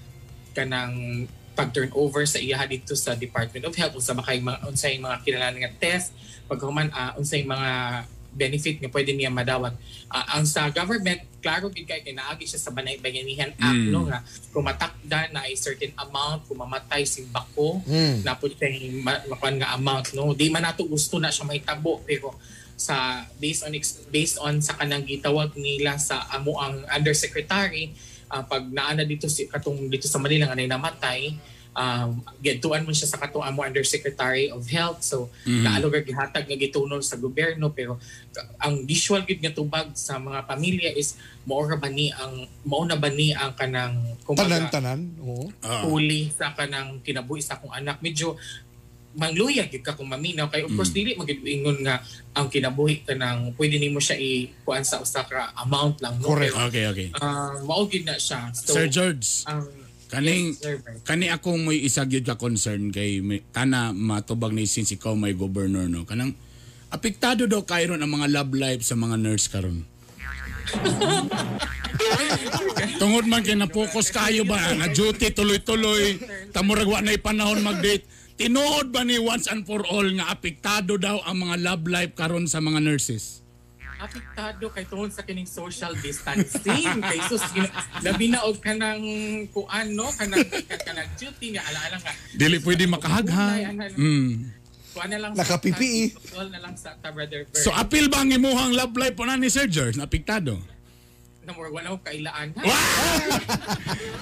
kanang 0.51 1.23
pag 1.55 1.71
turnover 1.71 2.27
sa 2.27 2.35
iya 2.35 2.59
dito 2.67 2.91
sa 2.99 3.15
Department 3.15 3.63
of 3.63 3.73
Health 3.79 3.95
unsa 3.95 4.11
ba 4.11 4.27
kay 4.27 4.43
mga 4.43 4.59
unsay 4.67 4.99
mga 4.99 5.23
kinahanglan 5.23 5.63
nga 5.63 5.71
test 5.79 6.11
paghuman 6.51 6.91
uh, 6.91 7.15
unsay 7.15 7.47
mga 7.47 8.03
benefit 8.35 8.77
nga 8.77 8.91
pwede 8.91 9.11
niya 9.11 9.31
madawat. 9.31 9.71
Ah, 10.05 10.35
ang 10.35 10.43
sa 10.43 10.67
government, 10.69 11.23
klaro 11.39 11.69
gid 11.69 11.83
kay 11.83 12.03
kinaagi 12.03 12.43
siya 12.43 12.59
sa 12.59 12.69
Banay 12.69 12.97
Bayanihan 12.97 13.55
Act 13.55 13.79
Mm. 13.79 13.89
no 13.89 14.05
nga 14.05 14.19
kung 14.51 14.61
matakda 14.61 15.29
na 15.29 15.41
ay 15.41 15.55
certain 15.55 15.95
amount 15.95 16.43
kung 16.43 16.57
mamatay 16.57 17.01
si 17.01 17.23
bako 17.25 17.79
Mm. 17.81 18.21
na 18.21 18.33
putay 18.33 18.73
ma- 18.97 19.23
makuan 19.25 19.55
nga 19.55 19.71
amount 19.73 20.11
no 20.11 20.31
di 20.31 20.49
man 20.49 20.61
nato 20.61 20.83
gusto 20.83 21.15
na 21.15 21.29
siya 21.29 21.45
mahitabo 21.45 22.03
pero 22.03 22.35
sa 22.75 22.95
based 23.35 23.63
on 23.63 23.71
based 24.09 24.35
on 24.37 24.59
sa 24.59 24.75
kanang 24.75 25.03
gitawag 25.03 25.55
nila 25.55 25.95
sa 25.97 26.27
amo 26.29 26.57
ang 26.57 26.83
undersecretary 26.89 27.95
ah, 28.27 28.41
pag 28.41 28.65
naana 28.67 29.01
dito 29.01 29.25
si 29.25 29.45
katong 29.45 29.87
dito 29.87 30.05
sa 30.05 30.17
Manila 30.17 30.45
nga 30.45 30.57
nay 30.57 30.67
namatay 30.67 31.19
um 31.75 32.09
gituan 32.39 32.81
mo 32.81 32.89
siya 32.89 33.05
sa 33.05 33.17
katong 33.17 33.43
amo 33.43 33.59
undersecretary 33.61 34.47
of 34.47 34.63
health 34.65 35.03
so 35.03 35.27
Mhm. 35.43 35.61
naalog 35.61 35.99
gihatag 36.01 36.43
nga 36.43 36.55
gitunol 36.55 36.99
sa 36.99 37.15
gobyerno 37.15 37.67
pero 37.69 37.99
ka- 38.31 38.47
ang 38.59 38.83
visual 38.83 39.21
gid 39.21 39.37
nga 39.37 39.51
tubag 39.51 39.91
sa 39.93 40.15
mga 40.17 40.43
pamilya 40.45 40.89
is 40.89 41.15
mao 41.43 41.61
ra 41.61 41.75
ba 41.75 41.87
ni 41.87 42.09
ang 42.09 42.33
mao 42.63 42.81
na 42.81 42.95
ba 42.95 43.07
ni 43.07 43.29
ang 43.31 43.51
kanang 43.53 43.99
kumbaga, 44.23 44.55
Tanan-tanan. 44.65 45.19
Oo. 45.19 45.51
huli 45.85 46.31
sa 46.31 46.49
kanang 46.49 46.97
kinabuhi 46.99 47.39
sa 47.39 47.55
akong 47.55 47.71
anak 47.71 47.99
medyo 47.99 48.39
mangluya 49.13 49.63
gid 49.65 49.79
ka 49.79 49.95
kung 49.95 50.07
maminaw 50.07 50.47
kay 50.47 50.59
of 50.61 50.71
course 50.73 50.91
dili 50.91 51.15
magid 51.15 51.39
ingon 51.39 51.79
nga 51.81 52.03
ang 52.33 52.47
kinabuhi 52.47 52.99
kanang 53.01 53.55
pwede 53.55 53.75
nimo 53.77 53.95
siya 53.97 54.15
i-kuan 54.15 54.83
sa 54.83 54.99
usa 54.99 55.23
ka 55.23 55.55
amount 55.57 55.99
lang 55.99 56.19
no 56.19 56.27
Correct. 56.29 56.51
Pero, 56.51 56.67
Okay, 56.67 56.83
okay. 56.85 57.07
ah, 57.15 57.55
mao 57.63 57.83
gid 57.85 58.03
na 58.03 58.15
siya 58.15 58.51
so 58.51 58.71
Sir 58.71 58.87
George, 58.87 59.43
ang 59.45 59.63
kaning 60.15 60.55
kani 61.03 61.27
ako 61.27 61.59
may 61.59 61.83
isa 61.83 62.07
gyud 62.07 62.23
ka 62.23 62.39
concern 62.39 62.87
kay 62.95 63.19
may, 63.19 63.43
tana 63.51 63.91
matubag 63.91 64.55
ni 64.55 64.63
since 64.63 64.95
ikaw 64.95 65.11
may 65.11 65.35
governor 65.35 65.91
no 65.91 66.07
kanang 66.07 66.31
apektado 66.87 67.43
daw 67.43 67.67
kayo 67.67 67.91
ang 67.91 68.07
mga 68.07 68.31
love 68.31 68.55
life 68.55 68.87
sa 68.87 68.95
mga 68.95 69.19
nurse 69.19 69.51
karon. 69.51 69.83
Tungod 73.01 73.27
man 73.27 73.43
kay 73.43 73.59
na-focus 73.59 74.15
kayo 74.15 74.47
ba 74.47 74.57
na 74.73 74.89
duty 74.89 75.29
tuloy-tuloy 75.35 76.17
tamurag 76.55 76.89
wa 76.89 77.03
nay 77.03 77.19
panahon 77.19 77.61
mag-date. 77.61 78.07
Tinuod 78.35 78.91
ba 78.91 79.07
ni 79.07 79.15
once 79.15 79.47
and 79.47 79.63
for 79.63 79.79
all 79.87 80.03
nga 80.03 80.31
apektado 80.31 80.99
daw 80.99 81.23
ang 81.23 81.47
mga 81.47 81.55
love 81.63 81.85
life 81.87 82.13
karon 82.19 82.51
sa 82.51 82.59
mga 82.59 82.83
nurses? 82.83 83.44
Apektado 84.05 84.65
kay 84.69 84.85
tungod 84.85 85.09
sa 85.09 85.21
kining 85.21 85.45
social 85.45 85.93
distancing 85.95 87.01
kay 87.09 87.19
sus 87.25 87.41
gina- 87.49 87.73
labi 87.99 88.29
na 88.29 88.41
og 88.41 88.57
kanang 88.57 89.01
kuan 89.49 89.91
no 89.91 90.07
kanang 90.13 90.45
kanang 90.79 91.09
duty 91.15 91.53
nga 91.53 91.65
alaala 91.65 91.97
nga 91.97 92.11
Dili 92.31 92.57
pwede 92.59 92.85
makahagha. 92.85 93.73
Mm. 93.97 94.33
kuan 94.91 95.09
na 95.09 95.17
lang 95.19 95.31
Naka-PPE. 95.33 96.03
sa 96.23 96.45
na 96.45 96.59
lang 96.59 96.75
sa 96.75 96.95
ta 96.95 97.11
brother 97.11 97.43
Bert. 97.43 97.59
So 97.59 97.69
apil 97.69 98.07
ba 98.07 98.23
ang 98.23 98.31
imuhang 98.31 98.71
love 98.71 98.95
life 98.95 99.13
po 99.13 99.25
na 99.25 99.35
ni 99.35 99.51
Sir 99.51 99.67
George? 99.67 99.99
Apektado? 99.99 100.55
Number 101.45 101.69
one 101.69 101.85
ako 101.85 102.01
kailaan 102.01 102.55
ha. 102.55 102.63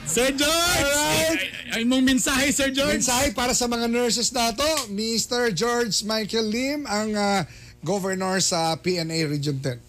Sir 0.06 0.34
George! 0.34 0.92
Ay, 0.92 1.40
ay, 1.72 1.80
ay 1.80 1.84
mong 1.86 2.04
mensahe, 2.04 2.52
Sir 2.52 2.68
George. 2.70 3.00
Mensahe 3.00 3.32
para 3.32 3.56
sa 3.56 3.66
mga 3.66 3.88
nurses 3.88 4.28
na 4.30 4.52
to, 4.52 4.68
Mr. 4.92 5.56
George 5.56 6.04
Michael 6.04 6.48
Lim, 6.52 6.80
ang 6.84 7.16
ah, 7.16 7.48
governor 7.84 8.40
sa 8.40 8.74
PNA 8.80 9.28
Region 9.30 9.60
10. 9.60 9.80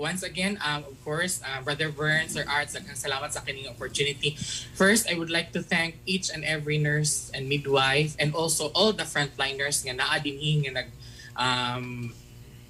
Once 0.00 0.24
again, 0.24 0.56
um, 0.64 0.80
of 0.88 0.96
course, 1.04 1.44
uh, 1.44 1.60
Brother 1.60 1.92
Vern, 1.92 2.24
Sir 2.24 2.48
Arts, 2.48 2.72
salamat 2.72 3.36
sa 3.36 3.44
kining 3.44 3.68
opportunity. 3.68 4.32
First, 4.72 5.04
I 5.04 5.18
would 5.20 5.28
like 5.28 5.52
to 5.52 5.60
thank 5.60 6.00
each 6.08 6.32
and 6.32 6.40
every 6.40 6.80
nurse 6.80 7.28
and 7.36 7.44
midwife 7.44 8.16
and 8.16 8.32
also 8.32 8.72
all 8.72 8.96
the 8.96 9.04
frontliners 9.04 9.84
nga 9.84 9.92
naa 9.92 10.16
dinhi 10.16 10.64
nga 10.64 10.80
nag 10.80 10.88
um, 11.36 12.16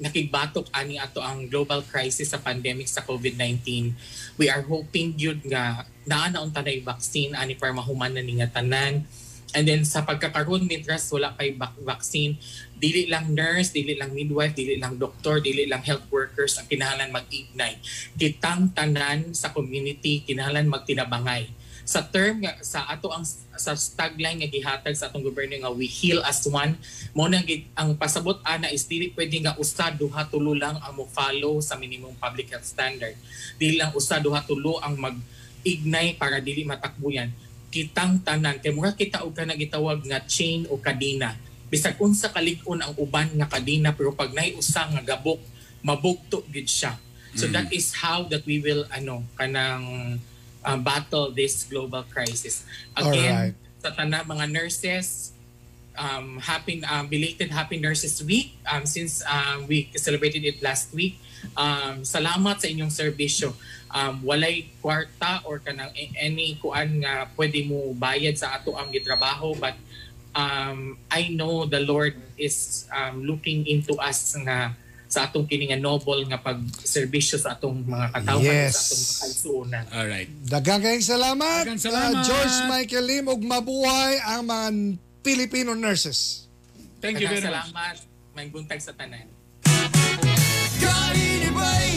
nakigbatok 0.00 0.66
ani 0.72 0.96
ato 0.96 1.20
ang 1.20 1.46
global 1.46 1.84
crisis 1.86 2.34
sa 2.34 2.42
pandemic 2.42 2.88
sa 2.90 3.04
COVID-19. 3.04 3.94
We 4.40 4.50
are 4.50 4.64
hoping 4.64 5.14
yun 5.14 5.44
nga 5.46 5.86
naa 6.08 6.32
na 6.32 6.42
unta 6.42 6.64
na 6.64 6.72
vaccine 6.82 7.36
ani 7.36 7.54
para 7.54 7.70
mahuman 7.70 8.10
na 8.10 8.24
ni 8.24 8.40
nga 8.42 8.48
tanan. 8.50 9.04
And 9.50 9.66
then 9.66 9.82
sa 9.82 10.06
pagkakaroon 10.06 10.70
mitras 10.70 11.10
wala 11.10 11.34
kay 11.34 11.58
vac- 11.58 11.82
vaccine, 11.82 12.38
dili 12.78 13.10
lang 13.10 13.34
nurse, 13.34 13.74
dili 13.74 13.98
lang 13.98 14.14
midwife, 14.14 14.54
dili 14.54 14.78
lang 14.78 14.96
doktor, 14.96 15.42
dili 15.42 15.66
lang 15.66 15.82
health 15.82 16.06
workers 16.08 16.56
ang 16.56 16.70
kinahanglan 16.70 17.10
mag-ignite. 17.10 17.82
Kitang 18.14 18.70
tanan 18.70 19.34
sa 19.34 19.50
community 19.50 20.22
kinahanglan 20.22 20.70
magtinabangay. 20.70 21.50
Sa 21.82 22.06
term 22.06 22.46
nga 22.46 22.54
sa 22.62 22.86
ato 22.86 23.10
ang 23.10 23.26
sa 23.58 23.74
tagline 23.74 24.38
nga 24.40 24.48
gihatag 24.48 24.94
sa 24.94 25.10
atong 25.10 25.26
gobyerno 25.26 25.58
nga 25.58 25.74
we 25.74 25.90
heal 25.90 26.22
as 26.22 26.46
one 26.46 26.78
mo 27.10 27.26
nang 27.26 27.42
ang 27.74 27.98
pasabot 27.98 28.38
ana 28.46 28.70
is 28.70 28.86
dili 28.86 29.10
pwede 29.12 29.42
nga 29.42 29.58
usa 29.58 29.90
duha 29.90 30.24
tulo 30.30 30.54
lang 30.54 30.78
ang 30.78 30.94
mo 30.94 31.04
follow 31.10 31.58
sa 31.58 31.74
minimum 31.74 32.14
public 32.14 32.54
health 32.54 32.68
standard. 32.68 33.18
Dili 33.58 33.82
lang 33.82 33.90
usa 33.92 34.22
duha 34.22 34.46
tulo 34.46 34.78
ang 34.78 34.94
mag 34.94 35.18
ignay 35.66 36.16
para 36.16 36.40
dili 36.40 36.64
matakbo 36.64 37.12
yan 37.12 37.28
kitang 37.70 38.18
tanan. 38.20 38.58
Kay 38.58 38.74
mura 38.74 38.92
kita 38.92 39.22
og 39.22 39.32
kana 39.32 39.54
gitawag 39.54 40.02
nga 40.04 40.18
chain 40.26 40.66
o 40.66 40.76
kadina. 40.76 41.38
Bisag 41.70 41.94
unsa 42.02 42.34
kalig-on 42.34 42.82
ang 42.82 42.92
uban 42.98 43.30
nga 43.38 43.46
kadina 43.46 43.94
pero 43.94 44.10
pag 44.10 44.34
nay 44.34 44.58
usa 44.58 44.90
nga 44.90 45.14
gabok 45.14 45.38
mabugto 45.80 46.42
gid 46.50 46.66
siya. 46.66 46.98
So 47.38 47.46
Mm. 47.46 47.52
that 47.54 47.68
is 47.70 47.94
how 47.94 48.26
that 48.26 48.42
we 48.42 48.58
will 48.58 48.90
ano 48.90 49.22
kanang 49.38 50.18
uh, 50.66 50.78
battle 50.82 51.30
this 51.30 51.62
global 51.70 52.02
crisis. 52.10 52.66
Again 52.98 53.54
sa 53.80 53.94
tanan 53.94 54.26
mga 54.26 54.50
nurses 54.50 55.32
um, 55.96 56.42
happy 56.42 56.82
um, 56.84 57.06
belated 57.06 57.54
happy 57.54 57.78
nurses 57.78 58.18
week. 58.22 58.58
Um, 58.66 58.84
since 58.84 59.22
um, 59.24 59.70
we 59.70 59.88
celebrated 59.96 60.44
it 60.44 60.58
last 60.60 60.92
week. 60.92 61.16
Um, 61.56 62.04
salamat 62.04 62.60
sa 62.60 62.66
inyong 62.68 62.92
serbisyo 62.92 63.56
um, 63.90 64.22
walay 64.22 64.70
kwarta 64.78 65.42
or 65.42 65.58
kanang 65.58 65.90
any 66.16 66.54
kuan 66.56 66.98
nga 66.98 67.26
pwede 67.34 67.62
mo 67.62 67.90
bayad 67.92 68.34
sa 68.34 68.54
ato 68.54 68.74
ang 68.74 68.88
gitrabaho 68.88 69.52
but 69.54 69.74
um, 70.32 70.78
I 71.08 71.28
know 71.28 71.64
the 71.64 71.80
Lord 71.80 72.14
is 72.36 72.86
um, 72.88 73.22
looking 73.22 73.66
into 73.66 73.98
us 73.98 74.34
nga 74.38 74.74
sa 75.06 75.26
atong 75.26 75.42
kini 75.42 75.66
nga 75.66 75.74
noble 75.74 76.22
nga 76.24 76.38
pagserbisyo 76.38 77.34
sa 77.36 77.52
atong 77.52 77.82
mga 77.82 78.06
katawhan 78.14 78.46
Yes. 78.46 78.70
sa 78.70 78.78
atong 78.78 79.02
mga 79.02 79.18
kaigsuonan. 79.18 79.84
Alright. 79.90 80.30
Daghang 80.40 80.80
kayong 80.80 81.02
salamat, 81.04 81.62
Daghang 81.66 81.82
salamat. 81.82 82.14
ah, 82.14 82.22
George 82.22 82.56
Michael 82.64 83.04
Lim, 83.04 83.26
ug 83.26 83.42
mabuhay 83.42 84.22
ang 84.22 84.46
mga 84.46 84.66
Filipino 85.20 85.74
nurses. 85.74 86.46
Thank 87.02 87.18
you 87.18 87.26
Daghang 87.26 87.42
very 87.42 87.50
much. 87.50 87.66
salamat. 87.66 87.94
May 88.30 88.46
buntag 88.46 88.78
sa 88.78 88.94
tanan. 88.94 89.26
Kainibay 90.78 91.90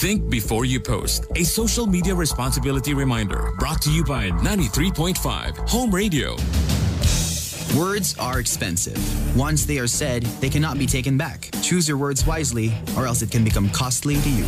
Think 0.00 0.30
before 0.30 0.64
you 0.64 0.78
post. 0.78 1.26
A 1.34 1.42
social 1.42 1.84
media 1.84 2.14
responsibility 2.14 2.94
reminder 2.94 3.50
brought 3.58 3.82
to 3.82 3.90
you 3.90 4.04
by 4.04 4.30
93.5 4.30 5.68
Home 5.68 5.90
Radio. 5.92 6.36
Words 7.76 8.16
are 8.18 8.38
expensive. 8.38 8.96
Once 9.36 9.66
they 9.66 9.78
are 9.78 9.88
said, 9.88 10.22
they 10.40 10.48
cannot 10.48 10.78
be 10.78 10.86
taken 10.86 11.18
back. 11.18 11.50
Choose 11.62 11.88
your 11.88 11.98
words 11.98 12.24
wisely, 12.24 12.72
or 12.96 13.06
else 13.06 13.22
it 13.22 13.30
can 13.32 13.42
become 13.42 13.68
costly 13.70 14.14
to 14.20 14.30
you. 14.30 14.44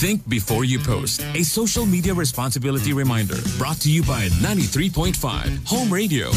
Think 0.00 0.26
before 0.30 0.64
you 0.64 0.78
post. 0.78 1.20
A 1.34 1.42
social 1.42 1.84
media 1.84 2.14
responsibility 2.14 2.94
reminder 2.94 3.36
brought 3.58 3.76
to 3.82 3.90
you 3.90 4.02
by 4.02 4.28
93.5 4.40 5.66
Home 5.66 5.92
Radio. 5.92 6.30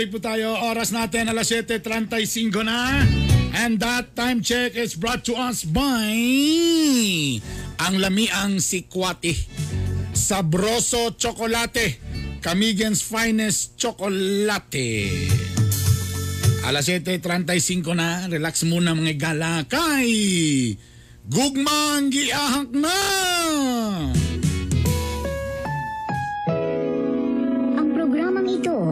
Nagbabalik 0.00 0.16
po 0.16 0.32
tayo. 0.32 0.56
Oras 0.72 0.96
natin 0.96 1.28
alas 1.28 1.52
7.35 1.52 2.64
na. 2.64 3.04
And 3.52 3.76
that 3.84 4.16
time 4.16 4.40
check 4.40 4.72
is 4.72 4.96
brought 4.96 5.28
to 5.28 5.36
us 5.36 5.68
by 5.68 6.16
ang 7.76 8.00
lamiang 8.00 8.64
sikwati. 8.64 9.36
Sabroso 10.16 11.12
Chocolate. 11.20 12.00
Camigen's 12.40 13.04
Finest 13.04 13.76
Chocolate. 13.76 14.88
Alas 16.64 16.88
7.35 16.88 17.84
na. 17.92 18.24
Relax 18.24 18.64
muna 18.64 18.96
mga 18.96 19.20
gala. 19.20 19.68
Kay 19.68 20.08
Gugmang 21.28 22.08
giahak 22.08 22.72
na! 22.72 23.39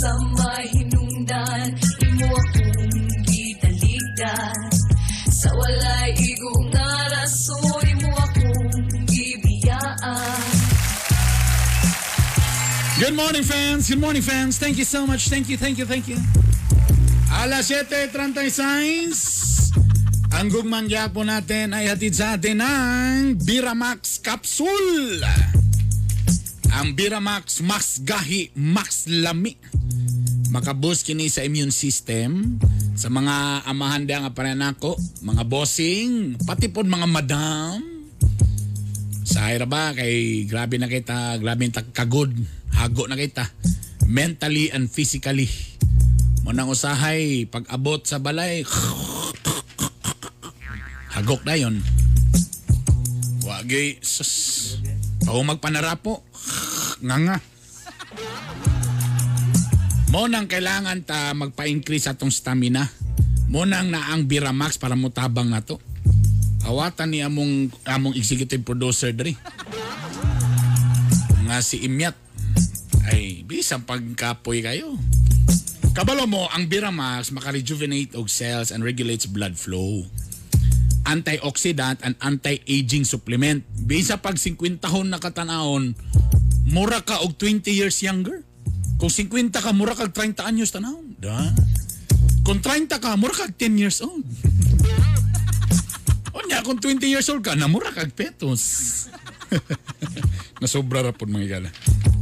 Unsa 0.00 0.16
mahinungdan 0.16 1.76
imo 2.00 2.32
akong 2.32 3.04
gitaligdan 3.28 4.56
Sa 5.28 5.52
walay 5.52 6.16
igo 6.16 6.56
nga 6.72 6.88
rason 7.12 7.84
imo 7.84 8.08
Good 12.96 13.12
morning, 13.12 13.44
fans. 13.44 13.92
Good 13.92 14.00
morning, 14.00 14.24
fans. 14.24 14.56
Thank 14.56 14.80
you 14.80 14.88
so 14.88 15.04
much. 15.04 15.28
Thank 15.28 15.52
you, 15.52 15.60
thank 15.60 15.76
you, 15.76 15.84
thank 15.84 16.08
you. 16.08 16.16
Alas 17.44 17.68
7.36. 17.68 19.76
Ang 20.32 20.48
gugmang 20.48 20.88
po 21.12 21.28
natin 21.28 21.76
ay 21.76 21.92
hatid 21.92 22.16
sa 22.16 22.40
atin 22.40 22.64
ng 22.64 23.36
Biramax 23.36 24.16
Capsule. 24.24 25.59
Ang 26.70 26.94
Biramax 26.94 27.66
Max 27.66 27.98
Gahi 28.06 28.54
Max 28.54 29.10
Lami. 29.10 29.58
Makaboost 30.54 31.06
kini 31.06 31.30
sa 31.30 31.42
immune 31.42 31.74
system 31.74 32.58
sa 32.98 33.06
mga 33.06 33.66
amahan 33.66 34.06
da 34.06 34.26
nga 34.26 34.34
paranako, 34.34 34.98
mga 35.22 35.46
bossing, 35.46 36.34
pati 36.42 36.70
pod 36.70 36.90
mga 36.90 37.06
madam. 37.06 37.78
Sa 39.22 39.50
ira 39.50 39.66
ba 39.66 39.94
kay 39.94 40.46
grabe 40.50 40.78
na 40.78 40.90
kita, 40.90 41.38
grabe 41.38 41.70
na 41.70 41.82
kagod, 41.94 42.34
hago 42.74 43.06
na 43.06 43.14
kita 43.14 43.46
mentally 44.10 44.74
and 44.74 44.90
physically. 44.90 45.46
Munang 46.42 46.66
usahay 46.66 47.46
pag 47.46 47.62
abot 47.70 48.02
sa 48.02 48.18
balay 48.18 48.66
hagok 51.14 51.46
na 51.46 51.54
yon. 51.54 51.78
Wagi 53.46 54.02
sus. 54.02 54.74
Pao 55.22 55.38
magpanarapo. 55.46 56.29
Nga 57.00 57.16
nga. 57.24 57.36
Mo 60.10 60.26
kailangan 60.26 61.06
ta 61.06 61.32
magpa-increase 61.32 62.10
atong 62.10 62.34
stamina. 62.34 62.84
Mo 63.50 63.62
nang 63.62 63.90
na 63.90 64.10
ang 64.10 64.26
Biramax 64.26 64.76
para 64.76 64.98
mutabang 64.98 65.48
na 65.48 65.62
to. 65.62 65.78
Awatan 66.66 67.14
ni 67.14 67.24
among 67.24 67.72
among 67.88 68.14
executive 68.18 68.62
producer 68.62 69.14
diri. 69.14 69.38
Nga 71.46 71.58
si 71.64 71.82
Imyat. 71.86 72.14
Ay, 73.10 73.42
bisang 73.48 73.82
pagkapoy 73.82 74.62
kayo. 74.62 74.94
Kabalo 75.90 76.26
mo, 76.30 76.46
ang 76.54 76.70
Biramax 76.70 77.34
makarejuvenate 77.34 78.14
og 78.14 78.30
cells 78.30 78.70
and 78.70 78.86
regulates 78.86 79.26
blood 79.26 79.58
flow. 79.58 80.06
Antioxidant 81.06 81.98
and 82.06 82.14
anti-aging 82.22 83.02
supplement. 83.02 83.66
Bisa 83.74 84.18
pag 84.18 84.38
50 84.38 84.78
taon 84.78 85.10
na 85.10 85.18
katanahon, 85.18 85.98
mura 86.68 87.00
ka 87.00 87.22
og 87.24 87.36
20 87.38 87.72
years 87.72 88.00
younger. 88.04 88.44
Kung 89.00 89.08
50 89.08 89.52
ka, 89.56 89.72
mura 89.72 89.96
kag 89.96 90.12
30 90.12 90.44
anyos 90.44 90.72
tanahon. 90.74 91.16
Da. 91.16 91.52
Kung 92.44 92.60
30 92.60 93.00
ka, 93.00 93.16
mura 93.16 93.32
kag 93.32 93.56
10 93.56 93.80
years 93.80 94.04
old. 94.04 94.24
o 96.36 96.44
niya, 96.44 96.60
kung 96.60 96.76
20 96.76 97.00
years 97.08 97.28
old 97.32 97.40
ka, 97.40 97.56
namura 97.56 97.88
kag 97.96 98.12
petos. 98.12 98.60
Nasobra 100.62 101.00
ra 101.00 101.16
pod 101.16 101.32
mga 101.32 101.44
igala. 101.48 101.70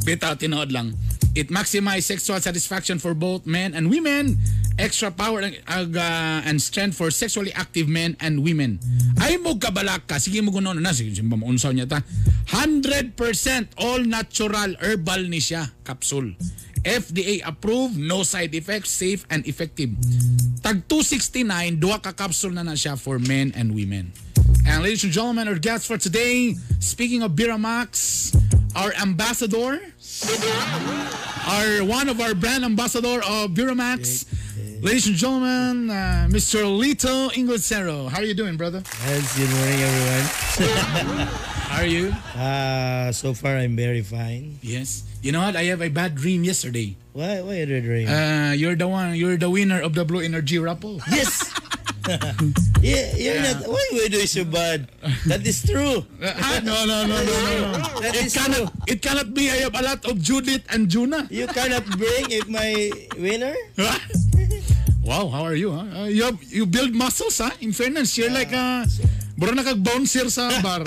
Beta 0.07 0.39
tinood 0.39 0.71
lang. 0.71 0.95
It 1.39 1.55
maximize 1.55 2.03
sexual 2.03 2.43
satisfaction 2.43 2.99
for 2.99 3.15
both 3.15 3.47
men 3.47 3.71
and 3.71 3.87
women. 3.95 4.43
Extra 4.75 5.15
power 5.15 5.39
and, 5.47 5.55
uh, 5.71 6.43
and 6.43 6.59
strength 6.59 6.99
for 6.99 7.15
sexually 7.15 7.55
active 7.55 7.87
men 7.87 8.19
and 8.19 8.43
women. 8.43 8.83
Ay 9.23 9.39
mo 9.39 9.55
kabalak 9.55 10.11
ka. 10.11 10.19
Sige 10.19 10.43
mo 10.43 10.51
kuno 10.51 10.75
na. 10.75 10.91
Sige, 10.91 11.15
sige 11.15 11.23
maunsaw 11.23 11.71
niya 11.71 11.87
ta. 11.87 12.03
100% 12.51 13.15
all 13.79 14.03
natural 14.03 14.75
herbal 14.83 15.31
ni 15.31 15.39
siya. 15.39 15.71
Capsule. 15.87 16.35
FDA 16.83 17.47
approved, 17.47 17.95
no 17.95 18.27
side 18.27 18.51
effects, 18.59 18.91
safe 18.91 19.23
and 19.31 19.47
effective. 19.47 19.95
Tag 20.59 20.91
269, 20.91 21.79
duha 21.79 22.03
ka 22.03 22.19
capsule 22.19 22.51
na 22.51 22.67
na 22.67 22.75
siya 22.75 22.99
for 22.99 23.23
men 23.23 23.55
and 23.55 23.71
women. 23.79 24.11
And 24.67 24.83
ladies 24.83 25.07
and 25.07 25.15
gentlemen, 25.15 25.47
our 25.47 25.63
guest 25.63 25.87
for 25.87 26.03
today, 26.03 26.59
speaking 26.83 27.23
of 27.23 27.39
Biramax, 27.39 28.35
our 28.77 28.93
ambassador, 29.01 29.81
our 31.49 31.85
one 31.85 32.09
of 32.09 32.21
our 32.21 32.35
brand 32.35 32.65
ambassador 32.65 33.21
of 33.25 33.51
Biramax, 33.53 34.27
ladies 34.83 35.07
and 35.07 35.17
gentlemen, 35.17 35.91
uh, 35.91 36.29
Mr. 36.31 36.63
Lito 36.67 37.31
Inglesero. 37.33 38.09
How 38.09 38.19
are 38.19 38.25
you 38.25 38.35
doing, 38.35 38.57
brother? 38.57 38.83
Yes, 39.07 39.37
good 39.37 39.51
morning, 39.51 39.81
everyone. 39.83 41.27
How 41.69 41.83
are 41.83 41.87
you? 41.87 42.09
Uh, 42.35 43.13
so 43.13 43.35
far, 43.35 43.57
I'm 43.57 43.77
very 43.77 44.03
fine. 44.03 44.59
Yes. 44.63 45.05
You 45.23 45.33
know 45.33 45.41
what? 45.43 45.55
I 45.57 45.65
have 45.65 45.83
a 45.83 45.89
bad 45.91 46.15
dream 46.15 46.43
yesterday. 46.45 46.97
Why? 47.13 47.41
Why 47.43 47.65
did 47.65 47.85
dream? 47.85 48.09
Uh, 48.09 48.53
you're 48.53 48.77
the 48.77 48.89
one. 48.89 49.15
You're 49.15 49.37
the 49.37 49.51
winner 49.51 49.81
of 49.81 49.95
the 49.95 50.05
Blue 50.05 50.21
Energy 50.21 50.59
raffle. 50.59 51.01
yes. 51.11 51.53
yeah, 52.83 53.13
you're 53.17 53.41
not. 53.43 53.69
Why 53.69 53.85
we 53.93 54.09
do 54.09 54.25
so 54.27 54.45
bad? 54.45 54.89
That 55.29 55.45
is 55.47 55.61
true. 55.65 56.05
Ah, 56.23 56.61
no, 56.65 56.85
no, 56.87 57.05
no, 57.05 57.17
no, 57.21 57.37
no. 57.45 57.69
That 58.01 58.17
It 58.17 58.27
is 58.27 58.35
cannot. 58.35 58.73
It 58.89 58.99
cannot 59.03 59.35
be. 59.35 59.51
I 59.51 59.69
have 59.69 59.75
a 59.77 59.83
lot 59.85 60.01
of 60.09 60.17
Judith 60.21 60.65
and 60.73 60.89
Juna. 60.89 61.29
You 61.31 61.47
cannot 61.49 61.85
bring 61.97 62.33
if 62.33 62.49
my 62.49 62.91
winner. 63.21 63.55
wow, 65.05 65.29
how 65.29 65.43
are 65.45 65.55
you? 65.57 65.73
Huh? 65.73 66.05
Uh, 66.05 66.09
you 66.09 66.25
have, 66.25 66.39
you 66.49 66.67
build 66.67 66.95
muscles, 66.95 67.39
huh? 67.39 67.51
In 67.61 67.73
fairness, 67.73 68.17
you're 68.19 68.31
like 68.33 68.53
uh, 68.53 68.85
bro 69.37 69.53
na 69.53 69.63
kag 69.63 69.83
bouncer 69.85 70.29
sa 70.31 70.51
bar. 70.63 70.85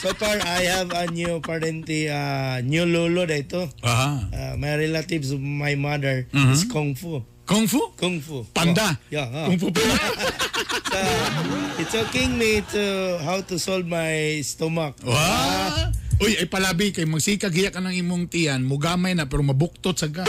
So 0.00 0.12
far, 0.16 0.38
I 0.40 0.64
have 0.70 0.92
a 0.92 1.06
new 1.12 1.40
parente, 1.40 2.08
uh, 2.08 2.60
new 2.64 2.84
lolo 2.86 3.26
dito. 3.26 3.68
Aha. 3.84 4.28
Uh, 4.32 4.54
my 4.56 4.76
relatives 4.76 5.30
of 5.32 5.40
my 5.40 5.74
mother 5.74 6.24
Mhm. 6.32 6.52
is 6.52 6.64
Kung 6.64 6.94
Fu. 6.94 7.20
Kung 7.50 7.66
Fu? 7.66 7.82
Kung 7.98 8.22
Fu. 8.22 8.46
Panda. 8.54 8.94
Oh, 8.94 9.10
yeah. 9.10 9.26
ah. 9.26 9.50
Kung 9.50 9.58
Fu 9.58 9.74
pala. 9.74 9.94
So, 10.90 10.98
it's 11.78 11.94
teaching 11.94 12.34
me 12.34 12.66
to 12.74 13.14
how 13.22 13.38
to 13.46 13.54
solve 13.62 13.86
my 13.86 14.42
stomach. 14.42 14.98
Wow. 15.06 15.94
Uy, 16.18 16.34
ay 16.34 16.50
palabi 16.50 16.90
kay 16.90 17.06
magsikag 17.06 17.54
hiya 17.54 17.70
ka 17.70 17.78
ng 17.78 17.94
imong 17.94 18.26
tiyan, 18.26 18.60
mugamay 18.66 19.14
na 19.14 19.30
pero 19.30 19.40
mabuktot 19.46 19.94
sa 19.94 20.10
ga. 20.10 20.26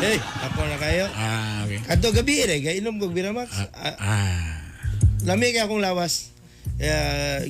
Hey, 0.00 0.16
ako 0.18 0.64
na 0.64 0.76
kayo. 0.80 1.04
Ah, 1.12 1.68
okay. 1.68 1.84
Ato 1.84 2.10
gabi 2.16 2.48
eh, 2.48 2.58
kay 2.64 2.80
inom 2.80 2.96
kog 2.96 3.12
Biramax. 3.12 3.52
Ah. 3.76 4.66
Lami 5.28 5.52
kay 5.52 5.62
akong 5.62 5.84
lawas. 5.84 6.32
Uh, 6.78 7.44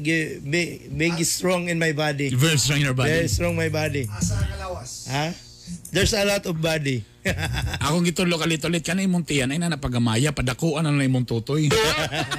be, 0.44 0.88
being 0.88 1.16
strong 1.24 1.70
in 1.70 1.78
my 1.78 1.94
body. 1.94 2.34
Very 2.34 2.58
strong 2.58 2.82
in 2.82 2.90
your 2.90 2.98
body. 2.98 3.14
Very 3.14 3.30
strong 3.30 3.54
my 3.54 3.70
body. 3.70 4.10
Asa 4.10 4.42
ang 4.42 4.58
lawas? 4.58 5.06
Ha? 5.06 5.47
There's 5.88 6.12
a 6.12 6.24
lot 6.24 6.44
of 6.44 6.60
body. 6.60 7.00
Akong 7.84 8.04
gito 8.04 8.24
lokalit-ulit 8.24 8.84
ka 8.84 8.92
na 8.92 9.04
imong 9.04 9.24
tiyan 9.24 9.52
ay 9.52 9.58
na 9.60 9.72
napagamaya 9.72 10.32
padakuan 10.32 10.84
na 10.84 10.92
na 10.92 11.04
imong 11.04 11.24
tutoy. 11.24 11.68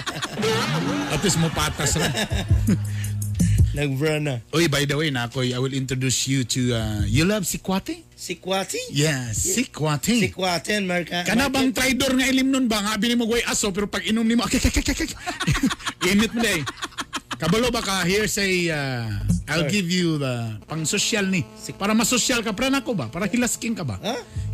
At 1.14 1.22
least 1.22 1.42
mo 1.42 1.50
patas 1.50 1.98
ra. 1.98 2.06
Nagbra 3.78 4.18
na. 4.18 4.42
Uy, 4.50 4.66
by 4.66 4.86
the 4.90 4.98
way, 4.98 5.14
Nakoy, 5.14 5.54
I 5.54 5.62
will 5.62 5.74
introduce 5.74 6.26
you 6.26 6.42
to 6.42 6.74
uh, 6.74 7.02
you 7.06 7.22
love 7.22 7.46
Sikwate? 7.46 8.02
Sikwati? 8.18 8.82
Yeah, 8.90 9.30
Sikwate. 9.30 10.18
Sikwati 10.26 10.74
and 10.74 10.90
Marka. 10.90 11.22
Kana 11.22 11.54
bang 11.54 11.70
traidor 11.70 12.18
nga 12.18 12.26
ilim 12.26 12.50
nun 12.50 12.66
ba? 12.66 12.82
Nga 12.82 12.98
bini 12.98 13.14
mo 13.14 13.30
aso 13.46 13.70
pero 13.70 13.86
pag 13.86 14.04
inom 14.10 14.26
akik 14.42 14.74
akik. 14.74 15.14
Init 16.10 16.34
mo 16.34 16.42
day. 16.42 16.66
Kabalo 17.40 17.72
ba 17.72 17.80
ka 17.80 18.04
here's 18.04 18.36
a 18.38 18.50
uh, 18.70 19.08
I'll 19.48 19.64
Sure. 19.64 19.70
give 19.72 19.88
you 19.90 20.18
the 20.20 20.60
pang 20.68 20.84
social 20.84 21.24
ni. 21.24 21.48
Para 21.80 21.96
masosyal 21.96 22.44
ka 22.44 22.52
para 22.52 22.68
nako 22.70 22.92
ba? 23.00 23.08
Para 23.08 23.32
hilasking 23.32 23.80
ka 23.80 23.88
ba? 23.88 23.96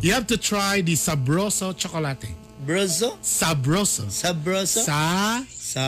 You 0.00 0.14
have 0.14 0.26
to 0.30 0.38
try 0.38 0.80
the 0.86 0.94
Sabroso 0.94 1.74
chocolate. 1.74 2.30
Broso? 2.62 3.18
Sabroso. 3.22 4.06
Sabroso? 4.06 4.82
Sa 4.86 5.42
Sa 5.50 5.86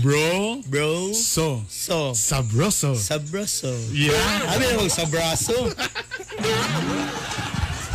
bro 0.00 0.60
bro 0.66 1.12
so 1.12 1.60
so 1.68 2.16
Sabroso. 2.16 2.96
Sabroso. 2.96 3.68
Yeah. 3.92 4.16
Abi 4.48 4.64
na 4.72 4.80
mag 4.80 4.88
sabraso. 4.88 5.68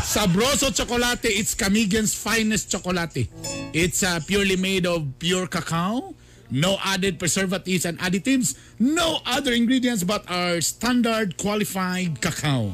Sabroso 0.05 0.69
chocolate, 0.69 1.25
it's 1.33 1.57
Camigan's 1.57 2.13
finest 2.13 2.69
chocolate. 2.69 3.25
It's 3.73 4.05
uh, 4.05 4.21
purely 4.29 4.55
made 4.61 4.85
of 4.85 5.01
pure 5.17 5.47
cacao. 5.49 6.13
No 6.53 6.77
added 6.85 7.17
preservatives 7.17 7.89
and 7.89 7.97
additives. 7.97 8.53
No 8.77 9.25
other 9.25 9.57
ingredients 9.57 10.05
but 10.05 10.21
our 10.29 10.61
standard 10.61 11.33
qualified 11.41 12.21
cacao. 12.21 12.69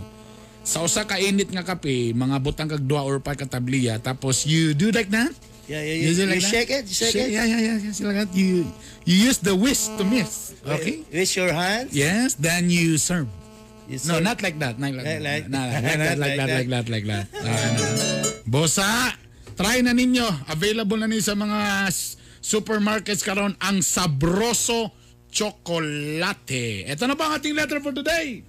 Sa 0.67 0.83
usa 0.83 1.07
ka 1.07 1.15
init 1.15 1.47
nga 1.55 1.63
kape, 1.63 2.11
mga 2.11 2.37
butang 2.43 2.67
kag 2.67 2.83
duha 2.83 3.07
or 3.07 3.23
pa 3.23 3.39
ka 3.39 3.47
tabliya. 3.47 3.95
Tapos 4.03 4.43
you 4.43 4.75
do 4.75 4.91
like 4.91 5.07
that? 5.09 5.31
Yeah, 5.69 5.85
yeah, 5.85 5.95
yeah. 6.01 6.11
do 6.11 6.33
You 6.33 6.41
shake 6.41 6.73
it, 6.73 6.83
you 6.89 6.97
shake 6.97 7.15
it. 7.15 7.29
Yeah, 7.29 7.45
yeah, 7.45 7.61
yeah. 7.61 7.77
Yes, 7.77 8.01
like 8.01 8.17
that. 8.25 8.33
You, 8.33 8.65
you 9.05 9.15
use 9.29 9.37
the 9.37 9.53
whisk 9.53 9.95
to 10.01 10.03
mix. 10.03 10.57
Okay? 10.65 11.05
With 11.07 11.29
your 11.37 11.53
hands? 11.53 11.93
Yes, 11.93 12.33
then 12.35 12.73
you 12.73 12.97
serve. 12.97 13.29
You 13.85 14.01
No, 14.09 14.17
not 14.17 14.41
like 14.41 14.57
that. 14.59 14.81
Not 14.81 14.97
like, 14.97 15.05
Like- 15.05 15.21
like- 15.21 15.45
that. 15.45 15.53
Nah, 15.53 15.65
like, 15.69 15.81
that, 15.81 16.17
like, 16.17 16.35
that, 16.35 16.49
like 16.49 16.69
that, 16.73 16.85
like 16.89 17.05
that. 17.05 17.25
Ah, 17.37 17.45
ano. 17.47 17.81
Bosa, 18.49 19.13
try 19.53 19.85
na 19.85 19.93
ninyo. 19.93 20.25
Available 20.49 20.97
na 20.97 21.05
ni 21.05 21.21
sa 21.21 21.37
mga 21.37 21.85
supermarkets 22.41 23.21
karon 23.21 23.55
ang 23.61 23.83
Sabroso 23.83 24.95
Chocolate. 25.29 26.89
Ito 26.89 27.05
na 27.05 27.13
ba 27.13 27.29
ang 27.29 27.33
ating 27.37 27.53
letter 27.53 27.79
for 27.83 27.93
today? 27.93 28.41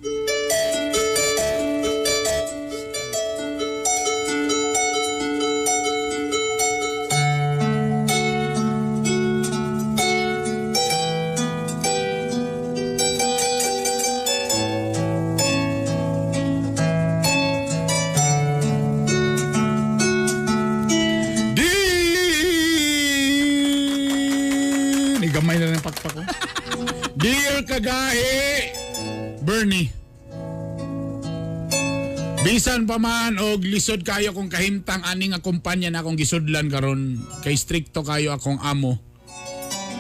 Bisan 32.81 32.89
pa 32.89 32.97
man 32.97 33.37
og 33.37 33.61
lisod 33.61 34.01
kayo 34.01 34.33
kung 34.33 34.49
kahimtang 34.49 35.05
ani 35.05 35.29
nga 35.29 35.45
na 35.93 36.01
akong 36.01 36.17
gisudlan 36.17 36.73
karon 36.73 37.21
kay 37.45 37.53
stricto 37.53 38.01
kayo 38.01 38.33
akong 38.33 38.57
amo. 38.57 38.97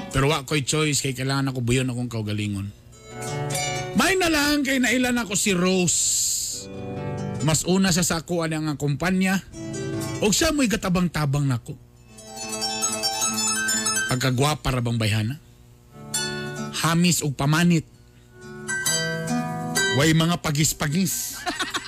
Pero 0.09 0.33
wa 0.33 0.49
ko'y 0.49 0.65
choice 0.65 1.05
kay 1.05 1.13
kailangan 1.13 1.53
ako 1.53 1.61
buyon 1.61 1.93
akong 1.93 2.09
kaugalingon. 2.09 2.73
May 4.01 4.17
na 4.17 4.33
lang 4.33 4.65
kay 4.65 4.81
nailan 4.81 5.21
ako 5.21 5.37
si 5.37 5.53
Rose. 5.53 6.01
Mas 7.45 7.69
una 7.69 7.93
sa 7.93 8.01
sako 8.01 8.49
ani 8.49 8.57
nga 8.57 8.81
kumpanya 8.81 9.45
og 10.25 10.33
siya 10.33 10.57
mo'y 10.57 10.65
gatabang-tabang 10.65 11.45
nako. 11.45 11.77
Pagkagwapa 14.09 14.73
ra 14.73 14.81
bang 14.81 14.97
bayhana? 14.97 15.37
Hamis 16.81 17.21
og 17.21 17.37
pamanit. 17.37 17.85
Way 20.01 20.17
mga 20.17 20.41
pagis-pagis. 20.41 21.37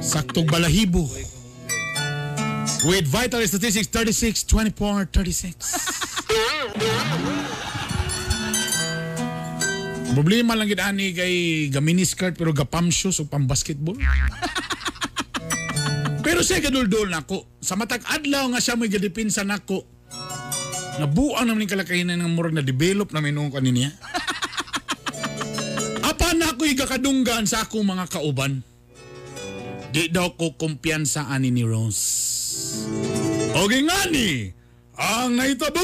Saktog 0.00 0.50
balahibo. 0.50 1.06
With 2.88 3.06
vital 3.06 3.44
statistics 3.44 3.88
36, 3.92 4.44
24, 4.48 5.04
36. 5.12 5.90
Problema 10.10 10.58
lang 10.58 10.66
gid 10.66 10.82
ani 10.82 11.14
kay 11.14 11.68
gamini 11.70 12.02
skirt 12.02 12.34
pero 12.34 12.50
gapam 12.50 12.90
shoes 12.90 13.22
o 13.22 13.28
pang 13.30 13.46
basketball. 13.46 13.94
pero 16.26 16.42
siya 16.42 16.58
gaduldol 16.60 17.08
nako. 17.08 17.46
Sa 17.62 17.78
matag 17.78 18.02
adlaw 18.10 18.50
nga 18.50 18.60
siya 18.60 18.74
mo'y 18.74 18.90
gadipinsa 18.90 19.46
nako. 19.46 19.86
Nabuang 20.98 21.48
naman 21.48 21.64
yung 21.64 21.72
kalakayinan 21.72 22.20
ng 22.20 22.32
murag 22.36 22.52
na 22.52 22.60
develop 22.60 23.14
na 23.14 23.24
minung 23.24 23.48
kaninya. 23.48 23.88
Ako'y 26.60 26.76
gakadunggan 26.76 27.48
sa 27.48 27.64
akong 27.64 27.88
mga 27.88 28.04
kauban. 28.12 28.60
Di 29.96 30.12
daw 30.12 30.36
ko 30.36 30.52
kumpiyansa 30.60 31.24
ani 31.32 31.48
ni 31.48 31.64
Rose. 31.64 32.84
O 33.56 33.64
ngani, 33.64 34.52
ang 34.92 35.40
naitabo! 35.40 35.80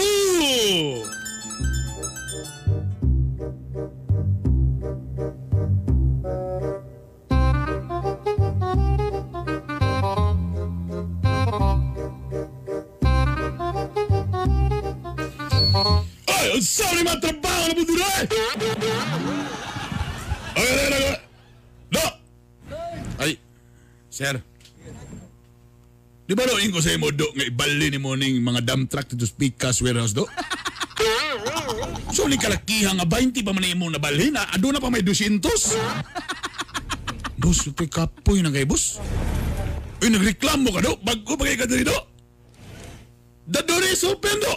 Ay, 16.28 16.60
sorry 16.60 17.00
mga 17.00 17.24
trabaho 17.24 17.64
na 17.64 17.72
buti 17.72 17.94
na 17.96 18.08
eh! 18.20 18.28
Ay, 18.28 18.28
ay, 18.28 18.56
ay, 18.60 18.72
ay, 18.76 18.92
ay. 18.92 19.56
No! 21.92 22.04
Ay, 23.20 23.38
sir. 24.08 24.40
Di 26.26 26.34
ba 26.34 26.42
daw 26.42 26.58
ko 26.58 26.82
sa 26.82 26.90
imo 26.90 27.14
do 27.14 27.30
nga 27.38 27.46
ibali 27.46 27.86
ni 27.86 27.98
mo 28.02 28.18
ning 28.18 28.42
mga 28.42 28.66
dump 28.66 28.90
truck 28.90 29.06
dito 29.14 29.30
sa 29.30 29.36
Picas 29.38 29.78
warehouse 29.78 30.10
do? 30.10 30.26
So 32.10 32.26
ni 32.26 32.34
kalakiha 32.34 32.96
nga 32.96 33.06
20 33.06 33.46
pa 33.46 33.52
man 33.54 33.62
imo 33.62 33.86
nabalhin 33.86 34.34
na 34.34 34.48
ado 34.50 34.74
na 34.74 34.82
pa 34.82 34.90
may 34.90 35.04
200. 35.04 35.38
Boss, 37.36 37.70
kay 37.76 37.86
kapoy 37.86 38.42
na 38.42 38.50
kay 38.50 38.66
boss. 38.66 38.98
Uy, 40.02 40.10
nagreklamo 40.10 40.72
ka 40.74 40.80
do? 40.82 40.98
Bago 41.04 41.38
pa 41.38 41.46
kay 41.46 41.60
ka 41.60 41.68
dito? 41.68 42.15
The 43.46 43.62
door 43.62 43.82
is 43.86 44.02
open 44.02 44.36
do! 44.42 44.54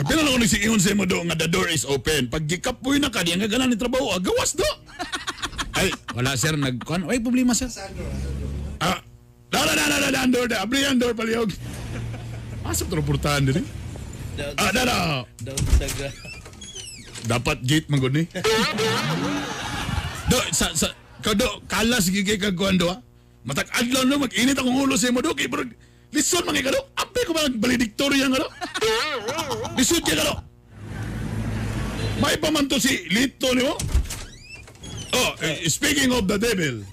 Kapila 0.00 0.24
lang 0.24 0.32
ako 0.32 0.40
nagsiingon 0.40 0.80
sa 0.80 0.96
do 0.96 1.20
nga 1.28 1.36
the 1.36 1.48
door 1.52 1.68
is 1.68 1.84
open. 1.84 2.32
Pag 2.32 2.48
gikapoy 2.48 2.96
na 2.96 3.12
ka, 3.12 3.20
di 3.20 3.36
nga 3.36 3.44
ganan 3.44 3.68
ni 3.68 3.76
trabaho, 3.76 4.16
agawas 4.16 4.56
do! 4.56 4.64
Ay, 5.76 5.92
wala 6.16 6.32
sir, 6.40 6.56
nagkuhan. 6.56 7.04
Ay, 7.04 7.20
problema 7.20 7.52
sir. 7.52 7.68
Ah, 8.80 9.04
da 9.52 9.60
da 9.68 9.72
da 9.76 9.84
da 9.84 9.96
da 10.00 10.08
da 10.08 10.20
door. 10.24 10.48
Abri 10.56 10.80
ang 10.88 10.96
door 10.96 11.12
palihog. 11.12 11.52
Asa 12.64 12.88
to 12.88 12.96
reportahan 12.96 13.44
din? 13.44 13.64
Ah, 14.56 14.72
da 14.72 14.82
da. 14.88 14.96
Daw 15.44 15.56
sa 15.76 15.86
gra- 15.96 16.16
Dapat 17.20 17.60
gate 17.68 17.88
man 17.92 18.00
gud 18.00 18.16
ni. 18.16 18.24
Do 20.32 20.36
sa 20.56 20.72
sa 20.72 20.88
kado 21.20 21.60
kalas 21.68 22.08
gigay 22.08 22.40
kag 22.40 22.56
kuan 22.56 22.80
do. 22.80 22.88
ah. 22.88 23.04
Matag 23.44 23.68
adlaw 23.76 24.08
no 24.08 24.24
mag-init 24.24 24.56
akong 24.56 24.72
ulo 24.80 24.96
sa 24.96 25.12
imo 25.12 25.20
do 25.20 25.36
kay 25.36 25.48
man 26.12 26.54
kay 26.54 26.64
kado. 26.64 26.80
Ape 26.96 27.20
ko 27.24 27.32
ba 27.32 27.46
valedictorian 27.48 28.30
kado? 28.30 28.48
Lisod 29.76 30.02
kay 30.02 30.16
kado. 30.16 30.42
May 32.20 32.36
pa 32.36 32.52
man 32.52 32.68
to 32.68 32.76
si 32.76 33.08
Lito 33.08 33.48
ni 33.54 33.64
mo? 33.64 33.74
Oh, 35.10 35.30
eh, 35.42 35.66
speaking 35.66 36.12
of 36.12 36.28
the 36.28 36.38
devil. 36.38 36.86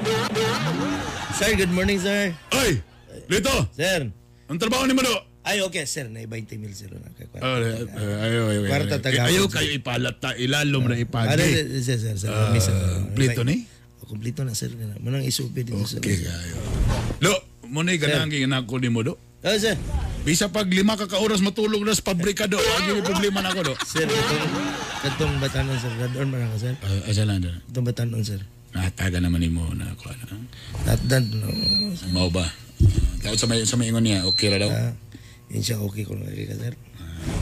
Sir, 1.38 1.54
good 1.54 1.70
morning, 1.70 2.00
sir. 2.00 2.34
Ay, 2.50 2.82
Lito. 3.28 3.54
Sir. 3.72 4.10
Ang 4.48 4.58
trabaho 4.58 4.88
ni 4.88 4.96
mo 4.96 5.04
do? 5.04 5.12
Ay, 5.44 5.62
okay, 5.62 5.84
sir. 5.86 6.08
Na 6.08 6.20
20 6.20 6.58
mil 6.58 6.72
sir 6.74 6.92
na. 6.92 7.08
kay- 7.14 7.28
Oh, 7.40 7.56
eh, 7.56 7.84
ayaw, 7.88 8.16
ayaw, 8.18 8.44
ayaw. 8.50 8.64
Kwarta 8.68 8.96
tagahapon, 9.00 9.32
Ayaw 9.32 9.46
sir. 9.46 9.54
kayo 9.54 9.70
ipalat 9.76 10.16
ta, 10.18 10.30
ilalom 10.36 10.84
na 10.88 10.96
Ah, 10.96 11.04
ipagi. 11.04 11.36
sir, 11.38 11.66
sir, 11.84 11.98
sir, 12.00 12.16
sir. 12.18 12.30
Ah, 12.32 12.52
Miss, 12.52 12.66
sir. 12.66 12.76
Plito 13.14 13.44
ni? 13.44 13.68
Kompleto 14.08 14.48
na, 14.48 14.56
sir. 14.56 14.72
Manang 15.04 15.24
isupi 15.24 15.68
dito, 15.68 15.84
sir. 15.84 16.00
Okay, 16.00 16.24
kayo. 16.24 16.56
Lo, 17.20 17.32
mo 17.70 17.84
na 17.84 17.96
ganang 18.00 18.32
anak 18.32 18.64
ko 18.66 18.80
ni 18.80 18.90
mo 18.90 19.04
do. 19.04 19.16
Oh, 19.46 19.58
sir. 19.58 19.78
Bisa 20.28 20.52
pag 20.52 20.68
lima 20.68 21.00
ka 21.00 21.08
ka 21.08 21.24
oras 21.24 21.40
matulog 21.40 21.88
na 21.88 21.96
sa 21.96 22.04
pabrika 22.04 22.52
do. 22.52 22.60
Agi 22.60 23.00
may 23.00 23.06
problema 23.06 23.40
na 23.40 23.56
ako 23.56 23.72
do. 23.72 23.74
Sir, 23.88 24.04
katong, 24.04 24.46
katong 25.06 25.34
batanon, 25.40 25.78
sir. 25.80 25.94
Radon 25.96 26.28
man 26.28 26.42
ako, 26.52 26.58
sir. 26.60 26.74
Uh, 26.84 27.08
asa 27.08 27.24
lang 27.24 27.40
do. 27.40 27.48
Katong 27.72 27.88
batanon, 27.88 28.24
sir. 28.28 28.40
Nataga 28.76 29.24
naman 29.24 29.40
ni 29.40 29.48
mo 29.48 29.72
na 29.72 29.88
ako. 29.96 30.12
Ano. 30.12 30.44
Tatdan, 30.84 31.24
no. 31.32 31.48
Mao 32.12 32.28
ba? 32.28 32.44
Dapat 33.24 33.40
sa 33.40 33.48
may 33.48 33.64
sa 33.64 33.80
may 33.80 33.88
ingon 33.88 34.04
niya, 34.04 34.28
okay 34.28 34.52
ra 34.52 34.60
daw. 34.60 34.68
Ah, 34.68 34.92
yun 35.48 35.64
siya 35.64 35.80
okay 35.80 36.04
kung 36.04 36.20
lagi 36.20 36.44
ka, 36.44 36.60
sir. 36.60 36.76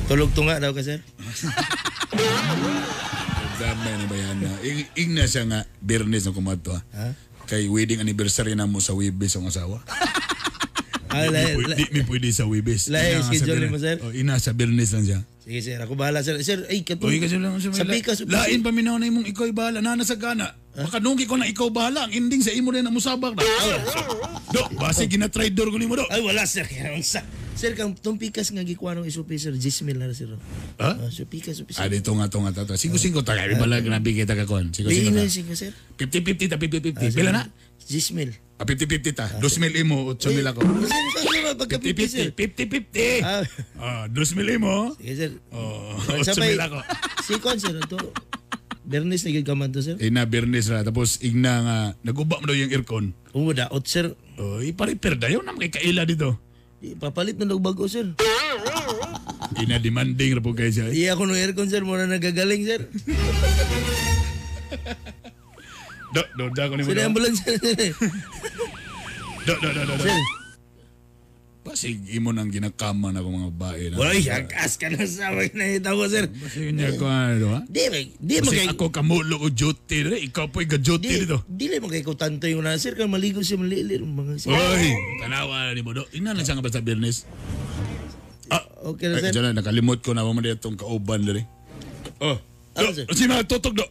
Tulog 0.06 0.30
tunga 0.38 0.62
daw 0.62 0.70
ka, 0.70 0.86
sir. 0.86 1.02
Dami 3.56 3.88
na 3.88 4.06
ba 4.06 4.16
yan 4.20 5.26
siya 5.26 5.44
nga, 5.48 5.60
Bernes 5.80 6.28
na 6.28 6.36
kumadto 6.36 6.76
ha. 6.76 6.82
Ha? 6.94 7.08
Kay 7.46 7.70
wedding 7.70 8.02
anniversary 8.02 8.54
na 8.54 8.66
mo 8.66 8.82
sa 8.82 8.94
Wibis 8.94 9.38
ang 9.38 9.46
asawa. 9.46 9.82
Ah, 11.16 11.32
Di 11.32 11.32
mi 11.32 11.64
pwede- 11.64 11.76
Di 11.80 11.86
mi 11.96 12.02
pwede 12.04 12.28
sa 12.28 12.44
Wibis. 12.44 12.92
Lahi, 12.92 13.24
schedule 13.24 13.72
mo, 13.72 13.80
sir? 13.80 13.96
Oh, 14.04 14.12
ina 14.12 14.36
sa 14.36 14.52
Bernes 14.52 14.92
lang 14.92 15.08
siya. 15.08 15.20
Sige, 15.48 15.64
sir. 15.64 15.80
Ako 15.80 15.96
bahala, 15.96 16.20
sir. 16.20 16.36
Sir, 16.44 16.68
ay, 16.68 16.84
katong... 16.84 17.08
Uy, 17.08 17.24
kasi 17.24 17.40
lang 17.40 17.56
Sa 17.56 17.88
pikas. 17.88 18.28
Lain 18.28 18.60
pa 18.60 18.76
minaw 18.76 19.00
na 19.00 19.08
imong 19.08 19.24
ikaw 19.24 19.48
bahala. 19.56 19.80
Nana 19.80 20.04
sa 20.04 20.20
gana. 20.20 20.52
Makanungki 20.76 21.24
ko 21.24 21.36
na 21.36 21.48
ikaw 21.48 21.72
bahala. 21.72 22.06
Ang 22.06 22.28
ending 22.28 22.44
sa 22.44 22.52
imo 22.52 22.70
rin 22.70 22.84
na 22.84 22.92
musabak 22.92 23.32
na. 23.32 23.44
Do, 24.52 24.68
basi 24.76 25.08
gina-trade 25.08 25.52
door 25.52 25.72
ko 25.72 25.80
ni 25.80 25.88
mo 25.88 25.96
do. 25.96 26.04
Ay, 26.08 26.20
wala, 26.20 26.44
sir. 26.44 26.68
Sir, 27.56 27.72
kang 27.72 27.96
tong 27.96 28.20
pikas 28.20 28.52
nga 28.52 28.60
gikuha 28.60 29.00
ng 29.00 29.08
isupi, 29.08 29.40
sir. 29.40 29.56
10 29.56 29.88
mil 29.88 29.96
na, 29.96 30.12
sir. 30.12 30.28
Ha? 30.76 30.92
Ah, 30.92 31.08
so, 31.08 31.24
pikas, 31.24 31.64
supi, 31.64 31.72
Ah, 31.80 31.88
sir. 31.88 31.96
dito 31.96 32.12
nga 32.12 32.28
to 32.28 32.44
nga 32.44 32.52
to. 32.52 32.76
Singko-singko 32.76 33.24
ta. 33.24 33.32
Kaya 33.32 33.56
bala 33.56 33.80
grabe 33.80 34.12
kita 34.12 34.36
ka 34.36 34.44
kon. 34.44 34.68
Ta. 34.76 34.84
ina, 34.84 35.24
sir. 35.28 35.72
50-50 35.96 36.52
ta, 36.52 36.60
50-50. 36.60 37.00
Ah, 37.00 37.16
Pila 37.16 37.32
na? 37.32 37.44
10 37.88 38.12
mil. 38.12 38.36
Ah, 38.60 38.68
50-50 38.68 39.16
ta. 39.16 39.26
2 39.40 39.64
mil 39.64 39.74
imo, 39.80 40.12
8 40.12 40.36
mil 40.36 40.48
ako. 40.52 40.60
Sir, 40.84 41.04
sir, 41.16 41.24
sir, 41.32 41.56
pagka 41.56 41.78
50 41.80 42.12
sir. 42.12 42.28
50-50. 42.36 43.24
Ah, 43.24 43.44
Ah, 43.80 44.04
dos 44.12 44.36
mili 44.36 44.60
mo. 44.60 44.92
sige 45.00 45.14
sir. 45.16 45.32
Oh, 45.56 45.96
mil 46.36 46.60
ako. 46.60 46.80
si 47.24 47.34
Kwan 47.40 47.56
sir 47.56 47.80
to. 47.88 48.00
Bernis 48.86 49.26
na 49.26 49.34
gid 49.34 49.46
ka 49.50 49.58
man 49.58 49.74
to 49.74 49.82
sir. 49.82 49.98
Eh 49.98 50.14
na 50.14 50.30
Bernes 50.30 50.70
na 50.70 50.86
tapos 50.86 51.18
igna 51.26 51.54
nga 51.66 51.78
naguba 52.06 52.38
mo 52.38 52.46
daw 52.46 52.54
yung 52.54 52.70
aircon. 52.70 53.18
Kung 53.34 53.50
daot 53.50 53.86
sir. 53.90 54.14
Oh, 54.38 54.62
ipa-repair 54.62 55.18
dayon 55.18 55.42
na 55.42 55.58
kay 55.58 55.74
kaila 55.74 56.06
dito. 56.06 56.38
Papalit 57.02 57.42
na 57.42 57.50
daw 57.50 57.58
bago 57.58 57.90
sir. 57.90 58.14
Ina 59.62 59.82
demanding 59.82 60.38
ra 60.38 60.42
po 60.46 60.54
kay 60.54 60.70
siya. 60.70 60.94
Iya 60.94 61.18
ako 61.18 61.26
no 61.26 61.34
aircon 61.34 61.66
sir 61.66 61.82
muna 61.82 62.06
nagagaling 62.06 62.62
sir. 62.62 62.82
Do 66.16 66.24
do 66.40 66.48
da 66.56 66.72
ko 66.72 66.80
ni 66.80 66.88
mo. 66.88 66.96
Sir 66.96 67.04
ambulance. 67.04 67.44
Do 69.46 69.54
do 69.60 69.68
do 69.68 69.82
do. 69.84 69.94
do. 70.00 70.00
Sir. 70.00 70.45
Pasig 71.66 71.98
imo 72.14 72.30
nang 72.30 72.54
ginakama 72.54 73.10
na 73.10 73.26
akong 73.26 73.42
mga 73.42 73.50
babae 73.58 73.84
na. 73.90 73.98
Wala 73.98 74.14
yakas 74.14 74.78
ka 74.78 74.86
na 74.94 75.02
sa 75.10 75.34
mga 75.34 75.50
nakita 75.58 75.98
ko 75.98 76.06
sir. 76.06 76.30
Sige 76.54 76.70
niya 76.70 76.94
ko 76.94 77.10
ano 77.10 77.58
ha? 77.58 77.62
Di? 77.66 77.90
Di 78.22 78.38
mo 78.46 78.54
kay 78.54 78.70
ako 78.70 78.94
kamulo 78.94 79.42
ko 79.42 79.50
duty 79.50 79.98
rin. 80.06 80.22
Ikaw 80.30 80.46
po 80.54 80.62
yung 80.62 80.78
duty 80.78 81.10
Di, 81.10 81.26
dito. 81.26 81.42
dili 81.50 81.82
mo 81.82 81.90
kay 81.90 82.06
ko 82.06 82.14
tanto 82.14 82.46
yung 82.46 82.62
na 82.62 82.78
sir 82.78 82.94
kan 82.94 83.10
maligo 83.10 83.42
siya 83.42 83.58
malilir 83.58 84.06
mga 84.06 84.38
sir. 84.38 84.54
Oy, 84.54 84.94
tanawa 85.18 85.66
na 85.66 85.74
ni 85.74 85.82
mo 85.82 85.98
do. 85.98 86.06
Ina 86.14 86.38
na 86.38 86.46
siya 86.46 86.54
nga 86.54 86.62
ba 86.62 86.70
sa 86.70 86.86
Bernes? 86.86 87.26
Okay 88.86 89.10
na 89.10 89.18
sir. 89.18 89.34
dyan 89.34 89.50
na, 89.50 89.66
nakalimot 89.66 90.06
ko 90.06 90.14
na 90.14 90.22
mo 90.22 90.38
man 90.38 90.46
itong 90.46 90.78
kauban 90.78 91.26
dali. 91.26 91.42
Oh, 92.22 92.38
Ano, 92.78 92.94
sir? 92.94 93.10
si 93.10 93.26
mga 93.26 93.50
tutok 93.50 93.74
do. 93.74 93.86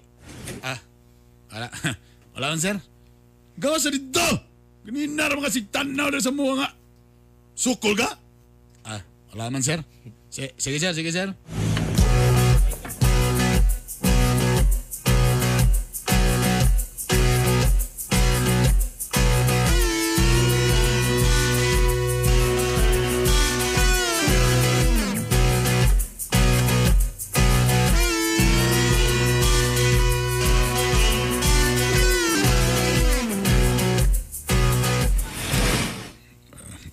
Ah, 0.63 0.79
wala. 1.51 1.67
Wala 2.39 2.55
sir. 2.55 2.79
Gawa 3.59 3.83
sa 3.83 3.91
dito. 3.91 4.23
Ganina 4.87 5.27
naman 5.27 5.43
kasi 5.51 5.67
tanaw 5.67 6.15
na 6.15 6.23
sa 6.23 6.31
mga 6.31 6.55
nga. 6.63 6.69
Sukol 7.55 7.95
ka? 7.97 8.19
Ah, 8.85 9.01
wala 9.33 9.51
man, 9.51 9.63
sir. 9.63 9.81
Si- 10.31 10.53
Sige, 10.59 10.79
sir, 10.83 10.93
sige, 10.95 11.11
sir. 11.15 11.29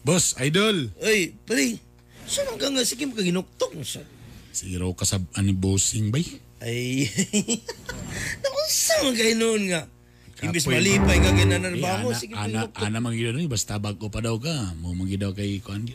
Boss, 0.01 0.33
idol. 0.41 0.89
Oy, 1.05 1.37
pare. 1.45 1.77
Saan 2.25 2.57
ka 2.57 2.73
nga 2.73 2.81
sige 2.81 3.05
makaginuktok 3.05 3.77
mo 3.77 3.83
siya? 3.85 4.01
Siguro 4.49 4.97
ka 4.97 5.05
sa 5.05 5.21
ani 5.37 5.53
bossing 5.53 6.09
bay. 6.09 6.25
Ay. 6.57 7.05
Naku, 8.41 8.59
saan 8.67 9.13
kayo 9.13 9.37
noon 9.37 9.69
nga? 9.69 9.85
Imbis 10.41 10.65
malipay 10.65 11.21
ka 11.21 11.29
ginanan 11.37 11.77
ba 11.77 12.01
mo? 12.01 12.09
ana, 12.09 12.17
Sige, 12.17 12.33
ana, 12.33 12.65
pinuktok. 12.65 12.81
ana 12.81 12.97
mangidaw 12.97 13.33
ni 13.37 13.45
basta 13.45 13.77
bago 13.77 14.09
pa 14.09 14.25
daw 14.25 14.41
ka. 14.41 14.73
Mo 14.81 14.97
mangidaw 14.97 15.37
kay 15.37 15.61
kuan. 15.61 15.85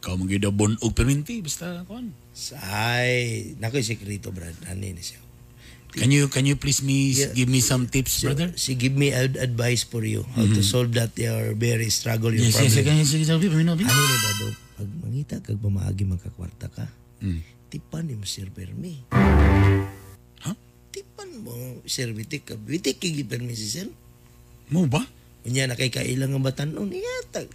Ikaw 0.00 0.16
mangidaw 0.16 0.48
bon 0.48 0.72
og 0.80 0.96
perminti 0.96 1.44
basta 1.44 1.84
kuan. 1.84 2.16
Say, 2.32 3.52
naku, 3.60 3.84
sekreto, 3.84 4.32
brad. 4.32 4.56
Ano 4.64 4.80
ni 4.80 4.96
siya? 4.96 5.20
Can 5.96 6.12
you 6.12 6.28
can 6.28 6.44
you 6.44 6.54
please 6.54 6.84
me 6.84 7.16
Yeah. 7.16 7.32
give 7.32 7.48
me 7.48 7.58
some 7.58 7.88
tips, 7.88 8.20
So, 8.20 8.28
brother? 8.28 8.52
she 8.54 8.76
give 8.76 8.92
me 8.92 9.10
ad- 9.10 9.40
advice 9.40 9.80
for 9.80 10.04
you 10.04 10.28
how 10.36 10.44
to 10.44 10.60
solve 10.62 10.92
that 10.92 11.16
your 11.16 11.56
very 11.56 11.88
struggle, 11.88 12.28
your 12.28 12.44
Yes, 12.44 12.60
problem. 12.60 13.00
yes, 13.00 13.16
yes, 13.16 13.26
sabi 13.26 13.48
pa 13.48 13.56
minabi. 13.56 13.82
Ano 13.82 13.96
ba 13.96 14.30
do? 14.36 14.48
Pag 14.76 14.88
mangita 15.00 15.34
kag 15.40 15.56
pamaagi 15.56 16.04
magkakwarta 16.04 16.68
ka, 16.68 16.84
Mm. 17.24 17.40
tipan 17.72 18.12
mo 18.12 18.28
sir 18.28 18.52
permi. 18.52 19.08
Ha? 20.44 20.52
Tipan 20.92 21.40
mo 21.40 21.56
sir 21.88 22.12
bitik 22.12 22.44
ka. 22.44 22.54
Bitik 22.60 23.00
kigi 23.00 23.24
permi 23.24 23.56
si 23.56 23.64
sir. 23.64 23.88
Mo 24.68 24.84
ba? 24.84 25.00
Unya 25.48 25.64
na 25.64 25.80
kay 25.80 25.88
kailang 25.88 26.36
ang 26.36 26.44
batanon 26.44 26.92
niya 26.92 27.16
tag. 27.32 27.48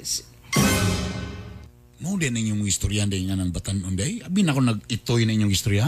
Mo 2.02 2.18
din 2.18 2.34
ang 2.34 2.42
inyong 2.42 2.66
istorya 2.66 3.06
din 3.06 3.30
nga 3.30 3.38
ng 3.38 3.54
batanon 3.54 3.94
day. 3.94 4.18
Abi 4.26 4.42
na 4.42 4.58
ako 4.58 4.66
nag-itoy 4.66 5.30
na 5.30 5.38
inyong 5.38 5.54
istorya. 5.54 5.86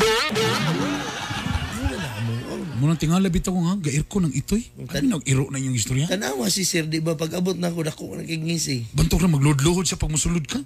Mo 2.74 2.90
nang 2.90 2.98
tingala 2.98 3.30
bitaw 3.30 3.54
ko 3.54 3.62
nga 3.62 3.78
gair 3.78 4.04
ko 4.10 4.18
ng 4.18 4.34
itoy. 4.34 4.66
Abi 4.90 5.06
nag-iro 5.06 5.46
na 5.54 5.62
inyong 5.62 5.78
istorya. 5.78 6.06
Tanawa 6.10 6.50
si 6.50 6.66
sir 6.66 6.90
di 6.90 6.98
ba 6.98 7.14
pag 7.14 7.30
abot 7.38 7.54
na 7.54 7.70
ako 7.70 7.80
dako 7.86 8.06
na 8.18 8.26
kay 8.26 8.42
ngisi. 8.42 8.90
Bantok 8.98 9.22
na 9.22 9.38
magludluhod 9.38 9.86
siya 9.86 10.02
pag 10.02 10.10
musulod 10.10 10.42
ka. 10.50 10.58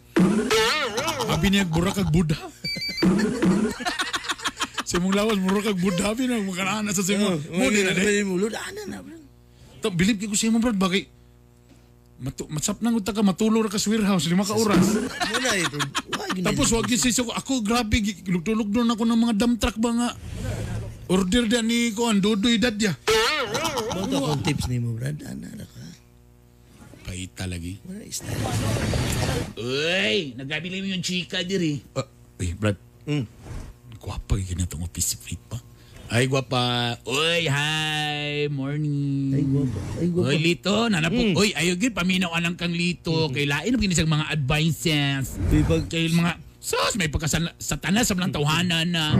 Abi 1.27 1.51
niya 1.51 1.67
burak 1.67 1.99
kag 1.99 2.07
Buddha. 2.11 2.39
Sa 4.87 5.03
mong 5.03 5.19
lawas 5.19 5.35
burak 5.35 5.67
kag 5.67 5.79
Buddha 5.83 6.15
abi 6.15 6.31
na 6.31 6.39
makanana 6.39 6.95
sa 6.95 7.03
simo. 7.03 7.35
Mo 7.51 7.67
din 7.67 7.83
na 7.83 7.91
day. 7.91 8.23
Mo 8.23 8.39
lud 8.39 8.55
ana 8.55 8.83
na. 8.87 9.03
bro. 9.03 9.19
To 9.83 9.91
bilib 9.91 10.23
ko 10.23 10.31
sa 10.33 10.47
imo 10.47 10.63
brad 10.63 10.79
bakit 10.79 11.11
Matu 12.17 12.49
matsap 12.49 12.81
nang 12.81 12.97
uta 12.97 13.13
ka 13.13 13.21
matulog 13.21 13.69
ra 13.69 13.69
ka 13.69 13.77
sa 13.77 13.93
warehouse 13.93 14.25
lima 14.25 14.41
ka 14.41 14.57
oras. 14.57 14.81
Muna 15.29 15.51
ito. 15.53 15.77
Yun 16.33 16.49
Tapos 16.49 16.73
wag 16.73 16.89
gyud 16.89 17.13
ko 17.13 17.29
ako 17.29 17.61
grabe 17.61 18.01
lugtulog 18.25 18.73
doon 18.73 18.89
ako 18.89 19.05
ng 19.05 19.19
mga 19.21 19.33
dump 19.37 19.61
truck 19.61 19.77
ba 19.77 19.91
nga. 19.93 20.09
Order 21.07 21.47
da 21.47 21.63
ni 21.63 21.95
ko 21.95 22.11
ang 22.11 22.19
dodoy 22.19 22.59
dadya. 22.59 22.91
Mo 23.95 24.03
to 24.05 24.19
akong 24.19 24.43
tips 24.43 24.67
ni 24.67 24.83
mo 24.83 24.91
brad. 24.91 25.15
Ana 25.23 25.47
na 25.55 25.63
ka. 25.63 25.83
Paita 27.07 27.47
lagi. 27.47 27.79
Wala 27.87 28.03
style. 28.11 28.43
Uy, 29.55 30.35
nagabili 30.35 30.83
mo 30.83 30.91
yung 30.91 30.99
chika 30.99 31.39
diri. 31.47 31.79
Uh, 31.95 32.03
uy, 32.35 32.51
Brad. 32.51 32.75
Mm. 33.07 33.23
Gwapa 33.95 34.35
yung 34.35 34.49
ganitong 34.51 34.83
office 34.83 35.15
fleet 35.15 35.39
pa. 35.47 35.55
Ay, 36.11 36.27
gwapa. 36.27 36.95
Uy, 37.07 37.47
hi. 37.47 38.51
Morning. 38.51 39.31
Ay 39.31 39.43
guwapo. 39.47 39.79
Ay 39.95 40.07
guwapo. 40.11 40.27
Uy, 40.27 40.37
Lito. 40.43 40.75
Nanapo. 40.91 41.15
Mm. 41.15 41.35
Uy, 41.39 41.55
ayaw 41.55 41.75
gid 41.79 41.95
paminaw 41.95 42.35
anang 42.35 42.59
kang 42.59 42.75
Lito. 42.75 43.31
Kay 43.31 43.47
lain 43.47 43.71
ang 43.71 43.79
ginisang 43.79 44.11
mga 44.11 44.27
advices. 44.27 45.39
Kay 45.87 46.11
mga 46.11 46.43
Sus, 46.67 46.99
may 46.99 47.07
pagkasan 47.07 47.47
satana 47.55 48.03
sa 48.03 48.11
mga 48.11 48.35
tawhanan 48.35 48.91
na. 48.91 49.15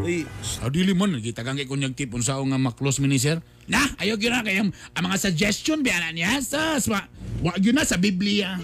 Uy, 0.00 0.24
Sa 0.40 0.72
dili 0.72 0.96
mo, 0.96 1.04
nagkita 1.04 1.44
kang 1.44 1.60
kunyag 1.68 1.92
tip 1.92 2.08
unsa 2.16 2.40
nga 2.40 2.56
maklos 2.58 2.96
mini 3.04 3.20
sir. 3.20 3.36
Na, 3.68 3.84
ayaw 4.00 4.16
gyud 4.16 4.32
na 4.32 4.40
kay 4.40 4.56
ang 4.56 4.72
ang 4.96 5.04
mga 5.04 5.20
suggestion 5.20 5.84
biya 5.84 6.08
niya. 6.10 6.40
Sus, 6.40 6.88
wa, 6.88 7.04
wa 7.44 7.52
gyud 7.60 7.76
na 7.76 7.84
sa 7.84 8.00
Biblia. 8.00 8.56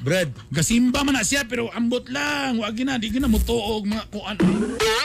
Brad, 0.00 0.32
Gasimba 0.48 1.04
man 1.04 1.12
na 1.12 1.26
siya 1.26 1.44
pero 1.44 1.68
ambot 1.74 2.06
lang. 2.08 2.62
Wa 2.62 2.70
gyud 2.70 2.86
na, 2.86 3.02
di 3.02 3.10
na 3.18 3.26
mutuog 3.26 3.82
mga 3.84 4.06
kuan. 4.14 4.38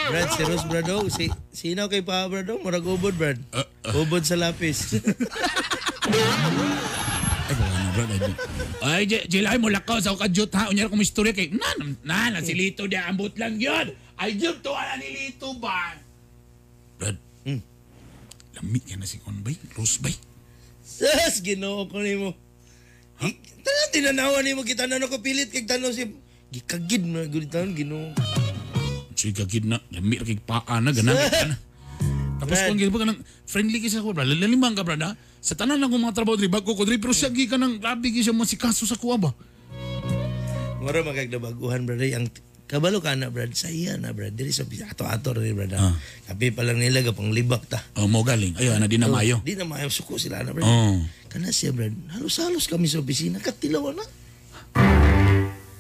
Brad, 0.08 0.30
serious 0.38 0.64
Brad 0.70 0.86
oh. 0.94 1.10
Si, 1.10 1.28
sino 1.50 1.90
kay 1.90 2.06
pa 2.06 2.30
Brad 2.30 2.46
oh? 2.48 2.62
Murag 2.62 2.86
ubod 2.86 3.18
Brad. 3.18 3.42
Uh, 3.50 3.66
Ubod 3.98 4.22
sa 4.22 4.38
lapis. 4.38 5.02
Ay, 7.46 7.54
wala 7.58 7.78
na, 7.78 7.90
brad. 7.94 8.12
Ay, 8.22 8.34
Ay, 8.86 9.02
J- 9.10 9.26
Jilay 9.26 9.58
mo 9.58 9.74
lakaw 9.74 9.98
sa 9.98 10.14
kadyot 10.14 10.54
ha. 10.54 10.70
Unyar 10.70 10.94
ko 10.94 10.98
istorya 11.02 11.34
kay, 11.34 11.50
na, 11.50 11.70
na, 12.06 12.18
na, 12.34 12.40
si 12.46 12.54
Lito 12.54 12.86
di 12.86 12.98
ambot 12.98 13.34
lang 13.42 13.58
yun. 13.58 14.05
Ay, 14.16 14.40
Jud, 14.40 14.64
to, 14.64 14.72
ala 14.72 14.96
ni 14.96 15.12
Lito 15.12 15.52
ba? 15.60 15.96
Brad, 16.96 17.20
Hmm. 17.46 17.62
lamit 18.58 18.84
yan 18.88 19.04
na 19.04 19.08
si 19.08 19.20
Konbay, 19.20 19.60
Rose 19.76 20.00
Bay. 20.00 20.16
Sas, 20.82 21.44
ginoo 21.44 21.86
ko 21.92 22.00
ni 22.00 22.16
mo. 22.16 22.32
Huh? 23.20 23.34
Tanan, 23.62 23.88
tinanawa 23.92 24.40
ni 24.42 24.56
mo 24.56 24.64
kita 24.64 24.88
na 24.88 25.04
ko 25.06 25.20
pilit 25.20 25.52
kay 25.52 25.68
tanong 25.68 25.92
si... 25.92 26.08
Gikagid 26.50 27.04
mo, 27.04 27.20
gud 27.28 27.52
tanon 27.52 27.76
ginoo. 27.76 28.16
Siya 29.16 29.36
kagid 29.44 29.68
na, 29.68 29.84
lamit 29.92 30.24
kay 30.24 30.40
paa 30.40 30.80
na, 30.80 30.96
ganang 30.96 31.20
ka 31.20 31.48
na. 31.52 31.58
Tapos 32.40 32.60
kung 32.68 32.80
ginawa 32.80 33.00
ka 33.00 33.08
ng 33.12 33.20
friendly 33.48 33.80
kasi 33.84 34.00
ako, 34.00 34.16
brad, 34.16 34.32
lalimbang 34.32 34.76
ka, 34.76 34.84
brad, 34.88 35.04
ha? 35.04 35.12
Sa 35.44 35.54
tanan 35.60 35.78
lang 35.78 35.92
kong 35.92 36.04
mga 36.08 36.16
trabaho, 36.16 36.40
diri, 36.40 36.52
bago 36.52 36.72
ko, 36.72 36.88
diri, 36.88 37.00
pero 37.00 37.12
siya 37.12 37.32
ka 37.32 37.60
ng 37.60 37.84
labi, 37.84 38.16
siya 38.16 38.36
masikaso 38.36 38.88
sa 38.88 38.96
kuha 38.96 39.20
ba? 39.20 39.32
Mura 40.86 41.02
magagdabaguhan 41.02 41.82
Brad. 41.90 42.02
Ang 42.14 42.30
kabalo 42.66 43.02
ka 43.02 43.14
na 43.18 43.30
Brad. 43.34 43.54
Sa 43.54 43.70
iya 43.70 43.98
na 43.98 44.12
Brad. 44.12 44.34
Diri 44.34 44.54
sa 44.54 44.66
ato-ato 44.66 45.38
rin 45.38 45.56
Brad. 45.58 45.74
Ah. 45.78 45.96
Kapi 46.30 46.54
pa 46.54 46.66
lang 46.66 46.82
nila 46.82 47.06
gapang 47.06 47.30
libak 47.32 47.66
ta. 47.70 47.82
Oh, 47.98 48.10
mo 48.10 48.26
galing. 48.26 48.58
Ayaw, 48.58 48.78
na 48.82 48.90
di 48.90 48.98
na 48.98 49.10
mayo. 49.10 49.42
Di 49.46 49.54
na 49.58 49.66
mayo. 49.66 49.88
Suko 49.90 50.18
sila 50.18 50.42
na 50.42 50.52
Brad. 50.54 50.66
Oh. 50.66 51.02
Kana 51.30 51.54
siya 51.54 51.74
Brad. 51.74 51.94
Halos-halos 52.14 52.66
kami 52.66 52.90
sa 52.90 53.02
opisina. 53.02 53.38
Katilaw 53.42 53.94
na. 53.94 54.06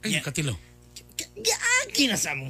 Ay, 0.05 0.21
katilaw. 0.21 0.55
Giagi 1.35 2.05
na 2.07 2.15
sa 2.15 2.37
mo. 2.37 2.47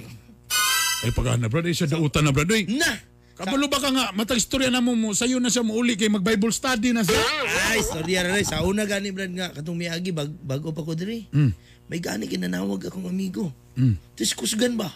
Ay, 1.06 1.12
pag-ana, 1.14 1.46
brad, 1.52 1.70
ay 1.70 1.76
siya 1.76 1.92
dautan 1.92 2.26
na, 2.26 2.34
brad, 2.34 2.50
ay. 2.50 2.66
Na! 2.66 2.98
Kabalo 3.36 3.68
ba 3.68 3.84
ka 3.84 3.92
nga, 3.92 4.16
matag 4.16 4.40
istorya 4.40 4.72
na 4.72 4.80
mo 4.80 4.96
mo, 4.96 5.12
sa'yo 5.12 5.44
na 5.44 5.52
siya 5.52 5.60
mauli 5.60 6.00
kay 6.00 6.08
mag-Bible 6.08 6.56
study 6.56 6.96
na 6.96 7.04
siya. 7.04 7.20
Ay, 7.68 7.84
storya 7.84 8.24
na 8.24 8.40
rin. 8.40 8.48
Sa 8.48 8.64
una 8.64 8.88
gani 8.88 9.12
Brad 9.12 9.28
nga. 9.36 9.52
Katong 9.52 9.76
miagi 9.76 10.16
bag, 10.16 10.32
bago 10.40 10.72
pa 10.72 10.88
ko 10.88 10.96
diri. 10.96 11.28
Mm. 11.36 11.52
May 11.92 12.00
gani 12.00 12.32
kinanawag 12.32 12.88
akong 12.88 13.12
amigo. 13.12 13.52
Mm. 13.76 14.00
Tapos 14.16 14.34
kusgan 14.40 14.80
ba? 14.80 14.88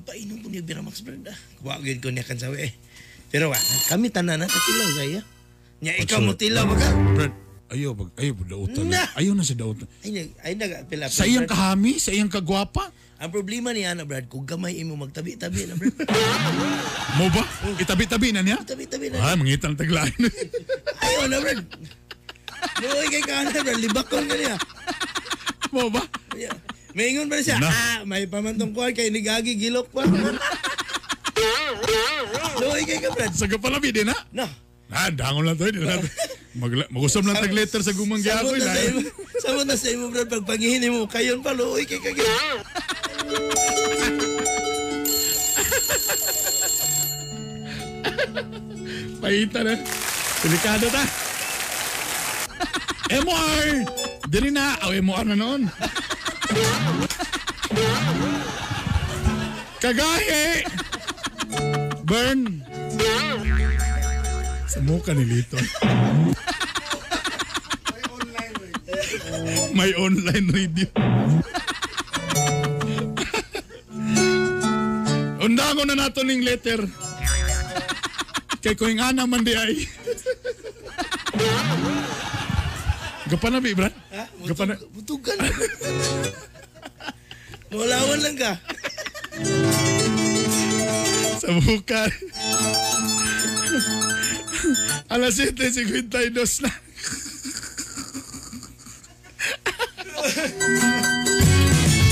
Ipainom 0.00 0.40
po 0.40 0.48
niya 0.48 0.64
Biramax 0.64 1.04
Brad 1.04 1.20
ah. 1.28 1.36
Kuwagin 1.60 2.00
ko 2.00 2.08
niya 2.08 2.24
kansawi 2.24 2.58
eh. 2.64 2.72
Pero 3.28 3.52
wa, 3.52 3.60
kami 3.92 4.08
tanan 4.08 4.40
na 4.40 4.48
katilaw 4.48 4.88
saya. 4.96 5.20
Nya 5.84 5.92
ikaw 6.00 6.16
mo 6.24 6.32
tilaw 6.32 6.64
ba 6.64 6.80
ka? 6.80 6.88
Brad, 7.12 7.34
Ayaw, 7.72 7.96
pag, 7.96 8.12
ayaw, 8.20 8.36
pag 8.36 8.48
dautan. 8.52 8.84
Na! 8.92 9.00
Ayaw 9.16 9.32
na 9.32 9.48
sa 9.48 9.56
dautan. 9.56 9.88
Ay, 10.04 10.12
nag- 10.12 10.36
ay 10.44 10.52
nag-apil 10.60 11.00
Sa 11.08 11.24
iyang 11.24 11.48
kahami, 11.48 11.96
sa 11.96 12.12
iyang 12.12 12.28
kagwapa. 12.28 12.92
Ang 13.22 13.30
problema 13.30 13.70
niya 13.70 13.94
na 13.94 14.02
Brad, 14.02 14.26
kung 14.26 14.42
gamay 14.42 14.82
imo 14.82 14.98
magtabi-tabi 14.98 15.70
na 15.70 15.78
Brad. 15.78 15.94
Mo 17.22 17.30
ba? 17.30 17.46
Itabi-tabi 17.78 18.34
na 18.34 18.42
niya? 18.42 18.58
Tabi-tabi 18.66 19.14
na. 19.14 19.22
Ah, 19.22 19.38
mangitang 19.38 19.78
taglain. 19.78 20.10
Ayaw 21.06 21.30
na 21.30 21.38
Brad. 21.38 21.62
Luoy 22.82 23.06
kay 23.14 23.22
ka 23.22 23.46
na 23.46 23.62
Brad, 23.62 23.78
libakon 23.78 24.26
ka 24.26 24.34
niya. 24.34 24.58
Mo 25.70 25.86
ba? 25.86 26.02
Yeah. 26.34 26.50
Maingon 26.98 27.30
pa 27.30 27.38
na 27.38 27.46
siya, 27.46 27.62
Na. 27.62 27.70
ah, 27.70 27.98
may 28.02 28.26
pamantong 28.26 28.74
kuhan 28.74 28.90
kay 28.90 29.14
nigagi 29.14 29.54
gilok 29.54 29.86
pa. 29.94 30.02
Luoy 32.58 32.82
kay 32.82 32.98
ka 33.06 33.14
Brad. 33.14 33.38
Sa 33.38 33.46
kapalabi 33.46 33.94
din 33.94 34.10
ha? 34.10 34.18
No. 34.34 34.50
Ah, 34.90 35.14
dangon 35.14 35.46
lang 35.46 35.54
to. 35.54 35.70
Di 35.70 35.78
na. 35.78 35.94
Mag, 36.52 36.68
magusam 36.92 37.24
lang 37.24 37.40
tag 37.40 37.48
letter 37.56 37.80
sa 37.80 37.96
gumang 37.96 38.20
Samot 38.20 38.52
giagoy. 38.52 38.60
na 38.60 38.66
sa 38.68 38.76
lain. 38.76 38.92
imo, 38.92 39.00
samot 39.40 39.64
na 39.64 39.76
sa 39.76 39.88
imo 39.88 40.04
Brad, 40.12 40.28
pag 40.28 40.60
mo, 40.92 41.08
kayon 41.08 41.40
pa, 41.40 41.56
luoy 41.56 41.88
kay 41.88 41.96
ka 41.96 42.12
Paita 49.22 49.62
na. 49.64 49.74
Delikado 50.42 50.86
ta. 50.90 51.04
MR! 53.12 53.86
Dili 54.28 54.50
na. 54.50 54.76
Aw, 54.82 54.92
MR 54.98 55.24
na 55.30 55.36
noon. 55.38 55.70
Kagahe! 59.78 60.66
Burn! 62.02 62.60
Sa 64.72 64.80
mukha 64.80 65.12
ni 65.12 65.28
Lito. 65.28 65.60
May 69.76 69.92
online 70.00 70.48
radio. 70.48 70.88
Undangon 75.44 75.92
na 75.92 76.08
nato 76.08 76.24
ning 76.24 76.40
letter. 76.40 76.80
Kay 78.64 78.72
ko 78.72 78.88
nga 78.96 79.12
naman 79.12 79.44
di 79.44 79.52
ay. 79.52 79.84
Gapan 83.28 83.52
na, 83.52 83.60
bi, 83.60 83.76
Brad? 83.76 83.92
Gapan 84.48 84.72
na. 84.72 84.80
Butugan. 84.96 85.36
Mulawan 87.68 88.20
lang 88.24 88.36
ka. 88.40 88.56
Sa 91.44 91.52
mukha. 94.64 95.04
Alas 95.14 95.38
7.52 95.38 96.62
na. 96.62 96.70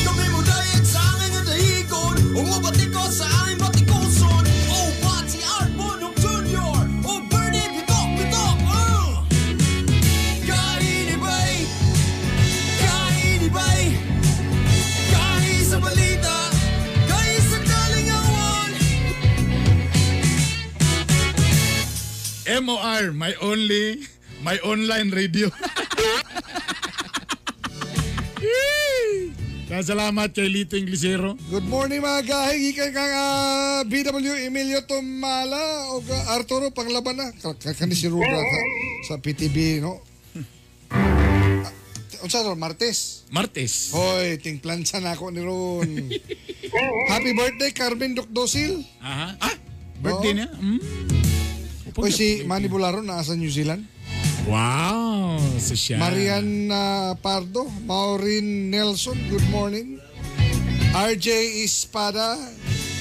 Kami 0.05 0.25
mo 0.35 0.41
dahil 0.43 0.83
sa 0.83 0.99
aking 1.15 1.31
natahigon 1.31 2.17
Umabati 2.35 2.85
ko 2.90 2.90
MOR, 22.61 23.13
my 23.13 23.33
only, 23.41 24.05
my 24.45 24.59
online 24.61 25.09
radio. 25.11 25.49
Kaya 29.71 29.87
salamat 29.87 30.35
kay 30.35 30.51
Lito 30.51 30.75
Inglesero. 30.75 31.39
Good 31.47 31.63
morning 31.65 32.03
mga 32.03 32.27
gahi. 32.27 32.75
Ikan 32.75 32.91
kang 32.91 33.15
ah, 33.15 33.81
BW 33.87 34.51
Emilio 34.51 34.83
Tumala 34.83 35.95
o 35.95 36.03
ka 36.03 36.35
Arturo 36.35 36.75
Panglaban 36.75 37.15
na. 37.15 37.31
Ka- 37.39 37.55
ka- 37.55 37.73
Kani 37.73 37.95
si 37.95 38.11
Ruda 38.11 38.27
ka, 38.35 38.59
sa 39.07 39.15
PTB, 39.17 39.79
no? 39.79 40.03
Ah, 40.91 41.71
Unsa 42.21 42.43
ron, 42.43 42.59
Martes? 42.59 43.25
Martes. 43.31 43.95
Hoy, 43.95 44.43
tingplansa 44.43 44.99
na 44.99 45.15
ako 45.15 45.31
ni 45.31 45.41
Ron. 45.41 45.89
Happy 47.15 47.31
birthday, 47.33 47.71
Carmen 47.71 48.19
Docdosil. 48.19 48.83
Aha. 49.01 49.39
Ah, 49.39 49.55
birthday 50.03 50.35
niya? 50.35 50.51
Mm. 50.59 51.30
Hoy, 51.97 52.13
si 52.13 52.45
Manny 52.47 52.69
Bularo 52.69 53.03
nasa 53.03 53.35
New 53.35 53.51
Zealand. 53.51 53.87
Wow, 54.47 55.39
sa 55.59 55.75
siya. 55.75 55.99
Marian 55.99 56.71
Pardo, 57.21 57.67
Maureen 57.85 58.71
Nelson, 58.71 59.19
good 59.29 59.45
morning. 59.51 59.99
RJ 60.95 61.63
Espada, 61.63 62.39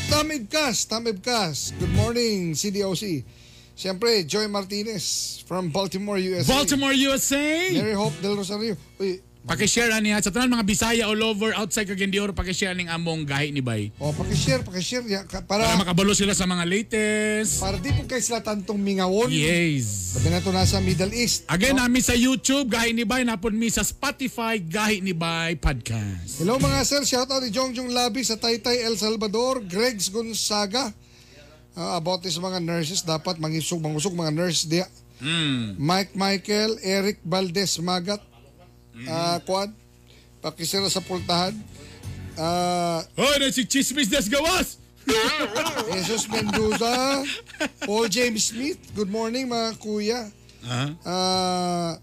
Tamibkas, 0.09 0.85
Tamibkas, 0.85 1.73
good 1.79 1.93
morning, 1.93 2.53
CDOC. 2.53 3.23
Siyempre, 3.79 4.27
Joy 4.27 4.47
Martinez 4.51 5.39
from 5.47 5.71
Baltimore, 5.71 6.19
USA. 6.19 6.53
Baltimore, 6.53 6.93
USA. 6.93 7.71
Mary 7.73 7.95
Hope 7.95 8.13
Del 8.21 8.35
Rosario. 8.35 8.75
Uy, 8.99 9.23
Pakishare 9.39 9.95
niya 10.03 10.19
sa 10.19 10.35
tanan 10.35 10.51
mga 10.51 10.67
Bisaya 10.67 11.07
all 11.07 11.23
over 11.23 11.55
outside 11.55 11.87
Cagayan 11.87 12.11
pakishare 12.35 12.75
ning 12.75 12.91
among 12.91 13.23
gahi 13.23 13.55
ni 13.55 13.63
Bay. 13.63 13.87
oh, 13.95 14.11
pakishare, 14.11 14.59
pakishare. 14.67 15.07
Ya, 15.07 15.23
ka- 15.23 15.47
Para 15.47 15.63
para, 15.63 15.79
makabalo 15.79 16.11
sila 16.11 16.35
sa 16.35 16.43
mga 16.43 16.67
latest. 16.67 17.63
para 17.63 17.79
di 17.79 17.87
po 17.95 18.03
kayo 18.03 18.19
sila 18.19 18.43
tantong 18.43 18.75
mingawon. 18.75 19.31
Yes. 19.31 20.19
Sabi 20.19 20.27
na 20.27 20.43
to 20.43 20.51
nasa 20.51 20.83
Middle 20.83 21.15
East. 21.15 21.47
Again, 21.47 21.79
namin 21.79 22.03
sa 22.03 22.13
YouTube, 22.13 22.67
Gahi 22.67 22.91
ni 22.91 23.07
Bay, 23.07 23.23
napon 23.23 23.55
mi 23.55 23.71
sa 23.71 23.79
Spotify, 23.79 24.59
Gahi 24.59 24.99
ni 24.99 25.15
Bay 25.15 25.55
Podcast. 25.55 26.43
Hello 26.43 26.59
mga 26.59 26.83
sir, 26.83 27.01
shout 27.07 27.31
out 27.31 27.39
ni 27.39 27.49
Jongjong 27.49 27.89
Labi 27.89 28.21
sa 28.21 28.35
Taytay 28.35 28.83
El 28.83 28.99
Salvador, 28.99 29.63
Gregs 29.63 30.11
Gonzaga. 30.11 30.91
Ah, 31.79 31.95
about 31.95 32.19
this 32.19 32.35
mga 32.35 32.59
nurses, 32.59 32.99
dapat 33.01 33.39
mangisog, 33.39 33.79
mangusog 33.79 34.11
mga 34.11 34.35
nurse 34.35 34.67
dia. 34.67 34.83
Mm. 35.23 35.79
Mike 35.79 36.11
Michael, 36.13 36.75
Eric 36.79 37.23
Valdez 37.23 37.79
Magat, 37.79 38.19
ah 39.07 39.39
Quad, 39.45 39.71
pakisira 40.41 40.89
sa 40.89 40.99
pultahan. 40.99 41.55
Ah, 42.39 43.03
Hoy, 43.19 43.35
na 43.39 43.51
si 43.51 43.67
Chismis 43.67 44.07
das 44.07 44.27
gawas! 44.27 44.79
Jesus 45.95 46.29
Mendoza, 46.29 47.23
Paul 47.83 48.07
James 48.07 48.53
Smith, 48.53 48.79
good 48.93 49.09
morning 49.09 49.49
mga 49.49 49.69
kuya. 49.81 50.21
Ah, 51.03 51.97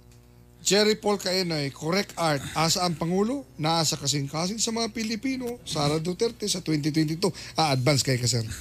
Jerry 0.67 0.99
Paul 0.99 1.14
Kaenoy, 1.23 1.71
correct 1.71 2.19
art. 2.19 2.43
Asa 2.59 2.83
ang 2.83 2.99
Pangulo? 2.99 3.47
Naasa 3.55 3.95
kasing-kasing 3.95 4.59
sa 4.59 4.75
mga 4.75 4.91
Pilipino. 4.91 5.62
Sara 5.62 6.03
Duterte 6.03 6.43
sa 6.51 6.59
2022. 6.59 7.23
Ah, 7.55 7.71
advance 7.71 8.03
kay 8.03 8.19
ka, 8.19 8.27
sir. 8.27 8.43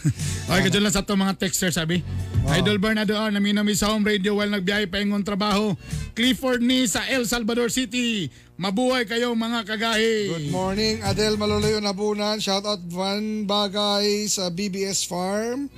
Okay, 0.46 0.70
kadyan 0.70 0.86
lang 0.86 0.94
sa 0.94 1.02
to 1.02 1.18
mga 1.18 1.34
texter 1.42 1.74
sabi. 1.74 2.06
Idol 2.54 2.78
Bernardo 2.78 3.18
R, 3.18 3.34
naminami 3.34 3.74
sa 3.74 3.90
home 3.90 4.06
radio 4.06 4.38
while 4.38 4.54
nagbiyahe 4.54 4.86
pa 4.86 5.02
ingon 5.02 5.26
trabaho. 5.26 5.74
Clifford 6.14 6.62
ni 6.62 6.86
sa 6.86 7.02
El 7.10 7.26
Salvador 7.26 7.74
City. 7.74 8.30
Mabuhay 8.62 9.10
kayo 9.10 9.34
mga 9.34 9.66
kagahi. 9.66 10.30
Good 10.30 10.54
morning, 10.54 11.02
Adel 11.02 11.42
Maloloyo 11.42 11.82
Nabunan. 11.82 12.38
Shout 12.38 12.70
out 12.70 12.86
Van 12.86 13.50
Bagay 13.50 14.30
sa 14.30 14.54
BBS 14.54 15.10
Farm. 15.10 15.74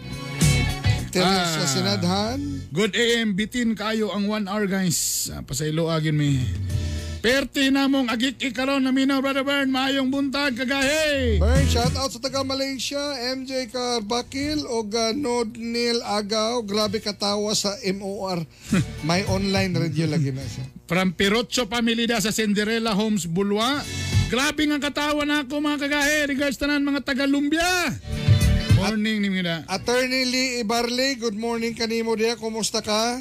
Terence 1.17 1.49
Ah. 1.49 1.57
sa 1.57 1.65
Sinadhan. 1.67 2.39
Good 2.69 2.93
AM, 2.93 3.33
bitin 3.33 3.73
kayo 3.73 4.09
ang 4.09 4.25
one 4.25 4.45
hour 4.45 4.65
guys. 4.65 5.27
Ah, 5.27 5.41
pasaylo 5.41 5.89
agin 5.89 6.13
mi. 6.13 6.37
Perti 7.17 7.73
na 7.73 7.89
mong 7.89 8.07
agik 8.07 8.37
ikaron 8.39 8.79
na 8.79 8.93
minaw, 8.93 9.19
Brother 9.19 9.41
Bern. 9.41 9.67
Maayong 9.67 10.07
buntag, 10.07 10.53
kagahi. 10.53 11.41
Bern, 11.41 11.65
shout 11.65 11.91
out 11.97 12.07
sa 12.07 12.21
taga 12.21 12.45
Malaysia, 12.45 13.01
MJ 13.33 13.67
Carbakil 13.67 14.61
o 14.63 14.85
Ganod 14.85 15.57
Neil 15.57 15.97
Agaw. 15.99 16.61
Grabe 16.61 17.01
katawa 17.01 17.51
sa 17.51 17.73
MOR. 17.83 18.45
May 19.07 19.25
online 19.25 19.73
radio 19.75 20.05
lagi 20.05 20.29
na 20.29 20.45
siya. 20.45 20.69
From 20.85 21.11
Pirocho 21.11 21.65
Pamilida 21.65 22.21
sa 22.21 22.29
Cinderella 22.29 22.93
Homes, 22.93 23.25
Bulwa. 23.25 23.81
Grabe 24.29 24.63
nga 24.63 24.77
katawa 24.79 25.25
na 25.25 25.41
ako 25.41 25.57
mga 25.57 25.79
kagahi. 25.83 26.17
Regards 26.29 26.55
tanan 26.55 26.85
mga 26.85 27.01
taga 27.01 27.25
Lumbia. 27.25 27.91
Morning 28.77 29.17
ni 29.25 29.29
Mina. 29.33 29.65
Attorney 29.65 30.29
Lee 30.29 30.61
Ibarle, 30.61 31.17
good 31.17 31.33
morning 31.33 31.73
kanimo 31.73 32.13
dia. 32.13 32.37
Kumusta 32.37 32.85
ka? 32.85 33.17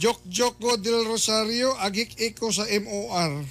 Jok 0.00 0.24
Jok 0.28 0.54
ko 0.56 0.76
del 0.80 1.04
Rosario, 1.04 1.76
agik 1.80 2.16
iko 2.16 2.48
sa 2.48 2.64
MOR. 2.64 3.44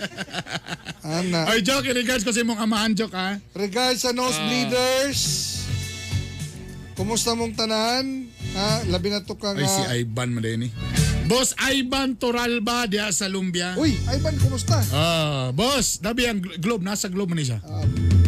Ana. 1.04 1.44
Ay, 1.48 1.60
Joke, 1.60 1.92
regards 1.92 2.24
ko 2.24 2.32
sa 2.32 2.40
imong 2.40 2.56
amahan, 2.56 2.96
Joke, 2.96 3.12
ha? 3.12 3.36
Regards 3.52 4.04
sa 4.04 4.16
Nosebleeders. 4.16 5.20
Kumusta 6.96 7.36
mong 7.36 7.52
tanan? 7.52 8.28
Ha, 8.56 8.88
labi 8.88 9.12
na 9.12 9.20
to 9.20 9.36
ka 9.36 9.52
Ay, 9.52 9.68
si 9.68 9.80
nga. 9.84 9.92
Ivan 9.92 10.32
mo 10.32 10.40
eh. 10.40 11.03
Boss 11.24 11.56
Ivan 11.56 12.20
Toralba 12.20 12.84
diya 12.84 13.08
sa 13.08 13.24
Lumbia. 13.32 13.72
Uy, 13.80 13.96
Ivan, 14.12 14.36
kumusta? 14.36 14.76
Ah, 14.92 15.48
boss, 15.56 15.96
dabi 15.96 16.28
ang 16.28 16.36
glo- 16.36 16.58
globe, 16.60 16.84
nasa 16.84 17.08
globe 17.08 17.32
ni 17.32 17.48
siya. 17.48 17.64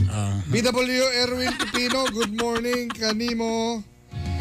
Ah. 0.09 0.41
BW 0.49 1.05
Erwin 1.21 1.53
Pipino, 1.61 2.09
good 2.09 2.33
morning 2.33 2.89
kanimo. 2.89 3.85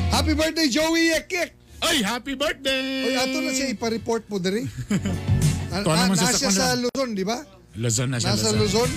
Happy 0.08 0.32
birthday 0.32 0.72
Joey 0.72 1.12
Yakik. 1.12 1.52
Ay, 1.84 2.00
happy 2.00 2.40
birthday! 2.40 3.12
Oy, 3.12 3.16
ato 3.20 3.38
na 3.44 3.52
siya 3.52 3.68
ipa-report 3.76 4.24
mo 4.32 4.40
diri. 4.40 4.64
Ito 5.76 5.92
naman 5.92 6.16
siya 6.16 6.32
sa 6.32 6.48
nasa 6.48 6.52
sa. 6.72 6.80
Luzon, 6.80 7.12
di 7.12 7.28
ba? 7.28 7.44
Luzon 7.76 8.08
na 8.08 8.18
siya. 8.18 8.32
Nasa 8.32 8.56
Luzon. 8.56 8.88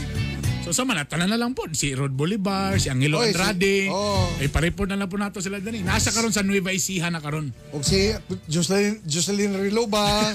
So 0.69 0.77
sa 0.77 0.85
manatanan 0.85 1.33
na 1.33 1.41
lang 1.41 1.57
po 1.57 1.65
si 1.73 1.97
Rod 1.97 2.13
Bolivar, 2.13 2.77
si 2.77 2.93
Angelo 2.93 3.25
Oy, 3.25 3.33
si- 3.33 3.41
Andrade. 3.41 3.89
oh. 3.89 4.29
Ay 4.37 4.53
pa-report 4.53 4.93
na 4.93 5.01
lang 5.01 5.09
po 5.09 5.17
nato 5.17 5.41
sila 5.41 5.65
dali. 5.65 5.81
Nasa 5.81 6.13
karon 6.13 6.29
sa 6.29 6.45
Nueva 6.45 6.77
Ecija 6.77 7.09
na 7.09 7.25
karon. 7.25 7.49
O 7.73 7.81
si 7.81 8.13
Jocelyn, 8.45 9.01
Jocelyn 9.09 9.57
Riloba. 9.57 10.29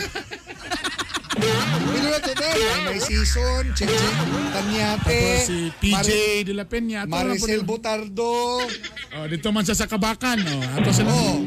Pino 1.37 2.07
na 2.09 2.17
to 2.17 2.33
na. 2.33 2.49
May 2.89 2.97
season, 2.97 3.77
Chichi 3.77 3.93
Tanyate. 4.57 5.05
Tapos 5.05 5.45
si 5.45 5.69
PJ 5.77 6.09
de 6.49 6.53
la 6.57 6.65
Peña. 6.65 7.05
Maricel. 7.05 7.61
Butardo. 7.61 8.57
Oh, 9.13 9.25
dito 9.29 9.53
man 9.53 9.69
sa 9.69 9.85
Kabakan. 9.85 10.41
Oh. 10.49 10.77
Ato 10.81 10.89
sila. 10.89 11.13
Oh. 11.13 11.45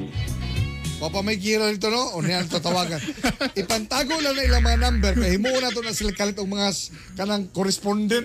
Papa 0.96 1.20
may 1.20 1.36
gira 1.36 1.68
dito 1.68 1.92
no, 1.92 2.16
o 2.16 2.24
niyan 2.24 2.48
tatawagan. 2.48 2.96
Ipantago 3.60 4.16
lang 4.16 4.32
na 4.32 4.48
ilang 4.48 4.64
mga 4.64 4.80
number 4.80 5.12
kay 5.12 5.36
himo 5.36 5.52
na 5.60 5.68
to 5.68 5.84
na 5.84 5.92
sila 5.92 6.08
kalit 6.16 6.40
og 6.40 6.48
mga 6.48 6.72
kanang 7.12 7.52
correspondent 7.52 8.24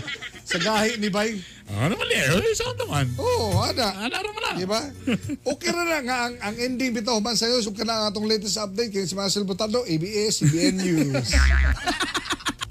sa 0.50 0.60
gahi 0.60 1.00
ni 1.00 1.08
Bay. 1.08 1.40
Ano 1.72 1.96
man 1.96 2.12
eh? 2.12 2.52
Saan 2.52 2.76
naman? 2.76 3.08
Oo, 3.16 3.56
oh, 3.56 3.64
ada. 3.64 4.04
Ana 4.04 4.20
ra 4.20 4.30
man 4.36 4.42
na. 4.44 4.52
Di 4.52 4.68
ba? 4.68 4.84
Okay 5.56 5.72
ra 5.72 5.80
na 5.80 5.98
nga 6.04 6.16
ang, 6.28 6.34
ang 6.44 6.56
ending 6.60 6.92
bitaw 6.92 7.16
man 7.24 7.40
sayo 7.40 7.56
sub 7.64 7.72
kana 7.72 7.96
ang 7.96 8.04
atong 8.12 8.28
latest 8.28 8.60
update 8.60 8.92
kay 8.92 9.08
si 9.08 9.16
Marcel 9.16 9.48
Butado, 9.48 9.80
ABS, 9.88 10.44
CBN 10.44 10.76
News. 10.76 11.24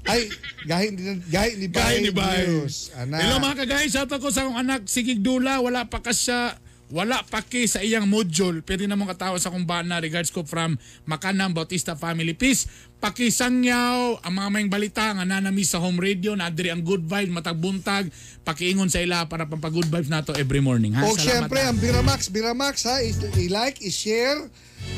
Ay, 0.06 0.30
gahi 0.62 0.94
ni 0.94 1.02
gahi 1.26 1.50
ni 1.58 1.66
Bay. 1.66 1.82
Gahi 1.82 1.98
ni 2.06 2.12
Bay. 2.14 2.46
News. 2.46 2.94
Ana. 2.94 3.18
Hello 3.18 3.42
mga 3.42 3.66
kagay, 3.66 3.90
shout 3.90 4.10
out 4.14 4.22
ko 4.22 4.30
sa 4.30 4.46
akong 4.46 4.62
anak 4.62 4.86
Sigig 4.86 5.26
Dula, 5.26 5.58
wala 5.58 5.90
pa 5.90 5.98
ka 5.98 6.14
siya 6.14 6.54
wala 6.90 7.22
pa 7.22 7.40
ki 7.40 7.64
sa 7.64 7.78
iyang 7.80 8.04
module. 8.04 8.60
Pwede 8.60 8.90
na 8.90 8.98
mong 8.98 9.14
katawa 9.14 9.38
sa 9.38 9.48
kong 9.48 9.62
bana. 9.64 10.02
Regards 10.02 10.28
ko 10.28 10.42
from 10.42 10.74
Makanang 11.06 11.54
Bautista 11.54 11.94
Family. 11.94 12.34
Please, 12.34 12.66
pakisangyaw 12.98 14.20
ang 14.20 14.34
mga 14.34 14.48
mayang 14.50 14.68
balita 14.68 15.14
nga 15.14 15.24
nanami 15.24 15.62
sa 15.62 15.78
home 15.78 15.96
radio 15.96 16.34
na 16.34 16.50
adiri 16.50 16.68
ang 16.68 16.82
good 16.82 17.06
vibes 17.06 17.32
matag 17.32 17.56
buntag 17.56 18.10
pakiingon 18.42 18.90
sa 18.90 19.00
ila 19.00 19.24
para 19.24 19.46
pampag 19.46 19.72
good 19.72 19.88
vibes 19.88 20.10
nato 20.10 20.34
every 20.36 20.60
morning 20.60 20.92
ha 20.92 21.06
O 21.06 21.16
syempre, 21.16 21.62
ang 21.62 21.78
Biramax, 21.78 22.28
Biramax 22.28 22.84
ha, 22.84 23.00
i-like, 23.38 23.80
i-share, 23.80 24.50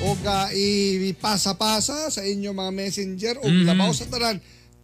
o 0.03 0.17
ga, 0.19 0.51
ipasa-pasa 0.51 2.11
sa 2.11 2.23
inyo 2.25 2.51
mga 2.51 2.73
messenger, 2.73 3.35
o 3.39 3.47
Mhm. 3.47 3.67
labaw 3.69 3.91
sa 3.93 4.09
tanan, 4.09 4.41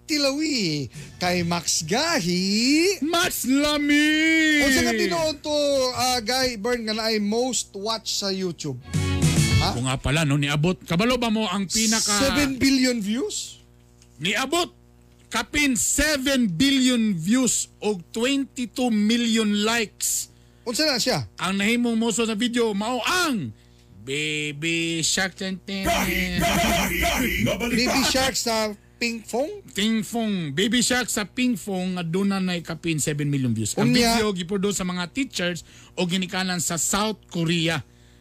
tilawi 0.09 0.89
kay 1.21 1.45
Max 1.45 1.85
Gahi. 1.85 2.97
Max 3.05 3.45
Lami! 3.45 4.65
O 4.65 4.73
sa 4.73 4.97
tinuod 4.97 5.37
to, 5.45 5.59
ah, 5.93 6.19
Guy 6.25 6.57
Bern, 6.57 6.89
nga 6.89 6.97
na 6.97 7.13
ay 7.13 7.21
most 7.21 7.77
watch 7.77 8.17
sa 8.17 8.33
YouTube. 8.33 8.81
Ha? 9.61 9.77
Kung 9.77 9.85
nga 9.85 10.01
pala 10.01 10.25
no 10.25 10.41
niabot 10.41 10.79
kabalo 10.87 11.19
ba 11.21 11.29
mo 11.29 11.45
ang 11.45 11.67
pinaka 11.69 12.33
7 12.41 12.57
billion 12.57 12.97
views? 13.03 13.61
Niabot 14.23 14.71
kapin 15.29 15.77
7 15.77 16.49
billion 16.49 17.13
views 17.13 17.69
o 17.83 18.01
22 18.15 18.89
million 18.89 19.51
likes. 19.67 20.33
Unsa 20.65 20.89
na 20.89 20.97
siya? 21.03 21.27
Ang 21.43 21.61
nahimong 21.61 21.99
moso 21.99 22.25
sa 22.25 22.39
video 22.39 22.73
mao 22.73 23.03
ang 23.05 23.53
Baby 24.09 25.05
Shark. 25.05 25.37
Baby 27.69 28.01
Shark 28.09 28.33
sa 28.41 28.73
Pink 28.99 29.31
Fong? 29.31 29.51
Ping 29.79 30.03
Fong. 30.03 30.51
Baby 30.51 30.83
Shark 30.83 31.07
sa 31.07 31.23
Ping 31.23 31.55
Fong 31.55 31.95
nga 31.95 32.03
doon 32.03 32.35
na 32.35 32.43
nay 32.43 32.67
kapin 32.67 32.99
7 32.99 33.23
million 33.31 33.55
views. 33.55 33.79
Ang 33.79 33.95
Unya- 33.95 34.19
video 34.19 34.35
giproduce 34.35 34.83
sa 34.83 34.87
mga 34.87 35.07
teachers 35.15 35.63
o 35.95 36.03
ginikanan 36.03 36.59
sa 36.59 36.75
South 36.75 37.23
Korea. 37.31 37.79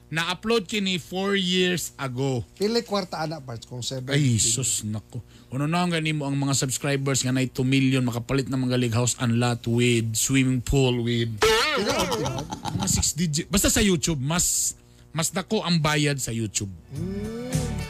Na-upload 0.07 0.69
kini 0.69 1.01
4 1.01 1.35
years 1.35 1.91
ago. 1.99 2.39
Pili 2.55 2.79
kwarta 2.85 3.19
anak 3.19 3.43
parts 3.43 3.67
kung 3.67 3.83
7 3.83 4.07
Ay, 4.07 4.39
sus, 4.39 4.87
nako. 4.87 5.19
Ano 5.51 5.67
na 5.67 5.83
ang 5.83 5.91
ganimo 5.91 6.23
ang 6.23 6.37
mga 6.37 6.55
subscribers 6.55 7.25
nga 7.25 7.35
na 7.35 7.43
2 7.43 7.51
million 7.67 8.05
makapalit 8.05 8.47
ng 8.47 8.55
mga 8.55 8.87
house 8.95 9.19
and 9.19 9.35
lot 9.35 9.59
with 9.67 10.15
swimming 10.15 10.63
pool 10.63 11.03
with 11.03 11.27
mga 11.43 12.87
6 12.87 13.19
digit. 13.19 13.45
Basta 13.51 13.67
sa 13.67 13.83
YouTube, 13.83 14.21
mas 14.21 14.77
mas 15.11 15.33
dako 15.33 15.65
ang 15.65 15.81
bayad 15.81 16.21
sa 16.21 16.31
YouTube. 16.31 16.71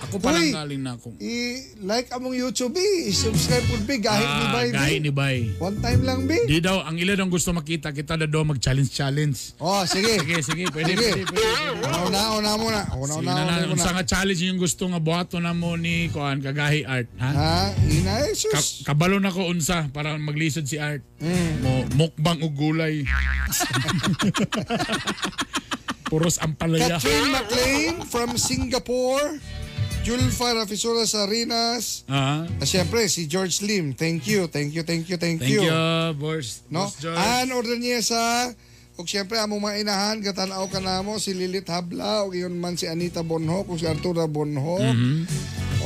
Ako 0.08 0.18
pa 0.18 0.32
Uy! 0.32 0.40
lang 0.50 0.64
galing 0.64 0.82
na 0.82 0.96
ako. 0.96 1.12
I-like 1.20 2.08
among 2.12 2.32
YouTube, 2.32 2.72
eh. 2.74 3.12
I-subscribe 3.12 3.68
po, 3.68 3.76
big. 3.84 4.00
Gahi 4.00 4.18
ni 4.18 4.32
Ah, 4.40 4.54
Bay, 4.54 4.68
gahi 4.70 4.80
Bay. 4.90 4.96
ni 4.98 5.12
Bay. 5.12 5.38
One 5.58 5.78
time 5.78 6.02
lang, 6.02 6.24
Bi. 6.24 6.40
Di 6.48 6.60
daw, 6.60 6.80
ang 6.80 6.96
ila 6.96 7.12
daw 7.14 7.28
gusto 7.28 7.52
makita, 7.52 7.92
kita 7.92 8.16
na 8.16 8.24
daw 8.24 8.40
mag-challenge 8.42 8.88
challenge. 8.88 9.52
Oh, 9.58 9.84
sige. 9.84 10.16
Sige, 10.18 10.40
sige, 10.42 10.64
pwede, 10.70 10.96
Sige. 10.96 11.12
pwede, 11.14 11.28
pwede. 11.28 11.48
Una, 12.08 12.22
una 12.34 12.52
muna. 12.56 12.82
Una, 12.94 13.14
Sige 13.14 13.20
una, 13.20 13.32
na 13.34 13.42
una, 13.42 13.52
na, 13.54 13.66
una. 13.66 13.74
unsa 13.74 13.90
nga 13.92 14.06
challenge 14.06 14.42
yung 14.42 14.56
gusto 14.56 14.88
nga 14.88 14.98
buhato 14.98 15.38
na 15.38 15.52
mo 15.52 15.76
ni 15.76 16.08
Kuan 16.08 16.40
Kagahi 16.40 16.88
Art, 16.88 17.12
ha? 17.20 17.30
Ha? 17.30 17.56
Ina, 17.84 18.14
eh, 18.24 18.32
sus. 18.32 18.56
Ka- 18.88 18.96
kabalo 18.96 19.20
na 19.20 19.28
ko 19.28 19.44
unsa 19.44 19.92
para 19.92 20.16
maglisod 20.16 20.64
si 20.64 20.80
Art. 20.80 21.04
Mm. 21.20 21.52
Mo 21.60 21.72
mukbang 22.00 22.40
og 22.40 22.56
gulay. 22.56 23.04
Puros 26.08 26.40
ang 26.40 26.56
palaya. 26.56 26.96
Catherine 26.96 27.28
McLean 27.28 27.96
from 28.08 28.40
Singapore. 28.40 29.44
Julfa 30.08 30.56
Rafisura 30.56 31.04
Sarinas. 31.04 32.08
Ah. 32.08 32.48
Ah, 32.48 32.64
Siyempre, 32.64 33.04
si 33.12 33.28
George 33.28 33.60
Lim. 33.60 33.92
Thank 33.92 34.24
you, 34.24 34.48
thank 34.48 34.72
you, 34.72 34.80
thank 34.88 35.04
you, 35.12 35.20
thank, 35.20 35.44
Thank 35.44 35.52
you. 35.52 35.68
you, 35.68 36.16
boss. 36.16 36.64
No? 36.72 36.88
Boss 36.88 36.96
George. 36.96 37.20
Ann 37.20 37.52
Ordonesa. 37.52 38.56
Ug 38.96 39.04
siyempre, 39.04 39.36
among 39.38 39.60
mga 39.60 39.84
inahan, 39.84 40.18
katanaw 40.24 40.64
ka 40.72 40.80
na 40.80 41.04
mo, 41.04 41.20
si 41.20 41.36
Lilith 41.36 41.68
Habla, 41.68 42.24
o 42.24 42.32
yun 42.32 42.56
man 42.56 42.80
si 42.80 42.88
Anita 42.88 43.20
Bonho, 43.22 43.62
kung 43.68 43.76
si 43.78 43.84
Arturo 43.86 44.24
Bonho. 44.32 44.80
Mhm. 44.80 45.28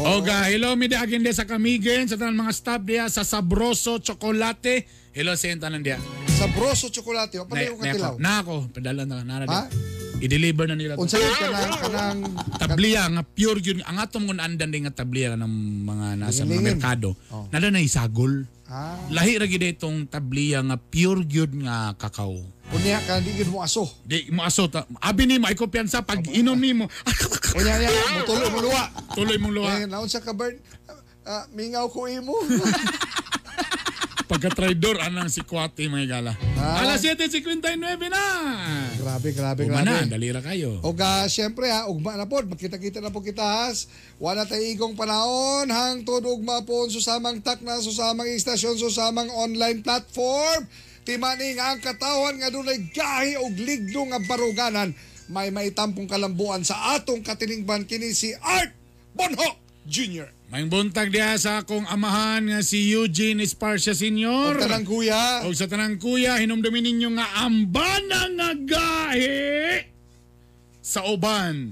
Oga, 0.06 0.48
hello 0.48 0.78
mi 0.80 0.88
agin 0.88 1.26
sa 1.34 1.44
Kamigen, 1.44 2.08
sa 2.08 2.16
tanan 2.16 2.40
mga 2.40 2.54
staff 2.56 2.80
dia 2.86 3.10
sa 3.12 3.26
Sabroso 3.28 4.00
Chocolate. 4.00 4.86
Hello 5.12 5.34
sa 5.36 5.52
tanan 5.60 5.82
dia. 5.84 5.98
Sabroso 6.40 6.88
Chocolate. 6.88 7.42
O, 7.42 7.50
pala 7.50 7.58
Na, 7.58 7.68
yung 7.68 7.80
na, 7.82 7.86
katilaw. 7.90 8.14
na 8.22 8.32
ako, 8.40 8.56
padala 8.72 9.02
na 9.04 9.26
na 9.26 9.44
Ha? 9.50 9.62
I-deliver 10.22 10.70
na 10.70 10.78
nila. 10.78 10.94
Unsa 10.96 11.18
yun 11.18 11.34
kanang, 11.34 11.74
kanang, 11.82 12.20
tabliya 12.56 13.10
nga 13.10 13.24
pure 13.26 13.58
yun 13.58 13.82
ang 13.82 13.98
atong 13.98 14.30
ngun 14.30 14.38
andan 14.38 14.70
din 14.70 14.86
nga 14.86 14.94
tabliya 14.94 15.34
ng 15.34 15.54
mga 15.82 16.08
nasa 16.22 16.46
mga 16.46 16.62
merkado. 16.62 17.18
Oh. 17.34 17.50
Nada 17.50 17.74
na 17.74 17.82
isagol. 17.82 18.46
ah, 18.70 18.96
Lahi 19.10 19.42
ra 19.42 19.50
gid 19.50 19.66
itong 19.66 20.06
tabliya 20.06 20.62
nga 20.62 20.78
pure 20.78 21.26
gyud 21.26 21.58
nga 21.60 21.98
kakao. 21.98 22.38
unya 22.72 23.04
ka, 23.04 23.20
di 23.20 23.36
gid 23.36 23.50
mo 23.50 23.60
aso. 23.60 23.84
Di 24.06 24.30
mo 24.30 24.46
aso 24.46 24.70
ta. 24.70 24.86
Abi 25.02 25.26
ni 25.26 25.36
mo 25.36 25.50
ay 25.50 25.58
kumpiyansa 25.58 26.06
pag 26.06 26.22
inom 26.24 26.56
nimo. 26.56 26.86
Unya, 27.58 27.76
unya, 27.76 27.90
mo 28.16 28.20
tuloy 28.24 28.48
mo 28.48 28.60
luwa. 28.64 28.84
Tuloy 29.12 29.36
mong 29.36 29.52
luwa. 29.52 29.72
Eh, 29.76 29.84
naon 29.84 30.08
sa 30.08 30.24
ka, 30.24 30.32
Bern? 30.32 30.56
Ah, 31.28 31.44
mingaw 31.52 31.92
ko 31.92 32.08
imo. 32.08 32.32
Pagka 34.32 34.48
traidor 34.48 34.96
anang 35.04 35.28
si 35.28 35.44
Kwate 35.44 35.92
mga 35.92 36.08
gala. 36.08 36.32
Ah. 36.56 36.88
Alas 36.88 37.04
7:59 37.04 37.68
na. 38.08 38.24
grabe, 38.96 39.36
grabe, 39.36 39.68
Uma 39.68 39.84
na, 39.84 40.08
grabe. 40.08 40.08
dalira 40.08 40.40
kayo. 40.40 40.80
O 40.88 40.96
ga, 40.96 41.28
syempre 41.28 41.68
ha, 41.68 41.92
ugma 41.92 42.16
na 42.16 42.24
po, 42.24 42.40
magkita-kita 42.40 43.04
na 43.04 43.12
po 43.12 43.20
kita 43.20 43.44
has. 43.44 43.92
Wala 44.24 44.48
tayo 44.48 44.64
igong 44.64 44.96
panahon, 44.96 45.68
hang 45.68 46.08
todo 46.08 46.32
ugma 46.32 46.64
po 46.64 46.88
susamang 46.88 47.44
tak 47.44 47.60
na, 47.60 47.84
susamang 47.84 48.32
istasyon, 48.32 48.80
susamang 48.80 49.28
online 49.36 49.84
platform. 49.84 50.64
Timaning 51.04 51.60
ang 51.60 51.84
katawan 51.84 52.40
nga 52.40 52.48
dunay 52.48 52.88
gahi 52.88 53.36
og 53.36 53.52
ligdo 53.60 54.16
nga 54.16 54.20
baruganan. 54.32 54.96
May 55.28 55.52
maitampong 55.52 56.08
kalambuan 56.08 56.64
sa 56.64 56.96
atong 56.96 57.20
katiningban 57.20 57.84
kini 57.84 58.16
si 58.16 58.32
Art 58.40 58.72
Bonho 59.12 59.61
Jr. 59.86 60.30
May 60.52 60.68
buntag 60.68 61.10
diha 61.10 61.40
sa 61.40 61.64
akong 61.64 61.88
amahan 61.88 62.44
nga 62.44 62.60
si 62.60 62.92
Eugene 62.92 63.42
Esparcia 63.42 63.96
Sr. 63.96 64.60
O 64.60 64.62
tanang 64.62 64.84
kuya. 64.84 65.48
O 65.48 65.56
sa 65.56 65.66
tanang 65.66 65.96
kuya, 65.96 66.38
hinumdumin 66.38 66.84
ninyo 66.86 67.16
nga 67.16 67.48
ambana 67.48 68.28
nga 68.36 68.50
gahi 68.54 69.88
sa 70.84 71.08
uban. 71.08 71.72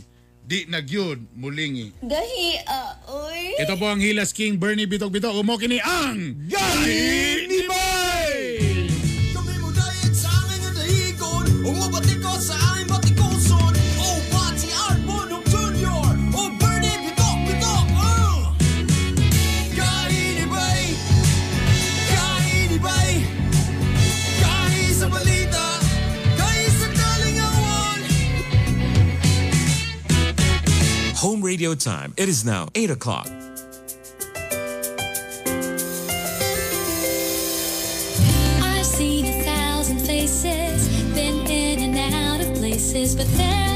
Di 0.49 0.65
nagyud 0.65 1.21
mulingi. 1.37 1.93
Gahi, 2.01 2.57
ah, 2.65 2.97
oy. 3.05 3.53
Ito 3.61 3.77
po 3.77 3.85
ang 3.85 4.01
Hilas 4.01 4.33
King 4.33 4.57
Bernie 4.57 4.89
Bitog 4.89 5.13
Bitog. 5.13 5.37
Umo 5.37 5.61
kini 5.61 5.77
ang 5.77 6.41
Gahi 6.49 7.45
ni 7.45 7.69
Bay! 7.69 8.33
Kami 9.29 9.53
mo 9.61 9.69
dahil 9.69 10.09
sa 10.09 10.33
aming 10.41 10.61
nadahigon 10.65 11.45
Umabati 11.61 12.08
ko 12.08 12.08
Home 31.19 31.41
radio 31.41 31.75
time. 31.75 32.13
It 32.15 32.29
is 32.29 32.45
now 32.45 32.69
8 32.75 32.91
o'clock. 32.91 33.27
I've 38.61 38.85
seen 38.85 39.25
a 39.25 39.43
thousand 39.43 39.99
faces, 39.99 40.87
been 41.13 41.45
in 41.45 41.93
and 41.93 42.15
out 42.15 42.39
of 42.39 42.55
places, 42.55 43.17
but 43.17 43.27
there's 43.35 43.68